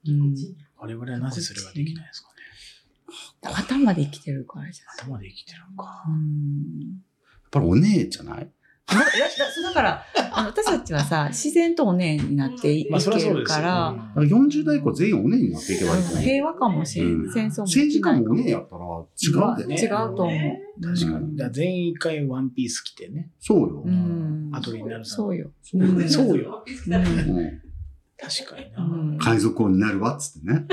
[0.07, 0.35] うん。
[0.77, 2.33] 我々はなぜそれができないですかね。
[3.53, 6.05] 頭で生きてるからじゃない頭で生きてるのか。
[6.09, 6.79] うん。
[6.89, 8.49] やっぱりお姉じゃない？
[9.63, 16.23] だから、あの私たちはさ、自然とお姉になってい,、まあけるから、だから40代以降全員お姉になっていけばいいと思う。
[16.23, 17.13] 平和かもしれん。
[17.23, 19.75] うん戦争も政治家もおね姉やったら違うで。
[19.75, 20.95] ね違うと思う。
[20.95, 21.53] 確かうんに。
[21.53, 23.29] 全員一回ワンピース着てね。
[23.39, 23.83] そうよ。
[23.85, 24.49] うん。
[24.53, 25.51] アトリエになるそうよ。
[25.61, 26.63] そうようんそうよ。
[26.87, 26.97] うんう
[27.41, 27.61] ん
[28.17, 29.23] 確かにうんな。
[29.23, 30.65] 海賊王になるわっつってね。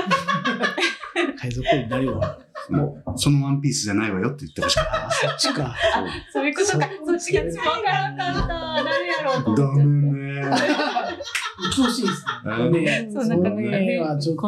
[1.39, 2.39] 海賊王になるわ。
[2.69, 5.07] もう、そのワンピースじゃないわよって言ってほしかった。
[5.07, 5.75] あ、 そっちか。
[6.31, 6.89] そういうことか。
[7.05, 8.83] そっちが一番わからんかった。
[8.83, 10.41] 誰やろうとダ思っちゃっメね。
[10.41, 12.81] うっとうしいですうんね。
[12.81, 14.45] ねそうなんかねちょっと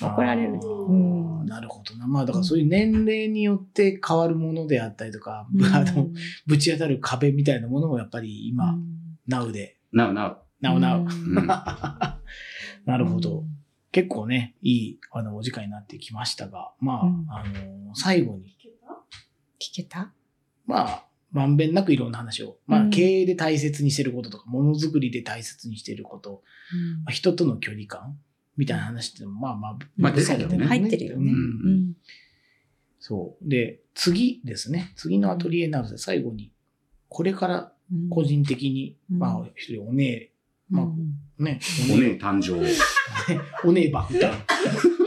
[0.00, 0.58] 怒られる。
[0.88, 2.06] うんなるほどな。
[2.06, 6.08] まあだからそういう年齢によって変わるものであったりとか、うんあの、
[6.46, 10.36] ぶち当たる壁みたいなものもやっぱり今、うんナウで、なおなお。
[10.60, 11.00] ナウナウ。
[11.00, 11.46] うんうん
[12.86, 13.44] なるほど。。
[13.92, 17.26] 結構ね、いい、あの、お時間になってきましたが、まあ、うん。
[17.28, 18.56] あの、最後に、
[19.60, 20.12] 聞けた？
[20.66, 22.90] まあ、まんべんなくいろんな話を、まあ、うん。
[22.90, 26.42] 経営で大切にしてることとか、ものづくりで大切にしていること、
[27.04, 28.18] まあ、人との距離感
[28.56, 30.64] みたいな話ってまあまあ、まあ出てるよね。
[30.66, 31.32] 入ってるよね。
[31.32, 31.74] ううん。
[31.90, 31.96] ん。
[33.00, 33.48] そう。
[33.48, 34.92] で、次ですね。
[34.96, 36.52] 次のアトリエなので、最後に、
[37.08, 37.72] これから
[38.08, 39.18] 個人的に、うん。
[39.18, 40.29] まあ、一人お姉、
[40.70, 41.58] まあうんね、
[41.90, 42.60] お姉誕生。
[43.66, 44.30] お姉爆弾。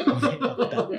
[0.07, 0.89] お姉爆弾。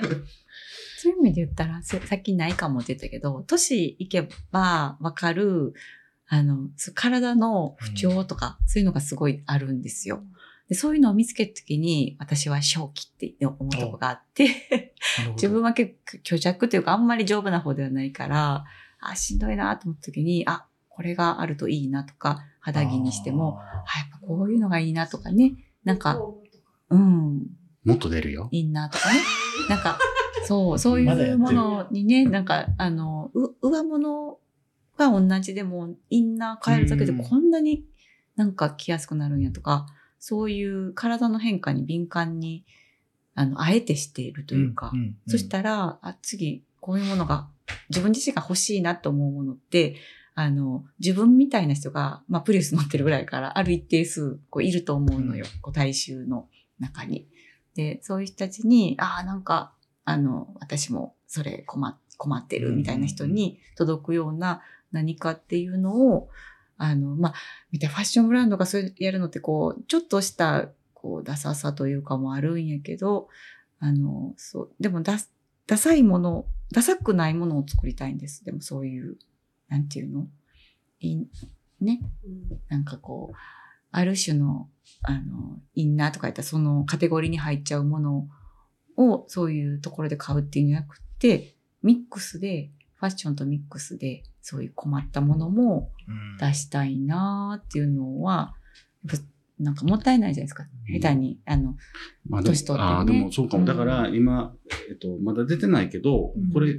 [0.97, 5.73] そういう意味で言ったら、ささっきないかもって言ったけど、年いけばわかる、
[6.27, 10.23] あの、体の不調とか、そういうのがすごいあるんですよ。
[10.69, 14.95] でそういうのを見つけたときに、私は正気って思うとこがあって、
[15.35, 18.65] 自分は結構虚弱というか、あんまり丈夫な方ではないから、
[18.99, 26.19] あ、しんどいなと思ったときに、あ、これがあるといいなとか、肌着にしても、あ、やっぱこういうのがいいなとかね、なんか、
[26.89, 27.45] うん、
[27.83, 28.49] もっと出るよ。
[28.51, 29.19] いいなとかね。
[29.69, 29.99] なんか、
[30.47, 34.39] そう、 そういうものにね、なんか、あの、う、上物
[34.97, 37.23] が同じでも、インナー変えるだけでうん。
[37.23, 37.85] こんなに
[38.35, 39.85] なんか着やすくなるんやとか、
[40.17, 42.65] そういう体の変化に敏感に、
[43.35, 45.17] あの、あえてしているというか、んん。
[45.27, 47.47] そしたら、あ、次、こういうものが、
[47.89, 49.97] 自分自身が欲しいなと思うものって、
[50.35, 55.45] あの、自分みたいな人が、まあ、プリウス乗ってるぐらいから、ある一定数、こう、いると思うのよ。
[55.61, 56.49] こう、大衆の
[56.79, 57.27] 中に。
[57.73, 66.29] で、そういう人たちに、ああ、なんか、あの、私もそれ困困ってるみたいな人に届くような何かっていうのを、
[66.77, 67.33] あの、まあ、
[67.71, 73.27] 見てファッションブランドがそういうやるのってこう、ちょっとした、こう、ダサさというかもあるんやけど、
[73.79, 75.17] あの、そう、でもダ、
[75.67, 78.43] ダサいもの、ダサくないものを作りたいんです。
[78.43, 79.17] でもそういう、
[79.67, 80.27] なんていうの？
[80.99, 81.25] い
[81.81, 82.01] ね？
[82.69, 83.35] なんかこう、
[83.91, 84.69] ある種の、
[85.03, 88.27] あの、インナーとか言ったらそのカテゴリーに入っちゃうもの
[88.97, 96.37] をそういうところで買うっていうんじゃなくて、ミックスで、ファッションとミックスで、そういう困ったものもうん。
[96.37, 98.55] 出したいなーっていうのは、
[99.05, 99.25] やっぱ
[99.59, 100.63] なんかもったいないじゃないですか。
[100.63, 100.99] うん。
[100.99, 101.75] 下手に、あの、
[102.29, 102.93] まあ年取ってね。
[102.93, 103.61] ああ、でもそうかも。
[103.61, 104.55] うんだから今、
[104.89, 106.51] えっと、まだ出てないけど、うん。
[106.51, 106.75] これ、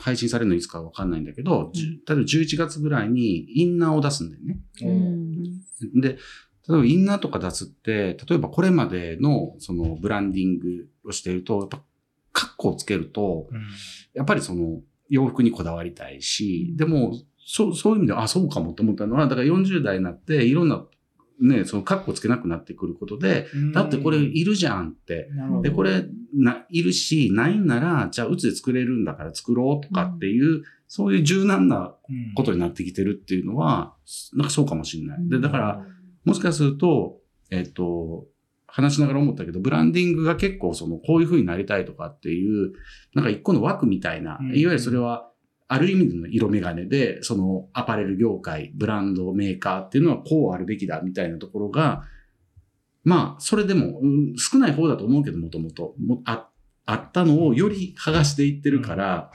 [0.00, 4.58] 配信されるのいつかわかんないんだけど、うん例えば11月ぐらいにインナーを出すんだよね。
[4.82, 6.00] うん。
[6.00, 6.16] で、例
[6.68, 11.82] えばインナーとか出すって、例えばこれまでのそのブランディングをしていると、やっぱ、
[12.32, 13.60] カッコをつけると、うん
[14.12, 17.14] やっぱりその洋服にこだわりたいし、でも、
[17.46, 20.84] そう、そういう意味で、あ、そうかもって思ったのは、だから40代になって、いろんな、
[21.40, 25.28] ね、そのカッコつけなくなってくることで、だってこれいるじゃんって。
[25.62, 26.04] で、これ、
[26.34, 32.34] な、いるし、ないんなら、じゃあ、うちで作れるんだから作ろうとかっていう、そういう柔軟なうん。
[32.34, 33.94] ことになってきてるっていうのは、
[34.34, 35.28] なんかそうかもしれない。
[35.28, 35.42] で、うん。
[35.42, 35.86] だから、
[36.24, 38.26] もしかすると、えっと、
[38.66, 42.72] 話しながら思ったけど、ブランディングが結構その、こういう風になりたいとかっていう、
[43.14, 44.46] なんか一個の枠みたいな、うん。
[44.48, 45.29] いわゆるそれは、
[45.72, 52.02] ある意味での色眼鏡で、そのアパレル業界、ブランドメーカーっていうのはこうあるべきだみたいなところが、
[53.04, 56.48] まあ、それでも、うん少ない方だと思うけど、もともと、もあ
[56.86, 59.30] あったのをより剥がしていってるから、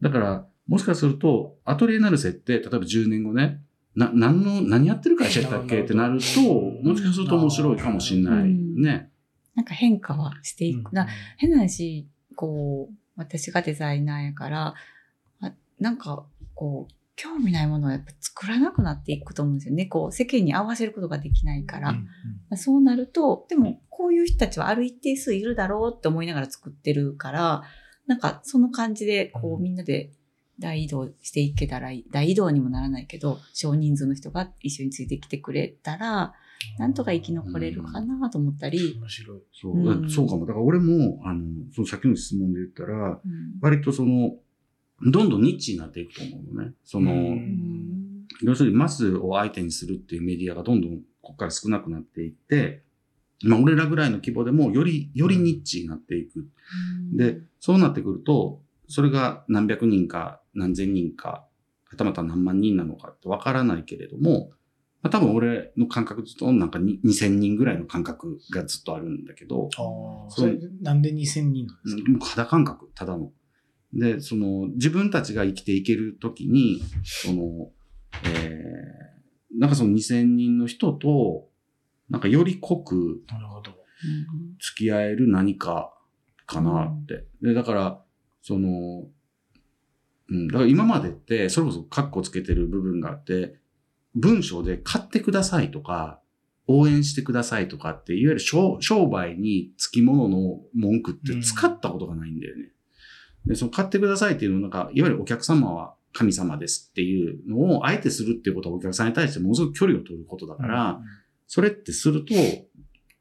[0.00, 3.60] だから、もしかすると、アトリエナルセって、例えば10年後ね、
[3.94, 5.82] な、何の、何やってる会社やったっけ？
[5.82, 6.40] ってなると、
[6.82, 8.42] もしかすると面白いかもしれない。
[8.42, 9.10] うんね。
[9.54, 10.92] なんか変化はしていく。
[10.92, 14.74] なうん変な話、こう、私がデザイナーやから、あ
[15.78, 19.86] なんか、こう、興味ないものはやっぱ作らなくなっていくと思うんですよね。
[19.86, 21.90] こう、世間に合わせることができないから。
[21.90, 22.06] うん
[22.56, 27.62] そうなると、でも、こういう人たちはある一定数いるだろうって思いながら作ってるから、
[28.06, 30.12] なんか、その感じで、こう、みんなで
[30.60, 36.34] 大移動していけたらいい、大移動にもならないけど、少人数の人が一緒についてきてくれたら、
[36.78, 39.42] なんとか生き残れるかなと思ったり、面白い。
[39.52, 40.46] そう、うんそうかも。
[40.46, 41.42] だから俺も、あの、
[41.74, 44.36] そのさっきの質問で言ったら、うん割とその、
[45.04, 46.72] どんどんニッチになっていくと思うのね。
[46.84, 47.36] その、
[48.42, 52.82] 要するにマスを相手にするっていうメディアがどんどんここから少なくなっていって、
[53.42, 56.48] まあ俺らぐらいの規模でもより、よりニッチになっていく。
[57.12, 61.46] で、そうなってくると、それが何百人か何千人か、
[61.90, 64.50] はたまた何万人なのかってわからないけれども、
[65.02, 72.10] まあ、多分俺の感覚ずっとなんかに2000人ぐらいの感覚がずっとあるんだけど、ああ、それ、なんで2000人なんですか？
[72.10, 73.30] もう肌感覚、ただの。
[73.94, 77.70] で、その、自分たちが生きていけるときに、その、
[78.24, 81.48] えー、なんかその2000人の人と、
[82.10, 83.72] なんかより濃くなるほど。
[84.60, 85.94] 付き合える何か
[86.46, 87.24] かなって。
[87.40, 88.02] で、だから、
[88.42, 89.06] その、
[90.28, 93.56] うん、だから今までって、それこそカッコつけてる部分があって、
[94.14, 96.20] 文章で買ってくださいとか、
[96.66, 102.73] 応援してくださいとかって、いわゆる商商売につきものの文句って使ったことがないんだよね。
[103.46, 111.00] で、その買ってくださいっていうのなんか、いわゆるお客様は神様ですっていうのをあえてするっていうことはお客さんに対してものすごく距離を取ることだから、
[111.46, 112.34] それってすると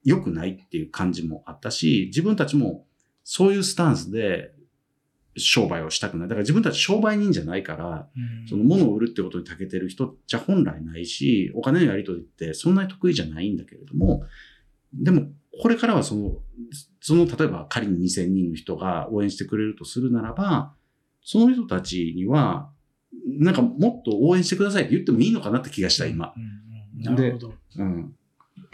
[0.03, 2.85] 良くないっていう感じもあったし、自分たちも
[3.23, 4.51] そういうスタンスで
[5.35, 6.27] 商売をしたくない。
[6.27, 14.23] だから自分たち商売人じゃないから、うんその物を売るってことに長けてる人じゃ本来ないし、お金のやり取りってそんなに得意じゃないんだけれども、
[14.93, 15.27] でも
[15.61, 16.37] これからはその、
[17.01, 20.73] その例えば仮に2000人の人が応援してくれるとするならば、
[21.21, 22.69] その人たちには、
[23.25, 26.33] なんかもっと応援してくださいって言ってもいいのかなって気がした、今。
[26.35, 26.63] うんうん
[27.03, 27.53] なるほど。
[27.77, 28.15] うん。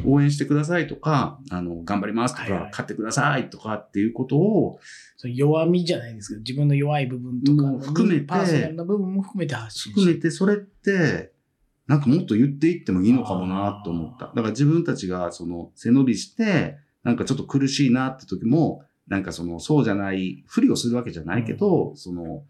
[0.05, 4.79] 応援してくださいとか、あの、頑張りますとか、はいはい買ってくださいとかっていうことを、
[5.23, 11.31] 弱みじゃないですけど、自分の弱い部分とか含めてパーソナルな部分も含めて発信含めてそれって、
[11.89, 14.27] なんかもっと言っていってもいいのかもなと思った。
[14.27, 22.43] だから自分たちがその背伸びして、なんかちょっと苦しいなって時も、なんかそのそうじゃない、不利をするわけじゃないけど、その、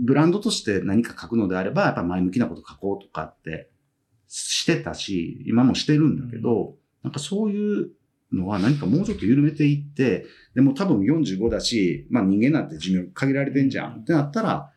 [0.00, 3.68] ブランドとして何か書くのであれば、やっぱ前向きなこと書こうとかって
[4.26, 7.90] してたし、今もしてるんだけど、なんかそういう
[8.32, 10.24] のは何かもうちょっと緩めていって、
[10.54, 14.71] でも多分45だし、まあ人間なんて寿命限られてんじゃんってなったら、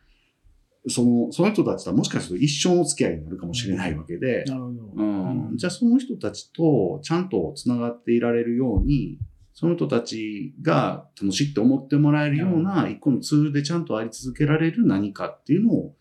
[0.88, 4.92] その、その人たちとはもしかすると一生の付き合いになるかもしれないわけで、なるほど。
[4.94, 5.04] う
[5.52, 9.18] ん、じゃあその人たちとちゃんと繋がっていられるように、
[9.52, 15.94] その人たちが楽しいって思ってもらえるような一個のツールでちゃんとあり続けられる何かっていうのを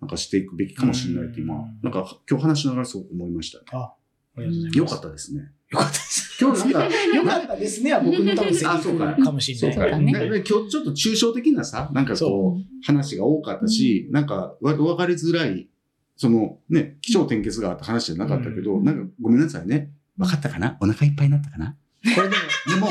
[0.00, 3.64] なんかしていくべきかもしれないって今うん、なんか今日話しながらすごく思いましたね。
[3.72, 3.94] あ、
[4.36, 4.78] ありがとうございます。
[4.78, 5.52] よかったですね。
[5.72, 6.36] よかったです。
[6.38, 6.84] 今日なんか、
[7.16, 9.32] よかったですねは僕の多分セリフか。
[9.32, 10.00] もしれない。
[10.04, 10.12] ね。
[10.12, 15.68] 今日ちょっと抽象的なさ、なんかこう、話が多かったし、なんか割と分かりづらい、
[16.16, 18.84] そのね、気象転結があった話じゃなかったけど、うん。
[18.84, 19.92] なんかごめんなさいね。
[20.18, 20.76] 分かったかな？
[20.80, 21.76] お腹いっぱいになったかな？
[22.14, 22.34] これで
[22.80, 22.88] も、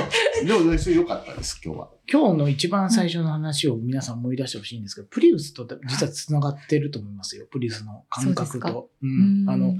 [0.48, 1.90] でも、でも、それ良かったです、今日は。
[2.12, 7.46] 今日の一番最初の話を皆さん思い出してほしいんですけど、プリウスと実は繋がってると思いますよ。
[7.52, 8.90] プリウスの感覚と。
[9.02, 9.50] うんうん。
[9.50, 9.76] あの、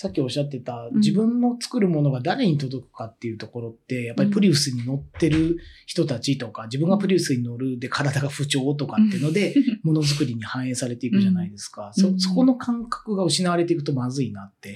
[0.00, 0.94] さっきおっしゃってたん。
[0.94, 11.92] 自分の作るものが誰に届くかっていうところって、やっぱりプリウスに乗ってる人たちとか、自分がプリウスに乗るで体が不調とかっていうので、ものづくりに反映されていくじゃないですか。
[11.94, 12.18] うん。
[12.18, 14.74] そ、そこの感覚が失われていくとまずいなって、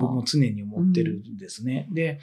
[0.00, 1.88] 僕も常に思ってるんですね。
[1.90, 2.20] で、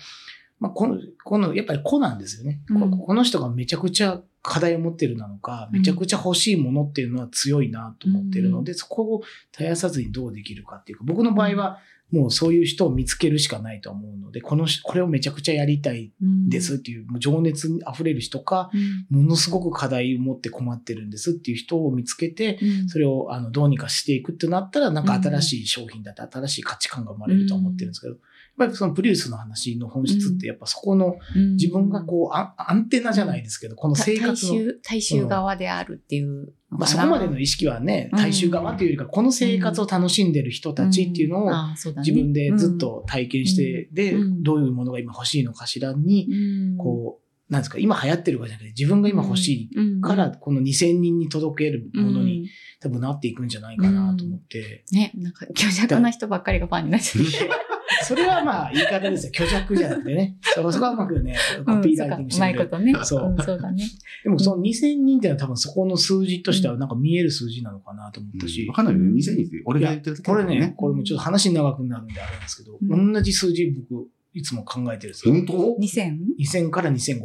[0.61, 2.61] まあ、この、この、やっぱり子なんですよね。
[2.69, 9.21] この人がめちゃくちゃ課題を持ってるなのか、めちゃくちゃ欲しいものっていうのは強いなと思ってるので、そこを
[9.51, 11.79] 絶やさずにどうできるかっていうか、僕の場合は
[12.11, 16.13] もうそういう人を見つけるしかないと思うので、この人、これをめちゃくちゃやりたい
[16.47, 18.69] ですっていう、もう情熱に溢れる人か、
[19.11, 19.23] うん。
[19.23, 22.89] ものすごく課題を持って困ってるんですっていう人を見つけて、うん。
[22.89, 28.15] それをあのどうにかしていくってなったら、なんか新しい商品だって新しい価値観が生まれると思ってるんですけど、
[28.57, 31.15] ぱりそのプリウスの話の本質ってやっぱそこの
[31.53, 36.53] 自分がこうアンアンテナじゃないですけど、この生活の、大衆、大衆側であるっていう。
[36.69, 38.19] まあそこまでの意識はね、うん。
[38.19, 41.51] 大衆側というよりか、この生活を楽しんでる人たちっていうのを
[41.97, 44.43] 自分でずっと体験して、で、うん。
[44.43, 46.77] どういうものが今欲しいのかしらに、うん。
[46.77, 52.47] こう、なんですか、今流行ってるかじゃなくて、自分が今欲しいから、この2000人に届けるものに、うん
[52.79, 54.85] 多分なっていくんじゃないかなと思って。
[54.91, 57.25] ね、なんか虚弱な人ばっかりがファンになっちゃう。
[58.03, 59.31] それはまあ言い方ですよ。
[59.33, 60.37] 虚弱じゃなくてね。
[60.41, 62.59] そこそこはうまくね、コピーライティングしてくれる。
[62.59, 62.93] うまいことね。
[63.03, 63.83] そうんそうだね。
[64.23, 68.75] でもその2000人っていうのは多分そこの数字としてはなんか見える数字なのかなと思ったしわ。
[68.75, 69.13] かんないよね。
[69.13, 74.07] 2000人って俺が言ってるだけこれね、これもちょっと話長くなるんであれなんですけど、うん同じ数字僕
[74.37, 75.33] いつも考えてるんですよ。
[75.33, 76.17] 本当？2000?
[76.39, 77.21] 2000から2500。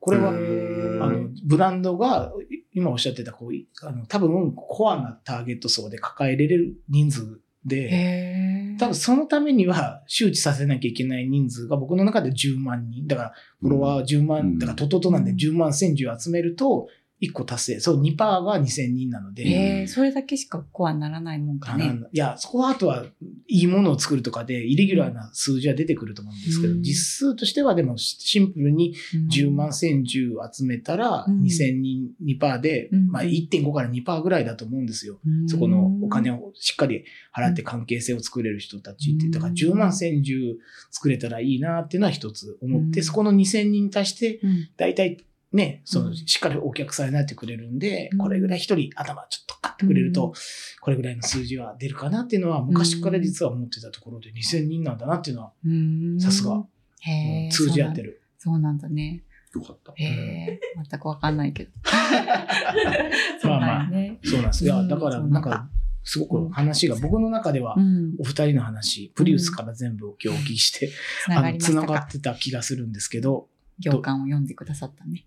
[0.00, 2.32] これは、あの、ブランドが、
[2.72, 13.06] 今おっしゃってた、こうい、あの、多分、コアなターゲット層で抱えれる人数で、へ多分そのためには周知させなきゃいけない人数が僕の中で10万人。
[13.06, 16.88] だから、フォロワー10万、うんだからトトトなんで10万100010集めると、
[17.22, 17.80] 1個達成。
[17.80, 22.00] そう、2%が2000人なので、へえ、それだけしかコアにならないもんかね。
[22.12, 22.18] い。
[22.18, 23.04] や、そこはあとは、
[23.46, 26.82] いいものを作るとかで、イレギュラーな数字は出てくると思うんですけど、うん。
[26.82, 28.94] 実数としてはでもシンプルに
[29.32, 31.42] 10万100010集めたら、うん。
[31.42, 33.06] 2000人2%で、うん。
[33.08, 35.20] まあ1.5から2%ぐらいだと思うんですよ。
[35.24, 35.48] うん。
[35.48, 37.04] そこのお金をしっかり
[37.34, 40.56] 払って関係性を作れる人たちって、うんだから10万100010
[40.90, 43.04] 作れたらいいなっていうのは一つ思って、うん。
[43.04, 44.68] そこの2000人に対して、うん。
[44.76, 45.24] 大体
[45.54, 50.32] ね、そうのんしっかりお客さんになってくれるんで、うんこれぐらい一人頭ちょっと買ってくれると、うん
[50.80, 56.62] これぐらいの数字は出るかなっていうのは昔から実は思ってたところで2000人なんだなっていうのはうんさすが
[57.00, 57.48] へえ。
[57.50, 58.20] 通じ合ってる。
[58.38, 59.22] そうなんだね。
[59.54, 59.92] よかった。
[59.96, 60.60] へえ。
[60.90, 61.70] 全くわかんないけど。
[63.48, 64.18] まあまあね。
[64.24, 64.64] そうなんです。
[64.64, 65.70] いだからなんか
[66.02, 68.14] すごく話が、僕の中ではう、ん。
[68.18, 70.90] お二人の話、プリウスから全部今日お聞きして、
[71.24, 72.10] つながあの、繋がっ。
[72.10, 73.48] てた気がするんですけど、
[73.78, 75.24] 行間を読んでくださったね。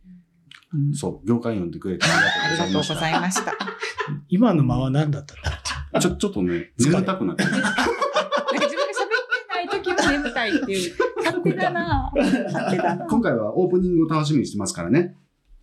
[0.74, 2.10] うんそう、業界読んでくれてあ
[2.46, 3.54] ありがとうごりがとうございました。
[4.30, 5.38] 今の間は何だったん
[5.94, 6.00] だ。
[6.02, 7.52] ちょ、ちょっとね、眠たくなってる。
[7.56, 9.18] なんか自分が喋っ
[9.48, 10.94] てない時も眠たいっていう。
[11.24, 15.16] 勝手だな勝手だな今回はオープニングを楽しみにしてますからね。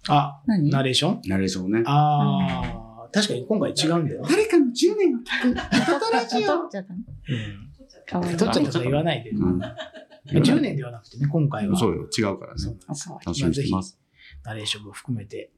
[0.09, 0.13] う。
[0.13, 0.71] あ、何？
[0.71, 1.21] ナレーション？
[1.27, 1.83] ナレーションをね。
[1.87, 4.29] ああ、確かに今回違うんだよね。
[4.31, 5.55] 誰かの10年を聞く。
[6.01, 6.41] トトラジオ。
[6.41, 6.87] 取っちゃっ
[8.53, 9.31] たとは言わないで。
[9.31, 9.61] うん。
[10.33, 11.77] 10年ではなくてね、今回は。
[11.79, 12.61] そうよ、違うからね。
[13.25, 13.99] 楽しみにしてます。
[14.45, 15.51] ナレーションも含めて。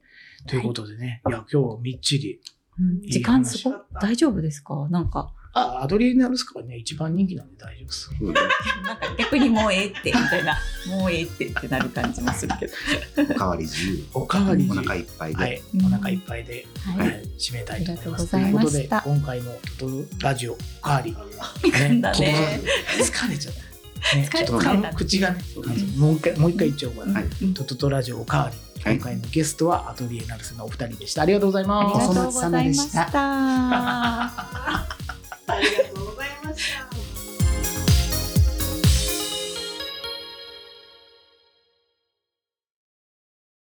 [0.47, 2.39] ということでね、いや、今日みっちり。
[2.79, 4.87] うん時間すごい大丈夫ですか？
[4.91, 8.11] なんか、あ、アドリエナルスカはね、一番人気なんで大丈夫です。
[8.85, 10.55] なんか逆にもうええって、みたいな。
[10.87, 13.33] もうええってってなる感じもするけど。
[13.33, 14.05] おかわり自由。
[14.13, 15.41] おかわりお腹いっぱいで。
[15.41, 18.35] はい、うんお腹いっぱいで、ははいい、締めたいと思います。
[18.35, 21.11] ありがとうございましたということで、今回のトトロラジオ、おかわり。
[21.89, 22.61] んだね
[22.99, 23.66] 疲れちゃった。
[24.15, 25.41] ね、ちょっと口がね、
[25.97, 27.23] もう一回もう一回言っちゃおうかな、
[27.55, 28.57] トトトラジオおかわり
[28.95, 31.23] 今回のゲストはアトリエナルスのお二人でした。
[31.23, 31.97] ありがとうございます。
[31.97, 33.09] ありがとうございました。
[33.13, 34.87] あ
[35.59, 36.87] りがとうございました。